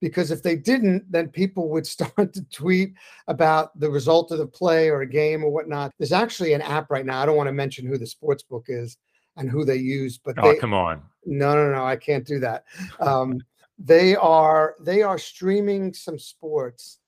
because 0.00 0.30
if 0.30 0.42
they 0.42 0.56
didn't 0.56 1.04
then 1.10 1.28
people 1.28 1.68
would 1.70 1.86
start 1.96 2.32
to 2.32 2.44
tweet 2.52 2.94
about 3.28 3.78
the 3.78 3.90
result 3.90 4.30
of 4.32 4.38
the 4.38 4.46
play 4.46 4.88
or 4.88 5.02
a 5.02 5.06
game 5.06 5.42
or 5.44 5.50
whatnot 5.50 5.90
there's 5.98 6.12
actually 6.12 6.52
an 6.52 6.62
app 6.62 6.90
right 6.90 7.06
now 7.06 7.22
i 7.22 7.26
don't 7.26 7.36
want 7.36 7.48
to 7.48 7.52
mention 7.52 7.86
who 7.86 7.98
the 7.98 8.06
sports 8.06 8.42
book 8.42 8.66
is 8.68 8.96
and 9.36 9.50
who 9.50 9.64
they 9.64 9.76
use 9.76 10.18
but 10.18 10.34
Oh, 10.38 10.52
they, 10.52 10.58
come 10.58 10.74
on. 10.74 11.02
no, 11.24 11.54
no, 11.54 11.72
no, 11.72 11.84
I 11.84 11.96
can't 11.96 12.26
do 12.26 12.38
that. 12.40 12.64
Um, 13.00 13.40
they 13.78 14.14
are 14.14 14.74
they 14.80 15.02
are 15.02 15.18
streaming 15.18 15.94
some 15.94 16.18
sports 16.18 16.98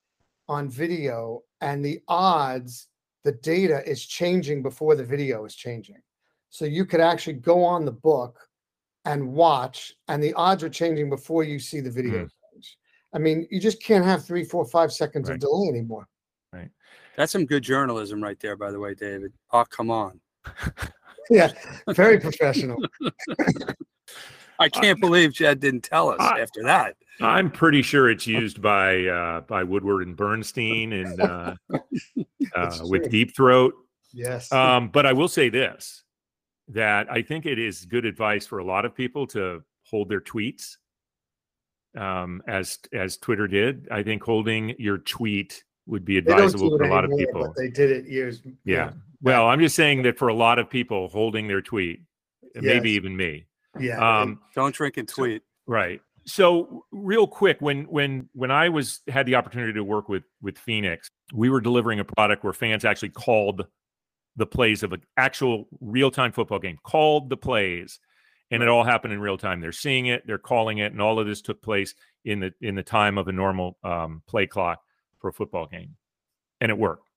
on 0.48 0.68
video, 0.70 1.42
and 1.60 1.84
the 1.84 2.00
odds, 2.08 2.88
the 3.24 3.32
data 3.32 3.82
is 3.86 4.04
changing 4.06 4.62
before 4.62 4.94
the 4.96 5.04
video 5.04 5.44
is 5.44 5.54
changing. 5.54 5.98
So 6.54 6.66
you 6.66 6.84
could 6.86 7.00
actually 7.00 7.32
go 7.32 7.64
on 7.64 7.84
the 7.84 7.90
book 7.90 8.38
and 9.06 9.32
watch, 9.32 9.92
and 10.06 10.22
the 10.22 10.32
odds 10.34 10.62
are 10.62 10.68
changing 10.68 11.10
before 11.10 11.42
you 11.42 11.58
see 11.58 11.80
the 11.80 11.90
video 11.90 12.28
change. 12.52 12.78
I 13.12 13.18
mean, 13.18 13.48
you 13.50 13.58
just 13.58 13.82
can't 13.82 14.04
have 14.04 14.24
three, 14.24 14.44
four, 14.44 14.64
five 14.64 14.92
seconds 14.92 15.28
Right. 15.28 15.34
of 15.34 15.40
delay 15.40 15.66
anymore. 15.68 16.06
Right. 16.52 16.70
That's 17.16 17.32
some 17.32 17.44
good 17.44 17.64
journalism 17.64 18.22
right 18.22 18.38
there, 18.38 18.54
by 18.54 18.70
the 18.70 18.78
way, 18.78 18.94
David. 18.94 19.32
Oh, 19.52 19.64
come 19.68 19.90
on. 19.90 20.20
Yeah, 21.30 21.52
very 21.88 22.20
professional. 22.20 22.76
I 24.58 24.68
can't 24.68 25.00
believe 25.00 25.32
Jed 25.32 25.58
didn't 25.58 25.80
tell 25.80 26.10
us 26.10 26.18
I- 26.20 26.38
after 26.40 26.62
that. 26.64 26.96
I'm 27.22 27.50
pretty 27.50 27.80
sure 27.80 28.10
it's 28.10 28.26
used 28.26 28.60
by 28.60 29.06
uh, 29.06 29.40
by 29.40 29.62
Woodward 29.64 30.06
and 30.06 30.14
Bernstein 30.14 30.92
and 30.92 31.18
uh, 31.22 31.54
uh, 32.54 32.78
with 32.82 33.04
true. 33.04 33.10
Deep 33.10 33.34
Throat. 33.34 33.72
Yes. 34.12 34.52
Um, 34.52 34.88
but 34.90 35.06
I 35.06 35.14
will 35.14 35.28
say 35.28 35.48
this: 35.48 36.04
that 36.68 37.10
I 37.10 37.22
think 37.22 37.46
it 37.46 37.58
is 37.58 37.84
good 37.84 38.04
advice 38.04 38.46
for 38.46 38.58
a 38.58 38.64
lot 38.64 38.84
of 38.84 38.94
people 38.94 39.26
to 39.28 39.62
hold 39.82 40.08
their 40.08 40.20
tweets, 40.20 40.76
um, 41.96 42.42
as 42.46 42.78
as 42.92 43.16
Twitter 43.16 43.46
did. 43.46 43.88
I 43.90 44.02
think 44.02 44.22
holding 44.22 44.74
your 44.78 44.98
tweet 44.98 45.64
would 45.86 46.04
be 46.04 46.18
advisable 46.18 46.76
for 46.76 46.84
a 46.84 46.90
lot 46.90 47.04
of 47.04 47.10
people. 47.16 47.44
but 47.44 47.56
they 47.56 47.68
did 47.68 47.90
it 47.90 48.06
years. 48.06 48.40
you 48.44 48.56
Yeah. 48.64 48.92
Well, 49.22 49.48
I'm 49.48 49.60
just 49.60 49.76
saying 49.76 50.02
that 50.02 50.18
for 50.18 50.28
a 50.28 50.34
lot 50.34 50.58
of 50.58 50.68
people, 50.68 51.08
holding 51.08 51.48
their 51.48 51.62
tweet, 51.62 52.00
maybe 52.54 52.90
even 52.90 53.16
me. 53.16 53.46
Yeah. 53.78 53.98
Um, 53.98 54.40
Don't 54.54 54.74
drink 54.74 54.96
and 54.96 55.08
tweet. 55.08 55.42
Right. 55.66 56.00
So 56.26 56.84
real 56.90 57.26
quick, 57.26 57.60
when 57.60 57.84
when 57.84 58.28
when 58.32 58.50
I 58.50 58.68
was 58.70 59.00
had 59.08 59.26
the 59.26 59.34
opportunity 59.34 59.74
to 59.74 59.84
work 59.84 60.08
with 60.08 60.24
with 60.40 60.58
Phenix, 60.58 61.08
we 61.34 61.50
were 61.50 61.60
delivering 61.60 62.00
a 62.00 62.04
product 62.04 62.44
where 62.44 62.52
fans 62.52 62.84
actually 62.84 63.10
called 63.10 63.66
the 64.36 64.46
plays 64.46 64.82
of 64.82 64.92
an 64.92 65.02
actual 65.16 65.68
real 65.80 66.10
time 66.10 66.32
football 66.32 66.58
game, 66.58 66.78
called 66.84 67.30
the 67.30 67.36
plays, 67.36 68.00
and 68.50 68.62
it 68.62 68.68
all 68.68 68.84
happened 68.84 69.12
in 69.12 69.20
real 69.20 69.38
time. 69.38 69.60
They're 69.60 69.72
seeing 69.72 70.06
it, 70.06 70.26
they're 70.26 70.38
calling 70.38 70.78
it, 70.78 70.92
and 70.92 71.00
all 71.00 71.18
of 71.18 71.26
this 71.26 71.40
took 71.42 71.62
place 71.62 71.94
in 72.24 72.40
the 72.40 72.52
in 72.60 72.74
the 72.74 72.82
time 72.82 73.18
of 73.18 73.28
a 73.28 73.32
normal 73.32 73.78
um, 73.84 74.22
play 74.26 74.46
clock 74.46 74.82
for 75.18 75.28
a 75.28 75.32
football 75.32 75.66
game, 75.66 75.96
and 76.60 76.70
it 76.70 76.78
worked. 76.78 77.08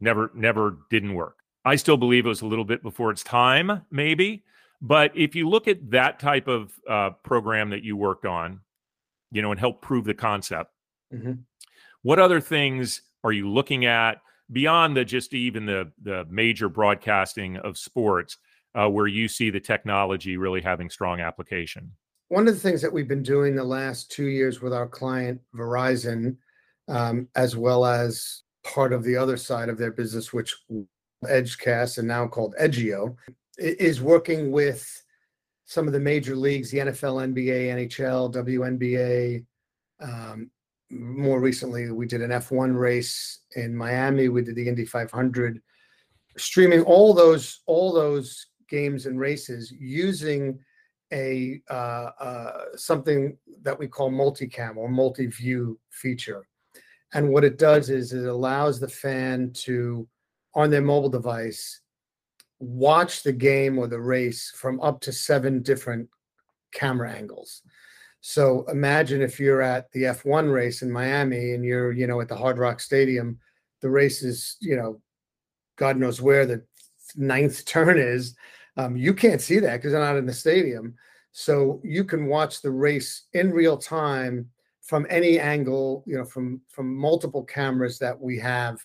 Never 0.00 0.30
never 0.34 0.78
didn't 0.90 1.14
work. 1.14 1.36
I 1.64 1.76
still 1.76 1.96
believe 1.96 2.26
it 2.26 2.28
was 2.28 2.42
a 2.42 2.46
little 2.46 2.64
bit 2.64 2.82
before 2.82 3.10
its 3.10 3.22
time, 3.22 3.82
maybe. 3.90 4.44
But 4.82 5.16
if 5.16 5.34
you 5.34 5.48
look 5.48 5.66
at 5.66 5.90
that 5.92 6.18
type 6.20 6.46
of 6.46 6.72
uh, 6.88 7.10
program 7.22 7.70
that 7.70 7.82
you 7.84 7.96
worked 7.96 8.26
on, 8.26 8.60
you 9.30 9.40
know, 9.40 9.50
and 9.50 9.58
help 9.58 9.80
prove 9.80 10.04
the 10.04 10.12
concept, 10.14 10.72
Mhm. 11.12 11.44
what 12.02 12.18
other 12.18 12.40
things 12.40 13.00
are 13.22 13.32
you 13.32 13.48
looking 13.48 13.86
at 13.86 14.20
beyond 14.52 14.96
the 14.96 15.04
just 15.04 15.34
even 15.34 15.66
the 15.66 15.90
the 16.02 16.24
major 16.28 16.68
broadcasting 16.68 17.56
of 17.58 17.76
sports, 17.78 18.38
uh, 18.74 18.88
where 18.88 19.06
you 19.06 19.28
see 19.28 19.50
the 19.50 19.60
technology 19.60 20.36
really 20.36 20.60
having 20.60 20.90
strong 20.90 21.20
application? 21.20 21.92
one 22.28 22.48
of 22.48 22.54
the 22.54 22.60
things 22.60 22.80
that 22.80 22.92
we've 22.92 23.06
been 23.06 23.22
doing 23.22 23.54
the 23.54 23.62
last 23.62 24.10
two 24.10 24.26
years 24.26 24.60
with 24.62 24.72
our 24.72 24.88
client 24.88 25.38
Verizon, 25.54 26.36
um, 26.88 27.28
as 27.36 27.54
well 27.54 27.84
as 27.84 28.42
part 28.64 28.92
of 28.94 29.04
the 29.04 29.14
other 29.14 29.36
side 29.36 29.68
of 29.68 29.76
their 29.78 29.92
business, 29.92 30.32
which 30.32 30.56
Edgecast 31.26 31.98
and 31.98 32.08
now 32.08 32.26
called 32.26 32.54
Edgio, 32.60 33.14
i- 33.60 33.76
is 33.78 34.00
working 34.00 34.50
with 34.50 34.84
some 35.66 35.86
of 35.86 35.92
the 35.92 36.00
major 36.00 36.34
leagues, 36.34 36.70
the 36.70 36.78
NFL, 36.78 37.20
NBA, 37.20 37.68
NHL, 37.70 38.28
WNBA. 38.32 39.44
Um, 40.00 40.50
more 40.94 41.40
recently, 41.40 41.90
we 41.90 42.06
did 42.06 42.22
an 42.22 42.30
F1 42.30 42.78
race 42.78 43.40
in 43.56 43.76
Miami. 43.76 44.28
We 44.28 44.42
did 44.42 44.54
the 44.54 44.68
Indy 44.68 44.84
500, 44.84 45.60
streaming 46.36 46.82
all 46.82 47.14
those 47.14 47.60
all 47.66 47.92
those 47.92 48.46
games 48.68 49.06
and 49.06 49.18
races 49.18 49.72
using 49.78 50.58
a 51.12 51.60
uh, 51.70 52.10
uh, 52.18 52.64
something 52.76 53.36
that 53.62 53.78
we 53.78 53.86
call 53.86 54.10
multicam 54.10 54.76
or 54.76 54.88
multi-view 54.88 55.78
feature. 55.90 56.46
And 57.12 57.30
what 57.30 57.44
it 57.44 57.58
does 57.58 57.90
is 57.90 58.12
it 58.12 58.26
allows 58.26 58.80
the 58.80 58.88
fan 58.88 59.52
to, 59.64 60.08
on 60.54 60.70
their 60.70 60.82
mobile 60.82 61.08
device, 61.08 61.80
watch 62.58 63.22
the 63.22 63.32
game 63.32 63.78
or 63.78 63.86
the 63.86 64.00
race 64.00 64.52
from 64.56 64.80
up 64.80 65.00
to 65.02 65.12
seven 65.12 65.62
different 65.62 66.08
camera 66.72 67.12
angles. 67.12 67.62
So 68.26 68.64
imagine 68.70 69.20
if 69.20 69.38
you're 69.38 69.60
at 69.60 69.92
the 69.92 70.04
F1 70.04 70.50
race 70.50 70.80
in 70.80 70.90
Miami 70.90 71.52
and 71.52 71.62
you're, 71.62 71.92
you 71.92 72.06
know, 72.06 72.22
at 72.22 72.28
the 72.28 72.34
Hard 72.34 72.56
Rock 72.56 72.80
Stadium, 72.80 73.38
the 73.82 73.90
race 73.90 74.22
is, 74.22 74.56
you 74.60 74.76
know, 74.76 74.98
God 75.76 75.98
knows 75.98 76.22
where 76.22 76.46
the 76.46 76.64
ninth 77.16 77.62
turn 77.66 77.98
is. 77.98 78.34
Um, 78.78 78.96
you 78.96 79.12
can't 79.12 79.42
see 79.42 79.58
that 79.58 79.76
because 79.76 79.92
they're 79.92 80.00
not 80.00 80.16
in 80.16 80.24
the 80.24 80.32
stadium. 80.32 80.94
So 81.32 81.82
you 81.84 82.02
can 82.02 82.24
watch 82.24 82.62
the 82.62 82.70
race 82.70 83.24
in 83.34 83.52
real 83.52 83.76
time 83.76 84.48
from 84.80 85.06
any 85.10 85.38
angle, 85.38 86.02
you 86.06 86.16
know, 86.16 86.24
from 86.24 86.62
from 86.70 86.96
multiple 86.96 87.44
cameras 87.44 87.98
that 87.98 88.18
we 88.18 88.38
have 88.38 88.82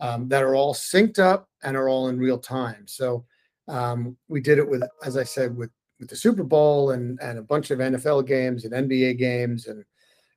um, 0.00 0.28
that 0.28 0.42
are 0.42 0.54
all 0.54 0.74
synced 0.74 1.18
up 1.18 1.48
and 1.62 1.78
are 1.78 1.88
all 1.88 2.08
in 2.08 2.18
real 2.18 2.38
time. 2.38 2.86
So 2.86 3.24
um, 3.68 4.18
we 4.28 4.42
did 4.42 4.58
it 4.58 4.68
with, 4.68 4.82
as 5.02 5.16
I 5.16 5.24
said, 5.24 5.56
with 5.56 5.70
with 6.02 6.10
the 6.10 6.16
Super 6.16 6.42
Bowl 6.42 6.90
and 6.90 7.18
and 7.22 7.38
a 7.38 7.42
bunch 7.42 7.70
of 7.70 7.78
NFL 7.78 8.26
games 8.26 8.64
and 8.64 8.74
NBA 8.74 9.18
games 9.18 9.68
and 9.68 9.84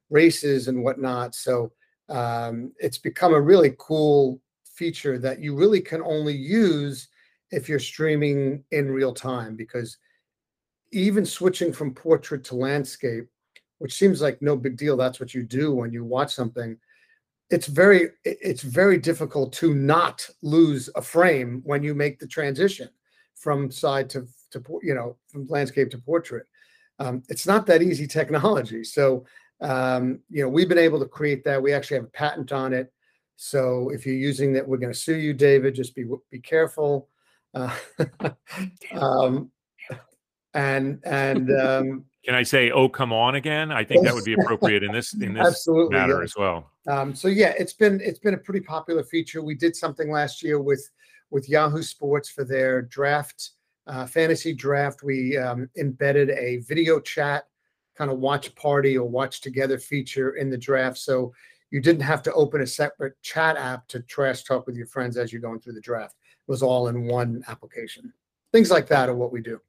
races 0.09 0.67
and 0.67 0.83
whatnot. 0.83 1.33
So 1.33 1.71
um, 2.07 2.71
it's 2.77 2.99
become 2.99 3.33
a 3.33 3.41
really 3.41 3.73
cool 3.79 4.39
feature 4.63 5.17
that 5.17 5.39
you 5.41 5.55
really 5.55 5.81
can 5.81 6.03
only 6.03 6.35
use 6.35 7.07
if 7.51 7.67
you're 7.67 7.79
streaming 7.79 8.63
in 8.71 8.91
real 8.91 9.13
time 9.13 9.55
because 9.55 9.97
even 10.91 11.25
switching 11.25 11.73
from 11.73 11.93
portrait 11.93 12.43
to 12.43 12.55
landscape 12.55 13.27
which 13.79 13.93
seems 13.93 14.21
like 14.21 14.41
no 14.41 14.55
big 14.55 14.77
deal 14.77 14.97
that's 14.97 15.19
what 15.19 15.33
you 15.33 15.43
do 15.43 15.73
when 15.73 15.93
you 15.93 16.03
watch 16.03 16.33
something 16.33 16.77
it's 17.49 17.67
very 17.67 18.09
it's 18.25 18.63
very 18.63 18.97
difficult 18.97 19.53
to 19.53 19.73
not 19.73 20.27
lose 20.41 20.89
a 20.95 21.01
frame 21.01 21.61
when 21.63 21.81
you 21.81 21.95
make 21.95 22.19
the 22.19 22.27
transition 22.27 22.89
from 23.35 23.71
side 23.71 24.09
to 24.09 24.27
to 24.51 24.63
you 24.83 24.93
know 24.93 25.15
from 25.27 25.47
landscape 25.47 25.89
to 25.91 25.97
portrait. 25.97 26.45
Um, 26.99 27.23
it's 27.29 27.45
not 27.45 27.65
that 27.67 27.81
easy 27.81 28.07
technology. 28.07 28.83
So 28.83 29.25
um, 29.61 30.19
you 30.29 30.43
know 30.43 30.49
we've 30.49 30.69
been 30.69 30.77
able 30.77 30.99
to 30.99 31.05
create 31.05 31.43
that. 31.45 31.61
We 31.61 31.73
actually 31.73 31.97
have 31.97 32.05
a 32.05 32.09
patent 32.09 32.51
on 32.51 32.73
it. 32.73 32.91
So 33.37 33.89
if 33.89 34.05
you're 34.05 34.15
using 34.15 34.53
that, 34.53 34.67
we're 34.67 34.77
going 34.77 34.93
to 34.93 34.99
sue 34.99 35.17
you, 35.17 35.33
David. 35.33 35.75
Just 35.75 35.95
be 35.95 36.05
be 36.31 36.39
careful. 36.39 37.09
Uh, 37.53 37.75
um, 38.93 39.51
and 40.53 41.01
and 41.05 41.51
um, 41.51 42.05
Can 42.23 42.33
I 42.33 42.43
say, 42.43 42.71
"Oh, 42.71 42.87
come 42.87 43.11
on" 43.11 43.35
again? 43.35 43.71
I 43.71 43.83
think 43.83 44.03
that 44.05 44.13
would 44.13 44.23
be 44.23 44.33
appropriate 44.39 44.83
in 44.83 44.91
this 44.91 45.13
in 45.13 45.33
this 45.33 45.45
absolutely 45.45 45.97
matter 45.97 46.17
yeah. 46.19 46.23
as 46.23 46.33
well. 46.37 46.71
Um, 46.87 47.13
so 47.13 47.27
yeah, 47.27 47.53
it's 47.59 47.73
been 47.73 47.99
it's 48.01 48.19
been 48.19 48.33
a 48.33 48.37
pretty 48.37 48.61
popular 48.61 49.03
feature. 49.03 49.43
We 49.43 49.55
did 49.55 49.75
something 49.75 50.09
last 50.09 50.41
year 50.41 50.61
with 50.61 50.89
with 51.29 51.49
Yahoo 51.49 51.83
Sports 51.83 52.29
for 52.29 52.45
their 52.45 52.81
draft 52.83 53.51
uh, 53.87 54.05
fantasy 54.05 54.53
draft. 54.53 55.03
We 55.03 55.37
um, 55.37 55.69
embedded 55.77 56.31
a 56.31 56.57
video 56.67 56.99
chat 56.99 57.45
kind 57.97 58.11
of 58.11 58.19
watch 58.19 58.53
party 58.55 58.97
or 58.97 59.07
watch 59.07 59.39
together 59.39 59.77
feature 59.77 60.35
in 60.35 60.49
the 60.49 60.57
draft, 60.57 60.97
so 60.97 61.33
you 61.71 61.81
didn't 61.81 62.01
have 62.01 62.23
to 62.23 62.33
open 62.33 62.61
a 62.61 62.67
separate 62.67 63.21
chat 63.21 63.57
app 63.57 63.87
to 63.89 64.01
trash 64.01 64.43
talk 64.43 64.67
with 64.67 64.75
your 64.75 64.87
friends 64.87 65.17
as 65.17 65.31
you're 65.31 65.41
going 65.41 65.59
through 65.59 65.73
the 65.73 65.81
draft. 65.81 66.15
It 66.47 66.51
was 66.51 66.61
all 66.61 66.87
in 66.87 67.07
one 67.07 67.43
application. 67.47 68.13
Things 68.51 68.71
like 68.71 68.87
that 68.87 69.09
are 69.09 69.15
what 69.15 69.31
we 69.31 69.41
do. 69.41 69.59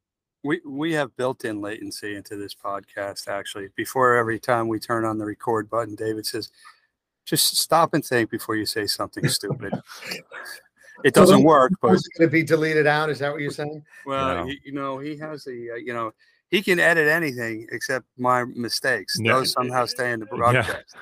We 0.44 0.60
we 0.64 0.92
have 0.92 1.16
built-in 1.16 1.60
latency 1.60 2.14
into 2.14 2.36
this 2.36 2.54
podcast. 2.54 3.26
Actually, 3.26 3.68
before 3.74 4.14
every 4.14 4.38
time 4.38 4.68
we 4.68 4.78
turn 4.78 5.04
on 5.04 5.18
the 5.18 5.24
record 5.24 5.68
button, 5.68 5.96
David 5.96 6.26
says, 6.26 6.50
"Just 7.24 7.56
stop 7.56 7.94
and 7.94 8.04
think 8.04 8.30
before 8.30 8.54
you 8.54 8.66
say 8.66 8.86
something 8.86 9.26
stupid." 9.28 9.72
It 11.04 11.14
doesn't 11.14 11.36
those- 11.38 11.44
work, 11.44 11.72
but 11.80 11.90
Was 11.92 12.06
it 12.06 12.18
going 12.18 12.28
to 12.28 12.32
be 12.32 12.42
deleted 12.42 12.86
out? 12.86 13.10
Is 13.10 13.18
that 13.20 13.32
what 13.32 13.40
you're 13.40 13.50
saying? 13.50 13.84
well, 14.06 14.36
No. 14.36 14.46
he, 14.46 14.60
you 14.64 14.72
know, 14.72 14.98
he 14.98 15.16
has 15.18 15.44
the 15.44 15.72
uh, 15.72 15.74
you 15.76 15.92
know 15.92 16.12
he 16.48 16.62
can 16.62 16.78
edit 16.80 17.08
anything 17.08 17.66
except 17.72 18.06
my 18.16 18.44
mistakes. 18.44 19.18
No. 19.18 19.38
Those 19.40 19.52
somehow 19.52 19.86
stay 19.86 20.12
in 20.12 20.20
the 20.20 20.26
broadcast. 20.36 20.94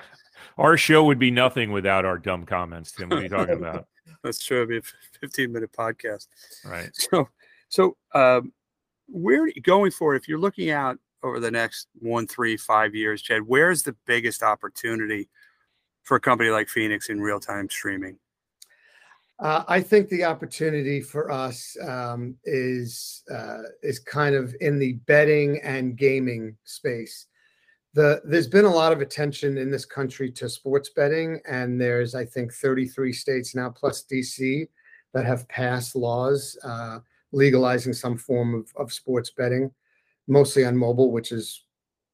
Our 0.59 0.77
show 0.77 1.05
would 1.05 1.19
be 1.19 1.31
nothing 1.31 1.73
without 1.73 2.05
our 2.05 2.19
dumb 2.19 2.47
comments. 2.47 2.93
Tim, 2.93 3.09
what 3.09 3.19
are 3.19 3.23
you 3.23 3.29
talking 3.29 3.55
about? 3.59 3.87
That's 4.23 4.43
true. 4.43 4.59
It'd 4.59 4.69
be 4.71 4.77
a 4.79 4.83
15 5.21 5.53
minute 5.53 5.71
podcast. 5.73 6.29
Right. 6.65 6.91
So, 7.11 7.29
so 7.69 7.97
um, 8.15 8.53
where 9.09 9.49
going 9.63 9.91
forward, 9.91 10.17
if 10.17 10.29
you're 10.29 10.39
looking 10.39 10.71
out 10.71 10.99
over 11.23 11.41
the 11.41 11.51
next 11.51 11.89
one, 11.99 12.27
three, 12.27 12.57
five 12.57 12.95
years, 12.95 13.21
Jed, 13.21 13.43
where's 13.47 13.83
the 13.83 13.97
biggest 14.07 14.43
opportunity 14.43 15.29
for 16.05 16.17
a 16.17 16.21
company 16.21 16.51
like 16.51 16.69
Phenix 16.69 17.09
in 17.11 17.21
real 17.21 17.41
time 17.41 17.69
streaming? 17.69 18.19
Uh, 19.41 19.65
I 19.67 19.81
think 19.81 20.09
the 20.09 20.25
opportunity 20.25 21.01
for 21.01 21.31
us 21.31 21.77
um, 21.87 22.37
is 22.45 23.25
uh, 23.33 23.63
is 23.83 23.99
kind 23.99 24.35
of 24.35 24.55
in 24.61 24.79
the 24.79 24.95
betting 25.07 25.61
and 25.63 25.97
gaming 25.97 26.57
space. 26.65 27.27
The 27.95 28.23
there's 28.25 28.47
been 28.47 28.65
a 28.65 28.75
lot 28.75 28.93
of 28.93 29.01
attention 29.01 29.59
in 29.59 29.71
this 29.71 29.85
country 29.85 30.31
to 30.33 30.49
sports 30.49 30.91
betting, 30.91 31.41
and 31.49 31.81
there's 31.81 32.15
I 32.15 32.25
think 32.25 32.53
33 32.53 33.13
states 33.13 33.55
now 33.57 33.71
plus 33.71 34.05
DC 34.11 34.69
that 35.15 35.25
have 35.25 35.49
passed 35.49 35.97
laws 35.97 36.57
uh, 36.63 37.01
legalizing 37.33 37.93
some 37.93 38.17
form 38.17 38.55
of, 38.55 38.73
of 38.77 38.93
sports 38.93 39.31
betting, 39.31 39.71
mostly 40.29 40.65
on 40.65 40.77
mobile, 40.77 41.11
which 41.11 41.33
is 41.33 41.65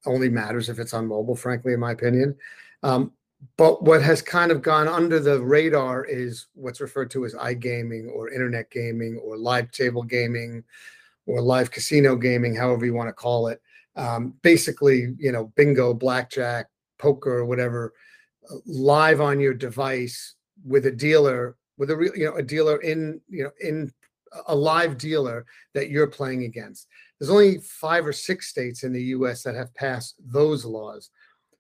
only 0.07 0.31
matters 0.31 0.71
if 0.71 0.79
it's 0.79 0.95
on 0.95 1.07
mobile, 1.07 1.37
frankly, 1.37 1.75
in 1.75 1.81
my 1.81 1.93
opinion. 1.93 2.35
Um, 2.83 3.13
but 3.57 3.83
what 3.83 4.03
has 4.03 4.23
kind 4.23 4.51
of 4.51 4.63
gone 4.63 4.89
under 4.89 5.19
the 5.19 5.41
radar 5.41 6.05
is 6.05 6.47
what's 6.55 6.81
referred 6.81 7.11
to 7.11 7.25
as 7.25 7.35
iGaming 7.35 8.11
or 8.13 8.31
internet 8.31 8.71
gaming 8.71 9.21
or 9.25 9.37
live 9.37 9.71
table 9.71 10.03
gaming 10.03 10.65
or 11.27 11.41
live 11.41 11.71
casino 11.71 12.17
gaming, 12.17 12.55
however 12.55 12.85
you 12.85 12.95
want 12.95 13.09
to 13.09 13.15
call 13.15 13.49
it. 13.49 13.61
Um, 13.97 14.35
basically, 14.43 15.15
you 15.19 15.33
know, 15.33 15.53
bingo, 15.57 15.95
blackjack, 15.95 16.67
poker, 16.99 17.45
whatever, 17.45 17.93
uh, 18.51 18.57
live 18.67 19.21
on 19.21 19.41
your 19.41 19.55
device 19.55 20.35
with 20.65 20.87
a 20.87 20.91
dealer, 20.91 21.57
with 21.79 21.91
a 21.91 21.97
real, 21.97 22.15
you 22.17 22.25
know, 22.27 22.37
a 22.37 22.43
dealer 22.43 22.79
in, 22.79 23.21
you 23.29 23.45
know, 23.45 23.51
in 23.61 23.93
a 24.47 24.55
live 24.55 24.97
dealer 24.99 25.45
that 25.75 25.91
you're 25.91 26.07
playing 26.07 26.45
against. 26.45 26.87
There's 27.19 27.31
only 27.31 27.59
five 27.59 28.07
or 28.07 28.13
six 28.13 28.49
states 28.49 28.85
in 28.85 28.93
the 28.93 29.03
U.S. 29.05 29.43
that 29.43 29.55
have 29.55 29.75
passed 29.75 30.15
those 30.25 30.65
laws. 30.65 31.11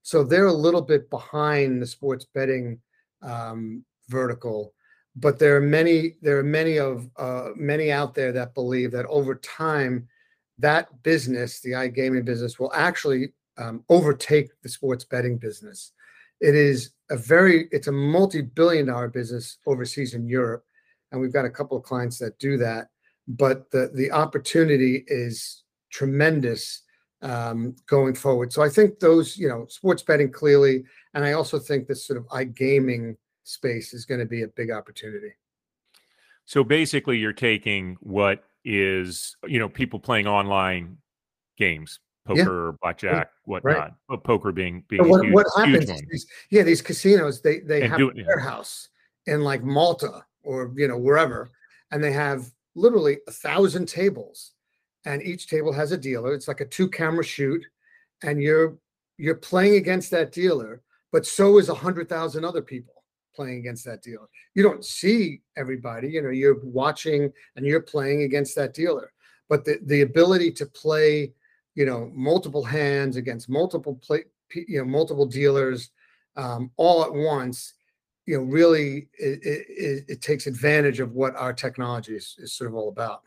So 0.02 0.24
they're 0.24 0.46
a 0.46 0.52
little 0.52 0.82
bit 0.82 1.10
behind 1.10 1.80
the 1.80 1.86
sports 1.86 2.26
betting 2.34 2.80
um, 3.22 3.84
vertical, 4.08 4.72
but 5.16 5.38
there 5.38 5.56
are 5.56 5.60
many 5.60 6.14
there 6.22 6.38
are 6.38 6.44
many 6.44 6.78
of 6.78 7.08
uh, 7.16 7.50
many 7.54 7.92
out 7.92 8.14
there 8.14 8.32
that 8.32 8.54
believe 8.54 8.92
that 8.92 9.06
over 9.06 9.34
time 9.36 10.08
that 10.58 11.02
business, 11.02 11.60
the 11.60 11.72
iGaming 11.72 12.24
business, 12.24 12.58
will 12.58 12.72
actually 12.74 13.32
um, 13.58 13.82
overtake 13.88 14.50
the 14.62 14.68
sports 14.68 15.04
betting 15.04 15.38
business. 15.38 15.92
It 16.40 16.54
is 16.54 16.90
a 17.10 17.16
very 17.16 17.68
it's 17.70 17.88
a 17.88 17.92
multi-billion 17.92 18.86
dollar 18.86 19.08
business 19.08 19.58
overseas 19.66 20.14
in 20.14 20.26
Europe, 20.26 20.64
and 21.12 21.20
we've 21.20 21.32
got 21.32 21.44
a 21.44 21.50
couple 21.50 21.76
of 21.76 21.82
clients 21.82 22.18
that 22.18 22.38
do 22.38 22.56
that. 22.58 22.88
But 23.28 23.70
the 23.70 23.90
the 23.94 24.10
opportunity 24.10 25.04
is 25.06 25.64
tremendous 25.90 26.82
um, 27.22 27.74
going 27.86 28.14
forward. 28.14 28.52
So 28.52 28.62
I 28.62 28.68
think 28.68 28.98
those, 28.98 29.36
you 29.36 29.48
know, 29.48 29.66
sports 29.68 30.02
betting 30.02 30.32
clearly, 30.32 30.84
and 31.14 31.24
I 31.24 31.32
also 31.32 31.58
think 31.58 31.86
this 31.86 32.06
sort 32.06 32.16
of 32.18 32.26
iGaming 32.28 33.16
space 33.44 33.92
is 33.92 34.04
going 34.04 34.20
to 34.20 34.26
be 34.26 34.42
a 34.42 34.48
big 34.48 34.70
opportunity. 34.70 35.32
So 36.44 36.64
basically, 36.64 37.18
you're 37.18 37.32
taking 37.32 37.96
what 38.00 38.44
is, 38.64 39.36
you 39.46 39.58
know, 39.58 39.68
people 39.68 39.98
playing 40.00 40.26
online 40.26 40.98
games, 41.56 42.00
Yeah. 42.28 42.44
poker, 42.44 42.76
blackjack, 42.82 43.30
whatnot. 43.44 43.94
But 44.08 44.24
poker 44.24 44.50
being 44.52 44.84
being 44.88 45.06
what, 45.08 45.22
huge, 45.24 45.34
what 45.34 45.46
happens? 45.56 45.84
is 45.84 45.90
one. 45.90 46.00
These, 46.10 46.26
yeah, 46.50 46.62
these 46.62 46.82
casinos 46.82 47.40
they 47.42 47.60
they 47.60 47.82
And 47.82 47.90
have 47.90 47.98
do 47.98 48.08
a 48.10 48.14
it- 48.14 48.26
warehouse 48.26 48.88
in 49.26 49.42
like 49.42 49.62
Malta 49.62 50.24
or 50.42 50.72
you 50.76 50.88
know 50.88 50.98
wherever, 50.98 51.50
and 51.90 52.02
they 52.02 52.12
have 52.12 52.50
literally 52.74 53.18
a 53.28 53.32
thousand 53.32 53.86
tables, 53.86 54.52
and 55.04 55.22
each 55.22 55.46
table 55.48 55.72
has 55.72 55.92
a 55.92 55.98
dealer. 55.98 56.34
It's 56.34 56.48
like 56.48 56.60
a 56.60 56.66
two 56.66 56.88
camera 56.88 57.24
shoot, 57.24 57.64
and 58.22 58.42
you're 58.42 58.76
you're 59.18 59.36
playing 59.36 59.74
against 59.74 60.10
that 60.12 60.32
dealer, 60.32 60.82
but 61.12 61.26
so 61.26 61.58
is 61.58 61.68
a 61.68 61.74
hundred 61.74 62.08
thousand 62.08 62.44
other 62.44 62.62
people 62.62 62.94
playing 63.34 63.58
against 63.58 63.84
that 63.84 64.02
dealer. 64.02 64.26
You 64.54 64.62
don't 64.62 64.84
see 64.84 65.42
everybody, 65.56 66.08
you 66.08 66.22
know, 66.22 66.30
you're 66.30 66.58
watching 66.64 67.32
and 67.56 67.64
you're 67.66 67.80
playing 67.82 68.22
against 68.22 68.56
that 68.56 68.74
dealer. 68.74 69.12
But 69.48 69.64
the 69.64 69.78
the 69.86 70.02
ability 70.02 70.52
to 70.52 70.66
play, 70.66 71.32
you 71.74 71.86
know, 71.86 72.10
multiple 72.14 72.64
hands 72.64 73.16
against 73.16 73.48
multiple 73.48 74.00
play, 74.04 74.24
you 74.54 74.78
know, 74.78 74.84
multiple 74.84 75.26
dealers 75.26 75.90
um, 76.36 76.70
all 76.76 77.04
at 77.04 77.12
once, 77.12 77.74
you 78.26 78.36
know, 78.38 78.44
really 78.44 79.08
it, 79.18 79.40
it, 79.44 80.04
it- 80.08 80.22
takes 80.22 80.46
advantage 80.46 81.00
of 81.00 81.12
what 81.12 81.34
our 81.36 81.52
technology 81.52 82.14
is, 82.16 82.36
is 82.38 82.52
sort 82.52 82.68
of 82.70 82.74
all 82.76 82.88
about. 82.88 83.22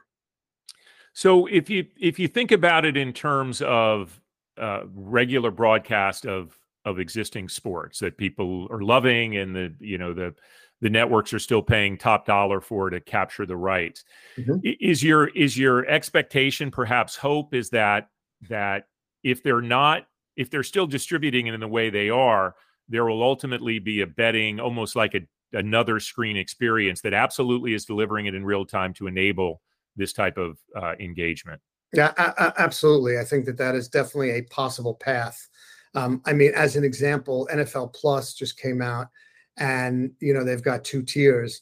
So 1.13 1.45
if 1.47 1.69
you 1.69 1.85
if 1.99 2.19
you 2.19 2.27
think 2.27 2.51
about 2.51 2.85
it 2.85 2.97
in 2.97 3.13
terms 3.13 3.61
of 3.61 4.19
uh, 4.57 4.81
regular 4.93 5.51
broadcast 5.51 6.25
of 6.25 6.57
of 6.85 6.99
existing 6.99 7.49
sports 7.49 7.99
that 7.99 8.17
people 8.17 8.67
are 8.69 8.81
loving 8.81 9.37
and 9.37 9.55
the 9.55 9.73
you 9.79 9.97
know 9.97 10.13
the 10.13 10.33
the 10.81 10.89
networks 10.89 11.33
are 11.33 11.39
still 11.39 11.61
paying 11.61 11.97
top 11.97 12.25
dollar 12.25 12.59
for 12.59 12.89
to 12.89 12.99
capture 12.99 13.45
the 13.45 13.55
rights 13.55 14.03
Mhm. 14.37 14.59
Is 14.63 15.03
your 15.03 15.27
is 15.29 15.57
your 15.57 15.85
expectation 15.87 16.71
perhaps 16.71 17.15
hope 17.15 17.53
is 17.53 17.69
that 17.69 18.09
that 18.49 18.87
if 19.23 19.43
they're 19.43 19.61
not 19.61 20.07
if 20.35 20.49
they're 20.49 20.63
still 20.63 20.87
distributing 20.87 21.47
it 21.47 21.53
in 21.53 21.59
the 21.59 21.67
way 21.67 21.89
they 21.89 22.09
are 22.09 22.55
there 22.89 23.05
will 23.05 23.23
ultimately 23.23 23.79
be 23.79 24.01
a 24.01 24.07
betting 24.07 24.59
almost 24.59 24.95
like 24.95 25.15
a 25.15 25.21
another 25.53 25.99
screen 25.99 26.35
experience 26.35 27.01
that 27.01 27.13
absolutely 27.13 27.73
is 27.73 27.85
delivering 27.85 28.25
it 28.25 28.35
in 28.35 28.43
real 28.43 28.65
time 28.65 28.93
to 28.93 29.07
enable 29.07 29.61
this 29.95 30.13
type 30.13 30.37
of 30.37 30.57
uh, 30.75 30.93
engagement 30.99 31.61
Yeah, 31.93 32.11
a- 32.17 32.43
a- 32.45 32.53
absolutely. 32.57 33.19
I 33.19 33.23
think 33.23 33.45
that 33.45 33.57
that 33.57 33.75
is 33.75 33.87
definitely 33.87 34.31
a 34.31 34.41
possible 34.43 34.95
path. 34.95 35.47
Um, 35.95 36.21
I 36.25 36.33
mean, 36.33 36.51
as 36.55 36.75
an 36.75 36.83
example, 36.83 37.47
NFL 37.51 37.93
Plus 37.93 38.33
just 38.33 38.57
came 38.59 38.81
out, 38.81 39.07
and 39.57 40.11
you 40.19 40.33
know 40.33 40.43
they've 40.43 40.63
got 40.63 40.83
two 40.83 41.03
tiers. 41.03 41.61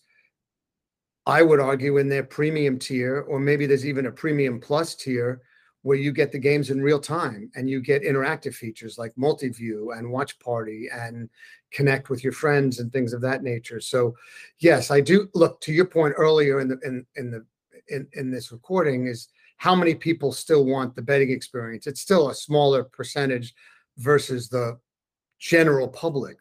I 1.26 1.42
would 1.44 1.60
argue 1.60 1.98
in 1.98 2.10
their 2.10 2.24
premium 2.24 2.80
tier, 2.80 3.22
or 3.28 3.40
maybe 3.40 3.66
there's 3.66 3.86
even 3.86 4.06
a 4.08 4.12
premium 4.12 4.60
plus 4.60 4.96
tier, 4.96 5.42
where 5.84 5.98
you 5.98 6.12
get 6.12 6.32
the 6.32 6.40
games 6.40 6.70
in 6.70 6.82
real 6.82 7.00
time 7.00 7.52
and 7.56 7.70
you 7.70 7.82
get 7.82 8.04
interactive 8.04 8.54
features 8.54 8.98
like 8.98 9.12
multi-view 9.18 9.92
and 9.92 10.12
watch 10.12 10.38
party 10.40 10.88
and 10.94 11.28
connect 11.72 12.10
with 12.10 12.24
your 12.24 12.34
friends 12.34 12.80
and 12.80 12.92
things 12.94 13.14
of 13.14 13.22
that 13.22 13.44
nature. 13.44 13.80
So, 13.80 14.16
yes, 14.60 14.92
I 14.92 15.02
do 15.02 15.28
look 15.34 15.60
to 15.62 15.74
your 15.74 15.86
point 15.86 16.14
earlier 16.18 16.60
in 16.60 16.68
the 16.68 16.80
in 16.84 17.06
in 17.16 17.32
the 17.32 17.46
in, 17.90 18.08
in 18.14 18.32
this 18.32 18.52
recording 18.52 19.08
is 19.08 19.28
how 19.58 19.76
many 19.76 19.94
people 19.94 20.32
still 20.32 20.66
want 20.66 20.96
the 20.96 21.02
betting 21.02 21.32
experience. 21.32 21.88
It's 21.88 22.02
still 22.02 22.30
a 22.30 22.36
smaller 22.36 22.84
percentage 22.84 23.54
versus 23.98 24.50
the 24.50 24.80
general 25.40 25.88
public. 25.88 26.38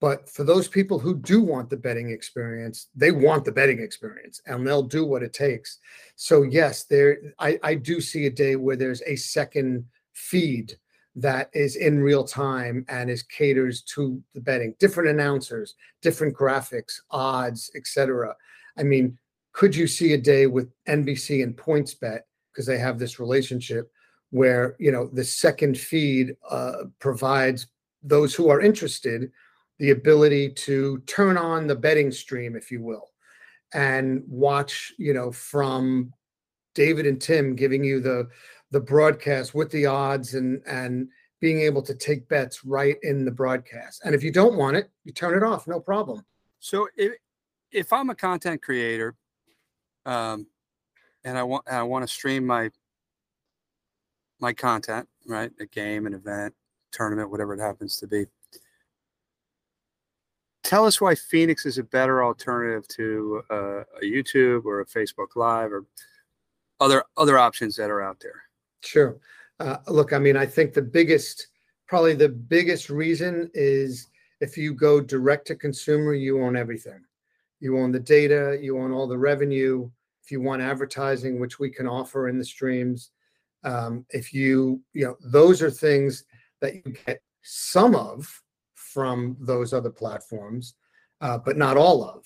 But 0.00 0.28
for 0.28 0.44
those 0.44 0.68
people 0.68 0.98
who 0.98 1.16
do 1.16 1.40
want 1.40 1.70
the 1.70 1.76
betting 1.76 2.10
experience, 2.10 2.88
they 2.94 3.10
want 3.10 3.44
the 3.44 3.52
betting 3.52 3.80
experience 3.80 4.40
and 4.46 4.66
they'll 4.66 4.82
do 4.82 5.04
what 5.04 5.22
it 5.22 5.32
takes. 5.32 5.78
So 6.16 6.42
yes, 6.42 6.84
there 6.84 7.18
I, 7.38 7.58
I 7.62 7.74
do 7.74 8.00
see 8.00 8.26
a 8.26 8.30
day 8.30 8.56
where 8.56 8.76
there's 8.76 9.02
a 9.06 9.16
second 9.16 9.86
feed 10.12 10.76
that 11.16 11.48
is 11.54 11.76
in 11.76 12.00
real 12.00 12.24
time 12.24 12.84
and 12.88 13.08
is 13.08 13.22
caters 13.22 13.82
to 13.82 14.22
the 14.34 14.40
betting, 14.40 14.74
different 14.78 15.10
announcers, 15.10 15.74
different 16.02 16.36
graphics, 16.36 16.94
odds, 17.10 17.70
etc. 17.76 18.34
I 18.76 18.82
mean, 18.82 19.16
could 19.54 19.74
you 19.74 19.86
see 19.86 20.12
a 20.12 20.18
day 20.18 20.46
with 20.46 20.70
NBC 20.86 21.42
and 21.42 21.56
PointsBet 21.56 22.20
because 22.52 22.66
they 22.66 22.78
have 22.78 22.98
this 22.98 23.18
relationship 23.18 23.90
where 24.30 24.76
you 24.78 24.92
know 24.92 25.06
the 25.06 25.24
second 25.24 25.78
feed 25.78 26.36
uh, 26.50 26.84
provides 26.98 27.68
those 28.02 28.34
who 28.34 28.50
are 28.50 28.60
interested 28.60 29.30
the 29.78 29.90
ability 29.90 30.48
to 30.50 30.98
turn 31.06 31.36
on 31.36 31.66
the 31.66 31.74
betting 31.74 32.12
stream, 32.12 32.54
if 32.54 32.70
you 32.70 32.82
will, 32.82 33.10
and 33.72 34.22
watch 34.26 34.92
you 34.98 35.14
know 35.14 35.32
from 35.32 36.12
David 36.74 37.06
and 37.06 37.20
Tim 37.20 37.54
giving 37.54 37.82
you 37.82 38.00
the 38.00 38.28
the 38.72 38.80
broadcast 38.80 39.54
with 39.54 39.70
the 39.70 39.86
odds 39.86 40.34
and 40.34 40.60
and 40.66 41.08
being 41.40 41.60
able 41.60 41.82
to 41.82 41.94
take 41.94 42.28
bets 42.28 42.64
right 42.64 42.96
in 43.02 43.24
the 43.24 43.30
broadcast. 43.30 44.02
And 44.04 44.14
if 44.14 44.24
you 44.24 44.32
don't 44.32 44.56
want 44.56 44.76
it, 44.76 44.90
you 45.04 45.12
turn 45.12 45.36
it 45.36 45.44
off, 45.44 45.68
no 45.68 45.78
problem. 45.78 46.24
So 46.58 46.88
if 46.96 47.12
if 47.70 47.92
I'm 47.92 48.10
a 48.10 48.14
content 48.16 48.62
creator, 48.62 49.14
um, 50.06 50.46
and 51.24 51.38
I 51.38 51.42
want 51.42 51.64
I 51.68 51.82
want 51.82 52.06
to 52.06 52.12
stream 52.12 52.46
my 52.46 52.70
my 54.40 54.52
content, 54.52 55.08
right? 55.26 55.50
A 55.60 55.66
game, 55.66 56.06
an 56.06 56.14
event, 56.14 56.54
tournament, 56.92 57.30
whatever 57.30 57.54
it 57.54 57.60
happens 57.60 57.96
to 57.98 58.06
be. 58.06 58.26
Tell 60.62 60.86
us 60.86 61.00
why 61.00 61.14
Phenix 61.14 61.66
is 61.66 61.78
a 61.78 61.82
better 61.82 62.24
alternative 62.24 62.88
to 62.88 63.42
uh, 63.50 63.80
a 63.80 64.04
YouTube 64.04 64.64
or 64.64 64.80
a 64.80 64.86
Facebook 64.86 65.36
Live 65.36 65.72
or 65.72 65.84
other 66.80 67.04
other 67.16 67.38
options 67.38 67.76
that 67.76 67.90
are 67.90 68.02
out 68.02 68.20
there. 68.20 68.42
Sure. 68.82 69.18
Uh, 69.60 69.76
look, 69.88 70.12
I 70.12 70.18
mean, 70.18 70.36
I 70.36 70.46
think 70.46 70.74
the 70.74 70.82
biggest, 70.82 71.48
probably 71.86 72.14
the 72.14 72.28
biggest 72.28 72.90
reason 72.90 73.50
is 73.54 74.08
if 74.40 74.58
you 74.58 74.74
go 74.74 75.00
direct 75.00 75.46
to 75.46 75.54
consumer, 75.54 76.12
you 76.14 76.42
own 76.42 76.56
everything. 76.56 77.00
You 77.64 77.78
own 77.78 77.92
the 77.92 77.98
data, 77.98 78.58
you 78.60 78.78
own 78.78 78.92
all 78.92 79.08
the 79.08 79.16
revenue. 79.16 79.90
If 80.22 80.30
you 80.30 80.42
want 80.42 80.60
advertising, 80.60 81.40
which 81.40 81.58
we 81.58 81.70
can 81.70 81.86
offer 81.86 82.28
in 82.28 82.38
the 82.38 82.44
streams, 82.44 83.10
um, 83.64 84.04
if 84.10 84.34
you, 84.34 84.82
you 84.92 85.06
know, 85.06 85.16
those 85.24 85.62
are 85.62 85.70
things 85.70 86.24
that 86.60 86.74
you 86.74 86.92
get 87.06 87.22
some 87.42 87.94
of 87.94 88.42
from 88.74 89.38
those 89.40 89.72
other 89.72 89.88
platforms, 89.88 90.74
uh, 91.22 91.38
but 91.38 91.56
not 91.56 91.78
all 91.78 92.04
of. 92.04 92.22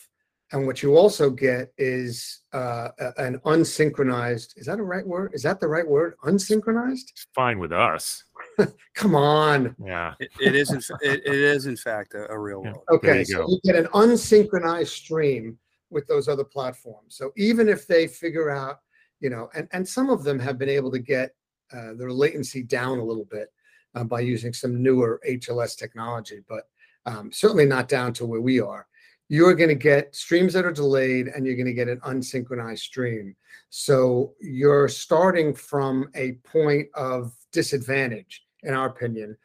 And 0.50 0.66
what 0.66 0.82
you 0.82 0.96
also 0.96 1.30
get 1.30 1.72
is 1.78 2.40
uh, 2.52 2.88
an 3.18 3.38
unsynchronized. 3.44 4.56
Is 4.56 4.66
that 4.66 4.80
a 4.80 4.82
right 4.82 5.06
word? 5.06 5.32
Is 5.34 5.44
that 5.44 5.60
the 5.60 5.68
right 5.68 5.86
word? 5.86 6.14
Unsynchronized? 6.24 7.10
It's 7.10 7.26
fine 7.32 7.60
with 7.60 7.72
us. 7.72 8.24
Come 8.94 9.14
on. 9.14 9.74
Yeah. 9.84 10.14
It, 10.20 10.30
it 10.40 10.54
is 10.54 10.70
in, 10.70 10.78
it, 11.02 11.22
it 11.24 11.34
is 11.34 11.66
in 11.66 11.76
fact 11.76 12.14
a, 12.14 12.30
a 12.30 12.38
real 12.38 12.62
Yeah. 12.64 12.72
world. 12.72 12.84
Okay, 12.92 13.18
you 13.20 13.24
so 13.24 13.38
go. 13.38 13.48
you 13.48 13.60
get 13.64 13.76
an 13.76 13.86
unsynchronized 13.94 14.88
stream 14.88 15.58
with 15.90 16.06
those 16.06 16.28
other 16.28 16.44
platforms. 16.44 17.16
So 17.16 17.32
even 17.36 17.68
if 17.68 17.86
they 17.86 18.06
figure 18.06 18.50
out, 18.50 18.80
you 19.20 19.30
know, 19.30 19.48
and 19.54 19.68
and 19.72 19.86
some 19.86 20.10
of 20.10 20.24
them 20.24 20.38
have 20.38 20.58
been 20.58 20.68
able 20.68 20.90
to 20.92 20.98
get 20.98 21.34
uh, 21.72 21.94
their 21.94 22.10
latency 22.12 22.62
down 22.62 22.98
a 22.98 23.04
little 23.04 23.24
bit 23.26 23.48
uh, 23.94 24.04
by 24.04 24.20
using 24.20 24.52
some 24.52 24.82
newer 24.82 25.20
HLS 25.28 25.76
technology, 25.76 26.40
but 26.48 26.64
um, 27.06 27.30
certainly 27.32 27.64
not 27.64 27.88
down 27.88 28.12
to 28.14 28.26
where 28.26 28.40
we 28.40 28.60
are. 28.60 28.86
You're 29.30 29.54
going 29.54 29.68
to 29.68 29.74
get 29.74 30.14
streams 30.16 30.54
that 30.54 30.64
are 30.64 30.72
delayed, 30.72 31.28
and 31.28 31.44
you're 31.46 31.56
going 31.56 31.66
to 31.66 31.74
get 31.74 31.88
an 31.88 32.00
unsynchronized 32.00 32.78
stream. 32.78 33.36
So 33.68 34.32
you're 34.40 34.88
starting 34.88 35.54
from 35.54 36.08
a 36.14 36.32
point 36.44 36.88
of 36.94 37.34
disadvantage, 37.52 38.44
in 38.62 38.74
our 38.74 38.86
opinion. 38.86 39.36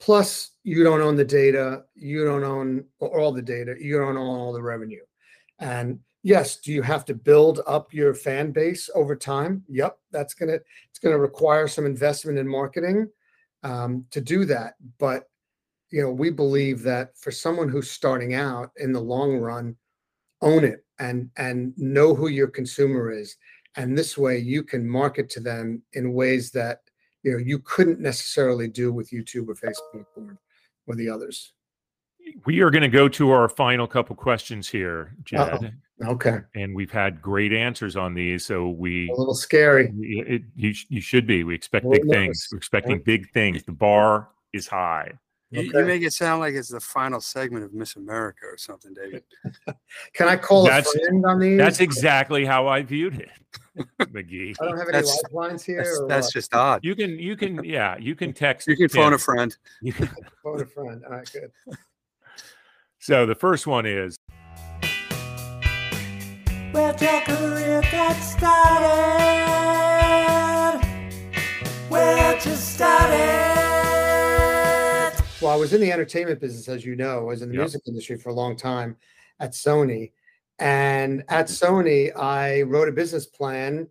Plus, 0.00 0.52
you 0.64 0.82
don't 0.82 1.00
own 1.00 1.16
the 1.16 1.24
data, 1.24 1.84
you 1.94 2.24
don't 2.24 2.44
own 2.44 2.84
all 2.98 3.32
the 3.32 3.42
data, 3.42 3.74
you 3.80 3.98
don't 3.98 4.16
own 4.16 4.36
all 4.38 4.52
the 4.52 4.62
revenue. 4.62 5.02
And 5.60 6.00
yes, 6.22 6.56
do 6.56 6.72
you 6.72 6.82
have 6.82 7.04
to 7.04 7.14
build 7.14 7.60
up 7.66 7.94
your 7.94 8.14
fan 8.14 8.50
base 8.50 8.90
over 8.94 9.14
time? 9.14 9.62
Yep, 9.68 9.96
that's 10.10 10.34
gonna 10.34 10.58
it's 10.90 10.98
gonna 11.00 11.18
require 11.18 11.68
some 11.68 11.86
investment 11.86 12.38
in 12.38 12.48
marketing 12.48 13.08
um, 13.62 14.04
to 14.10 14.20
do 14.20 14.44
that. 14.46 14.74
But 14.98 15.28
you 15.90 16.02
know, 16.02 16.10
we 16.10 16.30
believe 16.30 16.82
that 16.82 17.16
for 17.18 17.30
someone 17.30 17.68
who's 17.68 17.90
starting 17.90 18.34
out 18.34 18.70
in 18.78 18.92
the 18.92 19.00
long 19.00 19.36
run, 19.36 19.76
own 20.40 20.64
it 20.64 20.84
and 20.98 21.30
and 21.36 21.72
know 21.76 22.14
who 22.14 22.28
your 22.28 22.48
consumer 22.48 23.12
is. 23.12 23.36
And 23.76 23.96
this 23.96 24.18
way 24.18 24.38
you 24.38 24.62
can 24.62 24.88
market 24.88 25.30
to 25.30 25.40
them 25.40 25.82
in 25.92 26.12
ways 26.12 26.50
that 26.52 26.80
you 27.22 27.32
know 27.32 27.38
you 27.38 27.58
couldn't 27.60 28.00
necessarily 28.00 28.68
do 28.68 28.92
with 28.92 29.10
YouTube 29.10 29.48
or 29.48 29.54
Facebook 29.54 30.06
or, 30.16 30.38
or 30.86 30.94
the 30.96 31.08
others. 31.08 31.52
We 32.46 32.60
are 32.60 32.70
going 32.70 32.82
to 32.82 32.88
go 32.88 33.08
to 33.08 33.30
our 33.30 33.48
final 33.48 33.86
couple 33.88 34.14
questions 34.14 34.68
here, 34.68 35.16
Jed. 35.24 35.40
Uh-oh. 35.40 36.12
Okay. 36.12 36.38
And 36.54 36.74
we've 36.74 36.90
had 36.90 37.20
great 37.20 37.52
answers 37.52 37.96
on 37.96 38.14
these. 38.14 38.44
So 38.46 38.68
we, 38.68 39.08
A 39.10 39.14
little 39.14 39.34
scary. 39.34 39.90
we- 39.92 40.24
it, 40.26 40.42
you, 40.54 40.72
you 40.88 41.00
should 41.00 41.26
be. 41.26 41.42
We 41.42 41.54
expect 41.54 41.88
big 41.90 42.08
things. 42.08 42.48
We're 42.52 42.58
expecting 42.58 43.02
big 43.02 43.30
things. 43.32 43.64
The 43.64 43.72
bar 43.72 44.28
is 44.52 44.68
high. 44.68 45.12
You, 45.52 45.62
you 45.64 45.84
make 45.84 46.02
it 46.02 46.14
sound 46.14 46.40
like 46.40 46.54
it's 46.54 46.70
the 46.70 46.80
final 46.80 47.20
segment 47.20 47.62
of 47.64 47.74
Miss 47.74 47.96
America 47.96 48.46
or 48.46 48.56
something, 48.56 48.94
David. 48.94 49.22
Can 50.14 50.26
I 50.28 50.36
call 50.36 50.64
That's- 50.64 50.94
a 50.94 50.98
friend 50.98 51.26
on 51.26 51.38
these? 51.40 51.58
That's 51.58 51.80
exactly 51.80 52.46
how 52.46 52.66
I 52.66 52.82
viewed 52.82 53.20
it, 53.20 53.30
McGhee. 54.00 54.56
I 54.60 54.64
don't 54.64 54.78
have 54.78 54.88
any 54.88 54.92
That's- 54.92 55.22
lifelines 55.24 55.62
here. 55.62 55.84
That's, 55.84 56.02
that's 56.08 56.32
just 56.32 56.54
odd. 56.54 56.80
You 56.82 56.94
can, 56.94 57.18
you 57.18 57.36
can, 57.36 57.62
yeah, 57.64 57.98
you 57.98 58.14
can 58.14 58.32
text. 58.32 58.66
You 58.66 58.76
can 58.76 58.88
phone 58.88 59.12
a 59.12 59.18
friend. 59.18 59.54
You 59.82 59.92
can- 59.92 60.08
phone 60.42 60.62
a 60.62 60.66
friend. 60.66 61.02
All 61.04 61.12
right, 61.12 61.30
good. 61.30 61.50
So 62.98 63.26
the 63.26 63.34
first 63.34 63.66
one 63.66 63.84
is 63.84 64.16
Where'd 66.72 66.98
your 67.02 67.20
career 67.20 67.82
get 67.82 68.14
started? 68.14 69.51
Well, 75.42 75.50
I 75.50 75.56
was 75.56 75.72
in 75.72 75.80
the 75.80 75.90
entertainment 75.90 76.38
business, 76.38 76.68
as 76.68 76.86
you 76.86 76.94
know. 76.94 77.18
I 77.18 77.22
was 77.22 77.42
in 77.42 77.48
the 77.48 77.56
Yep. 77.56 77.62
music 77.62 77.82
industry 77.88 78.16
for 78.16 78.28
a 78.28 78.32
long 78.32 78.54
time 78.54 78.96
at 79.40 79.50
Sony. 79.50 80.12
And 80.60 81.24
at 81.28 81.46
Sony, 81.46 82.16
I 82.16 82.62
wrote 82.62 82.88
a 82.88 82.92
business 82.92 83.26
plan 83.26 83.88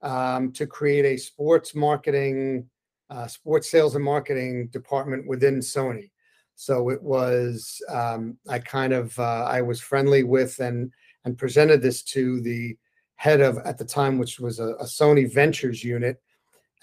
um, 0.00 0.50
to 0.52 0.66
create 0.66 1.04
a 1.04 1.18
sports 1.18 1.74
marketing, 1.74 2.70
uh, 3.10 3.26
sports 3.26 3.70
sales 3.70 3.96
and 3.96 4.04
marketing 4.04 4.68
department 4.68 5.26
within 5.26 5.58
Sony. 5.58 6.10
So 6.54 6.88
it 6.88 7.02
was, 7.02 7.82
um, 7.90 8.38
I 8.48 8.58
kind 8.58 8.94
of, 8.94 9.18
uh, 9.18 9.44
I 9.44 9.60
was 9.60 9.82
friendly 9.82 10.22
with 10.22 10.58
and 10.60 10.90
and 11.26 11.36
presented 11.36 11.82
this 11.82 12.02
to 12.02 12.40
the 12.40 12.78
head 13.16 13.42
of 13.42 13.58
at 13.58 13.76
the 13.76 13.84
time, 13.84 14.16
which 14.18 14.40
was 14.40 14.58
a, 14.58 14.68
a 14.76 14.84
Sony 14.84 15.30
Ventures 15.30 15.84
unit, 15.84 16.22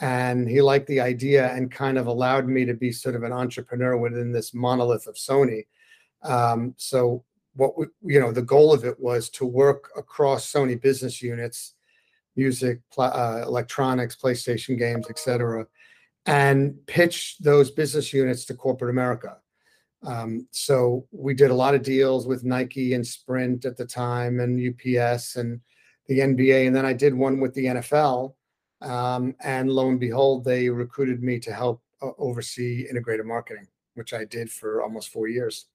and 0.02 0.50
he 0.50 0.62
liked 0.62 0.88
the 0.88 1.00
idea 1.00 1.54
and 1.54 1.72
kind 1.72 1.98
of 2.00 2.08
allowed 2.08 2.48
me 2.48 2.66
to 2.66 2.74
be 2.74 2.92
sort 2.92 3.16
of 3.16 3.22
an 3.22 3.32
entrepreneur 3.32 3.96
within 3.96 4.32
this 4.32 4.52
monolith 4.52 5.06
of 5.06 5.14
Sony. 5.14 5.68
Um, 6.24 6.74
so 6.78 7.24
what 7.54 7.78
we, 7.78 7.86
you 8.04 8.20
know, 8.20 8.32
the 8.32 8.42
goal 8.42 8.74
of 8.74 8.84
it 8.84 9.00
was 9.00 9.30
to 9.30 9.46
work 9.46 9.92
across 9.96 10.52
Sony 10.52 10.82
business 10.82 11.22
units, 11.22 11.76
music, 12.36 12.80
pla- 12.92 13.06
uh, 13.06 13.44
electronics, 13.46 14.16
PlayStation 14.16 14.78
games, 14.78 15.08
etc., 15.08 15.68
and 16.26 16.76
pitch 16.88 17.38
those 17.40 17.70
business 17.70 18.12
units 18.12 18.46
to 18.46 18.56
corporate 18.56 18.92
America. 18.92 19.38
Um, 20.04 20.48
so 20.52 21.06
we 21.12 21.36
did 21.36 21.52
a 21.52 21.56
lot 21.56 21.76
of 21.76 21.84
deals 21.84 22.26
with 22.26 22.44
Nike 22.44 22.96
and 22.96 23.06
Sprint 23.06 23.66
at 23.66 23.78
the 23.78 23.86
time, 23.86 24.40
and 24.40 24.60
UPS 24.60 25.36
and 25.36 25.62
the 26.08 26.20
NBA, 26.20 26.66
and 26.66 26.76
then 26.76 26.86
I 26.88 26.94
did 26.94 27.14
one 27.14 27.40
with 27.40 27.54
the 27.54 27.66
NFL. 27.66 28.34
Um, 28.82 29.36
and 29.44 29.72
lo 29.72 29.90
and 29.90 30.00
behold, 30.00 30.44
they 30.44 30.70
recruited 30.70 31.22
me 31.22 31.40
to 31.40 31.54
help 31.54 31.82
uh, 32.02 32.10
oversee 32.18 32.88
integrated 32.90 33.26
marketing, 33.26 33.68
which 33.96 34.14
I 34.14 34.26
did 34.26 34.52
for 34.52 34.82
almost 34.82 35.10
four 35.10 35.28
years. 35.28 35.68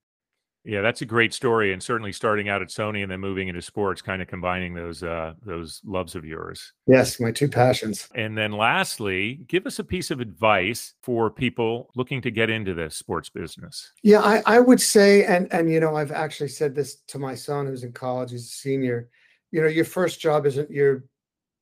Yeah, 0.66 0.80
that's 0.80 1.00
a 1.00 1.06
great 1.06 1.32
story, 1.32 1.72
and 1.72 1.80
certainly 1.80 2.10
starting 2.10 2.48
out 2.48 2.60
at 2.60 2.68
Sony 2.68 3.04
and 3.04 3.10
then 3.10 3.20
moving 3.20 3.46
into 3.46 3.62
sports, 3.62 4.02
kind 4.02 4.20
of 4.20 4.26
combining 4.26 4.74
those 4.74 5.04
uh, 5.04 5.34
those 5.44 5.80
loves 5.84 6.16
of 6.16 6.24
yours. 6.24 6.72
Yes, 6.88 7.20
my 7.20 7.30
two 7.30 7.48
passions. 7.48 8.08
And 8.16 8.36
then 8.36 8.50
lastly, 8.50 9.44
give 9.46 9.64
us 9.66 9.78
a 9.78 9.84
piece 9.84 10.10
of 10.10 10.18
advice 10.18 10.94
for 11.04 11.30
people 11.30 11.90
looking 11.94 12.20
to 12.22 12.32
get 12.32 12.50
into 12.50 12.74
the 12.74 12.90
sports 12.90 13.28
business. 13.28 13.92
Yeah, 14.02 14.22
I, 14.22 14.42
I 14.44 14.58
would 14.58 14.80
say, 14.80 15.24
and 15.24 15.46
and 15.52 15.70
you 15.70 15.78
know, 15.78 15.94
I've 15.94 16.10
actually 16.10 16.48
said 16.48 16.74
this 16.74 16.96
to 17.08 17.20
my 17.20 17.36
son 17.36 17.66
who's 17.66 17.84
in 17.84 17.92
college, 17.92 18.32
he's 18.32 18.46
a 18.46 18.48
senior. 18.48 19.08
You 19.52 19.62
know, 19.62 19.68
your 19.68 19.84
first 19.84 20.18
job 20.18 20.46
isn't 20.46 20.68
your 20.68 21.04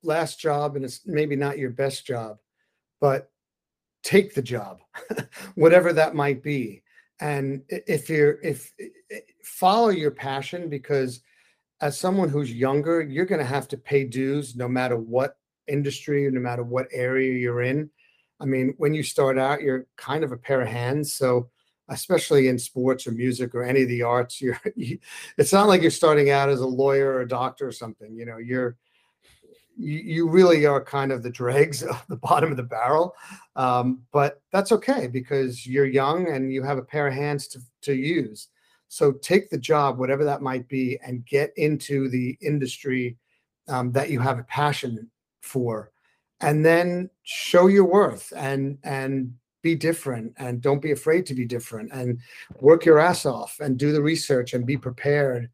last 0.04 0.40
job, 0.40 0.76
and 0.76 0.84
it's 0.84 1.00
maybe 1.06 1.36
not 1.36 1.58
your 1.58 1.70
best 1.70 2.06
job, 2.06 2.38
but 3.00 3.30
take 4.02 4.34
the 4.34 4.42
job, 4.42 4.80
whatever 5.54 5.92
that 5.92 6.14
might 6.14 6.42
be. 6.42 6.82
And 7.20 7.62
if 7.68 8.08
you're 8.08 8.40
if 8.42 8.72
follow 9.42 9.88
your 9.88 10.10
passion 10.10 10.68
because 10.68 11.20
as 11.80 11.98
someone 11.98 12.28
who's 12.28 12.52
younger, 12.52 13.02
you're 13.02 13.26
going 13.26 13.40
to 13.40 13.44
have 13.44 13.68
to 13.68 13.76
pay 13.76 14.04
dues 14.04 14.56
no 14.56 14.68
matter 14.68 14.96
what 14.96 15.36
industry, 15.66 16.28
no 16.30 16.40
matter 16.40 16.62
what 16.62 16.88
area 16.92 17.32
you're 17.38 17.62
in. 17.62 17.90
I 18.40 18.46
mean, 18.46 18.74
when 18.78 18.94
you 18.94 19.02
start 19.02 19.38
out, 19.38 19.62
you're 19.62 19.86
kind 19.96 20.24
of 20.24 20.32
a 20.32 20.36
pair 20.36 20.60
of 20.60 20.68
hands. 20.68 21.14
So, 21.14 21.50
especially 21.88 22.48
in 22.48 22.58
sports 22.58 23.06
or 23.06 23.12
music 23.12 23.54
or 23.54 23.62
any 23.62 23.82
of 23.82 23.88
the 23.88 24.02
arts, 24.02 24.40
you're 24.40 24.60
you, 24.76 24.98
it's 25.38 25.52
not 25.52 25.68
like 25.68 25.82
you're 25.82 25.90
starting 25.90 26.30
out 26.30 26.48
as 26.48 26.60
a 26.60 26.66
lawyer 26.66 27.12
or 27.12 27.20
a 27.22 27.28
doctor 27.28 27.66
or 27.66 27.72
something. 27.72 28.14
You 28.14 28.26
know, 28.26 28.38
you're 28.38 28.76
you, 29.76 30.28
really 30.28 30.66
are 30.66 30.82
kind 30.82 31.12
of 31.12 31.22
the 31.22 31.30
dregs 31.30 31.82
of 31.82 32.04
the 32.08 32.16
bottom 32.16 32.50
of 32.50 32.56
the 32.56 32.62
barrel. 32.62 33.14
Um, 33.56 34.02
but 34.12 34.42
that's 34.52 34.72
okay 34.72 35.06
because 35.06 35.66
you're 35.66 35.86
young 35.86 36.28
and 36.28 36.52
you 36.52 36.62
have 36.62 36.78
a 36.78 36.82
pair 36.82 37.08
of 37.08 37.14
hands 37.14 37.48
to, 37.48 37.60
to 37.82 37.94
use. 37.94 38.48
So 38.88 39.12
take 39.12 39.50
the 39.50 39.58
job, 39.58 39.98
whatever 39.98 40.24
that 40.24 40.42
might 40.42 40.68
be, 40.68 40.98
and 41.04 41.26
get 41.26 41.52
into 41.56 42.08
the 42.08 42.36
industry 42.40 43.16
um, 43.68 43.92
that 43.92 44.10
you 44.10 44.20
have 44.20 44.38
a 44.38 44.44
passion 44.44 45.10
for, 45.42 45.90
and 46.40 46.64
then 46.64 47.10
show 47.22 47.66
your 47.66 47.84
worth 47.84 48.32
and 48.36 48.78
and 48.84 49.34
be 49.62 49.74
different 49.74 50.32
and 50.36 50.60
don't 50.60 50.82
be 50.82 50.92
afraid 50.92 51.24
to 51.24 51.34
be 51.34 51.46
different 51.46 51.90
and 51.92 52.18
work 52.60 52.84
your 52.84 52.98
ass 52.98 53.24
off 53.24 53.58
and 53.60 53.78
do 53.78 53.92
the 53.92 54.02
research 54.02 54.52
and 54.52 54.66
be 54.66 54.76
prepared 54.76 55.48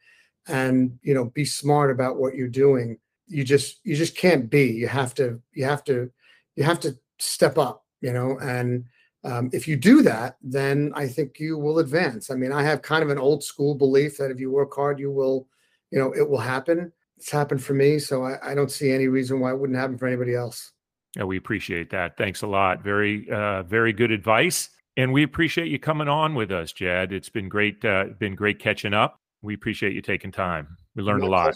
and 0.49 0.99
you 1.03 1.15
know 1.15 1.27
be 1.27 1.45
smart 1.45 1.93
about 1.93 2.17
what 2.17 2.35
you're 2.35 2.49
doing 2.49 2.99
you 3.31 3.45
just 3.45 3.79
you 3.85 3.97
just 3.97 4.17
can't 4.17 4.51
be. 4.51 4.67
You 4.67 4.89
have 4.89 5.15
to 5.15 5.41
you 5.53 5.65
have 5.65 5.85
to 5.85 6.11
you 6.57 6.65
have 6.65 6.81
to 6.81 6.99
step 7.19 7.57
up 7.59 7.85
you 8.01 8.13
know 8.13 8.39
and 8.39 8.85
um, 9.25 9.51
if 9.53 9.69
you 9.69 9.77
do 9.77 10.03
that 10.03 10.37
then 10.43 10.91
i 10.95 11.07
think 11.07 11.39
you 11.39 11.59
will 11.59 11.79
advance. 11.79 12.31
I 12.31 12.35
mean 12.35 12.53
i 12.53 12.63
have 12.63 12.83
kind 12.83 13.03
of 13.03 13.11
an 13.11 13.19
old 13.19 13.45
school 13.45 13.75
belief 13.75 14.17
that 14.19 14.31
if 14.31 14.41
you 14.41 14.51
work 14.51 14.75
hard 14.75 14.99
you 14.99 15.11
will 15.11 15.47
you 15.91 15.99
know 15.99 16.13
it 16.13 16.29
will 16.29 16.39
happen. 16.39 16.93
It's 17.17 17.31
happened 17.31 17.63
for 17.63 17.75
me 17.75 17.99
so 17.99 18.25
i, 18.25 18.53
I 18.53 18.55
don't 18.55 18.71
see 18.71 18.91
any 18.91 19.09
reason 19.09 19.41
why 19.41 19.51
it 19.51 19.59
wouldn't 19.59 19.79
happen 19.79 19.99
for 19.99 20.07
anybody 20.07 20.35
else. 20.35 20.73
Yeah, 21.17 21.25
we 21.25 21.37
appreciate 21.37 21.91
that. 21.91 22.17
Thanks 22.17 22.43
a 22.43 22.47
lot. 22.47 22.85
Very 22.85 23.29
uh, 23.31 23.63
very 23.65 23.93
good 23.93 24.11
advice 24.11 24.71
and 24.97 25.13
we 25.13 25.23
appreciate 25.23 25.69
you 25.69 25.79
coming 25.79 26.09
on 26.09 26.35
with 26.35 26.51
us 26.51 26.73
jed. 26.73 27.13
It's 27.13 27.29
been 27.29 27.49
great 27.49 27.85
uh, 27.85 28.07
been 28.19 28.35
great 28.35 28.59
catching 28.59 28.95
up. 28.95 29.21
We 29.43 29.55
appreciate 29.55 29.95
you 29.95 30.03
taking 30.03 30.33
time 30.33 30.77
we 30.95 31.03
learned 31.03 31.23
a 31.23 31.27
lot 31.27 31.55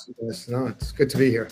no 0.49 0.67
it's 0.67 0.93
good 0.93 1.11
to 1.11 1.19
be 1.19 1.31
here 1.31 1.49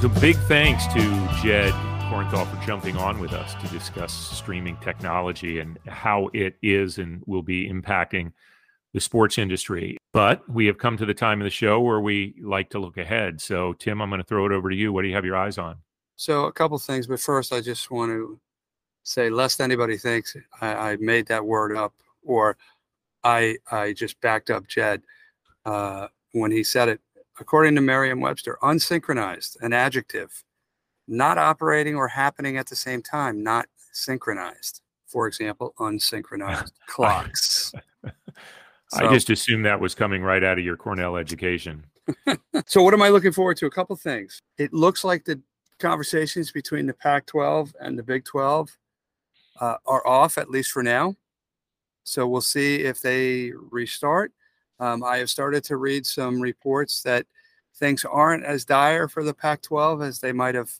So 0.00 0.08
big 0.08 0.36
thanks 0.48 0.86
to 0.94 1.28
Jed 1.42 1.74
Corenthal 2.08 2.46
for 2.46 2.66
jumping 2.66 2.96
on 2.96 3.20
with 3.20 3.34
us 3.34 3.54
to 3.56 3.68
discuss 3.68 4.14
streaming 4.14 4.78
technology 4.78 5.58
and 5.58 5.78
how 5.86 6.30
it 6.32 6.56
is 6.62 6.96
and 6.96 7.22
will 7.26 7.42
be 7.42 7.68
impacting 7.68 8.32
the 8.94 9.00
sports 9.00 9.36
industry. 9.36 9.98
But 10.14 10.48
we 10.48 10.64
have 10.64 10.78
come 10.78 10.96
to 10.96 11.04
the 11.04 11.12
time 11.12 11.42
of 11.42 11.44
the 11.44 11.50
show 11.50 11.80
where 11.80 12.00
we 12.00 12.34
like 12.42 12.70
to 12.70 12.78
look 12.78 12.96
ahead. 12.96 13.42
So 13.42 13.74
Tim, 13.74 14.00
I'm 14.00 14.08
going 14.08 14.22
to 14.22 14.26
throw 14.26 14.46
it 14.46 14.52
over 14.52 14.70
to 14.70 14.74
you. 14.74 14.90
What 14.90 15.02
do 15.02 15.08
you 15.08 15.14
have 15.14 15.26
your 15.26 15.36
eyes 15.36 15.58
on? 15.58 15.76
So 16.20 16.44
a 16.44 16.52
couple 16.52 16.76
things, 16.76 17.06
but 17.06 17.18
first 17.18 17.50
I 17.50 17.62
just 17.62 17.90
want 17.90 18.10
to 18.10 18.38
say, 19.04 19.30
lest 19.30 19.58
anybody 19.58 19.96
thinks 19.96 20.36
I, 20.60 20.90
I 20.90 20.96
made 20.96 21.26
that 21.28 21.42
word 21.42 21.74
up 21.74 21.94
or 22.22 22.58
I 23.24 23.56
I 23.70 23.94
just 23.94 24.20
backed 24.20 24.50
up 24.50 24.68
Jed 24.68 25.00
uh, 25.64 26.08
when 26.32 26.50
he 26.50 26.62
said 26.62 26.90
it. 26.90 27.00
According 27.40 27.74
to 27.76 27.80
Merriam-Webster, 27.80 28.58
unsynchronized, 28.62 29.56
an 29.62 29.72
adjective, 29.72 30.44
not 31.08 31.38
operating 31.38 31.96
or 31.96 32.06
happening 32.06 32.58
at 32.58 32.66
the 32.66 32.76
same 32.76 33.00
time, 33.00 33.42
not 33.42 33.64
synchronized. 33.90 34.82
For 35.06 35.26
example, 35.26 35.72
unsynchronized 35.78 36.72
clocks. 36.86 37.72
I 38.92 39.10
just 39.10 39.30
assumed 39.30 39.64
that 39.64 39.80
was 39.80 39.94
coming 39.94 40.22
right 40.22 40.44
out 40.44 40.58
of 40.58 40.64
your 40.66 40.76
Cornell 40.76 41.16
education. 41.16 41.86
so 42.66 42.82
what 42.82 42.92
am 42.92 43.00
I 43.00 43.08
looking 43.08 43.32
forward 43.32 43.56
to? 43.56 43.66
A 43.66 43.70
couple 43.70 43.96
things. 43.96 44.42
It 44.58 44.74
looks 44.74 45.02
like 45.02 45.24
the 45.24 45.40
conversations 45.80 46.52
between 46.52 46.86
the 46.86 46.94
Pac-12 46.94 47.72
and 47.80 47.98
the 47.98 48.02
Big 48.02 48.24
12 48.24 48.76
uh, 49.60 49.76
are 49.86 50.06
off 50.06 50.38
at 50.38 50.50
least 50.50 50.70
for 50.70 50.82
now. 50.82 51.16
So 52.04 52.26
we'll 52.26 52.40
see 52.40 52.76
if 52.76 53.00
they 53.00 53.52
restart. 53.70 54.32
Um, 54.78 55.04
I 55.04 55.18
have 55.18 55.30
started 55.30 55.64
to 55.64 55.76
read 55.76 56.06
some 56.06 56.40
reports 56.40 57.02
that 57.02 57.26
things 57.76 58.04
aren't 58.04 58.44
as 58.44 58.64
dire 58.64 59.08
for 59.08 59.22
the 59.22 59.34
Pac 59.34 59.62
12 59.62 60.02
as 60.02 60.20
they 60.20 60.32
might 60.32 60.54
have 60.54 60.72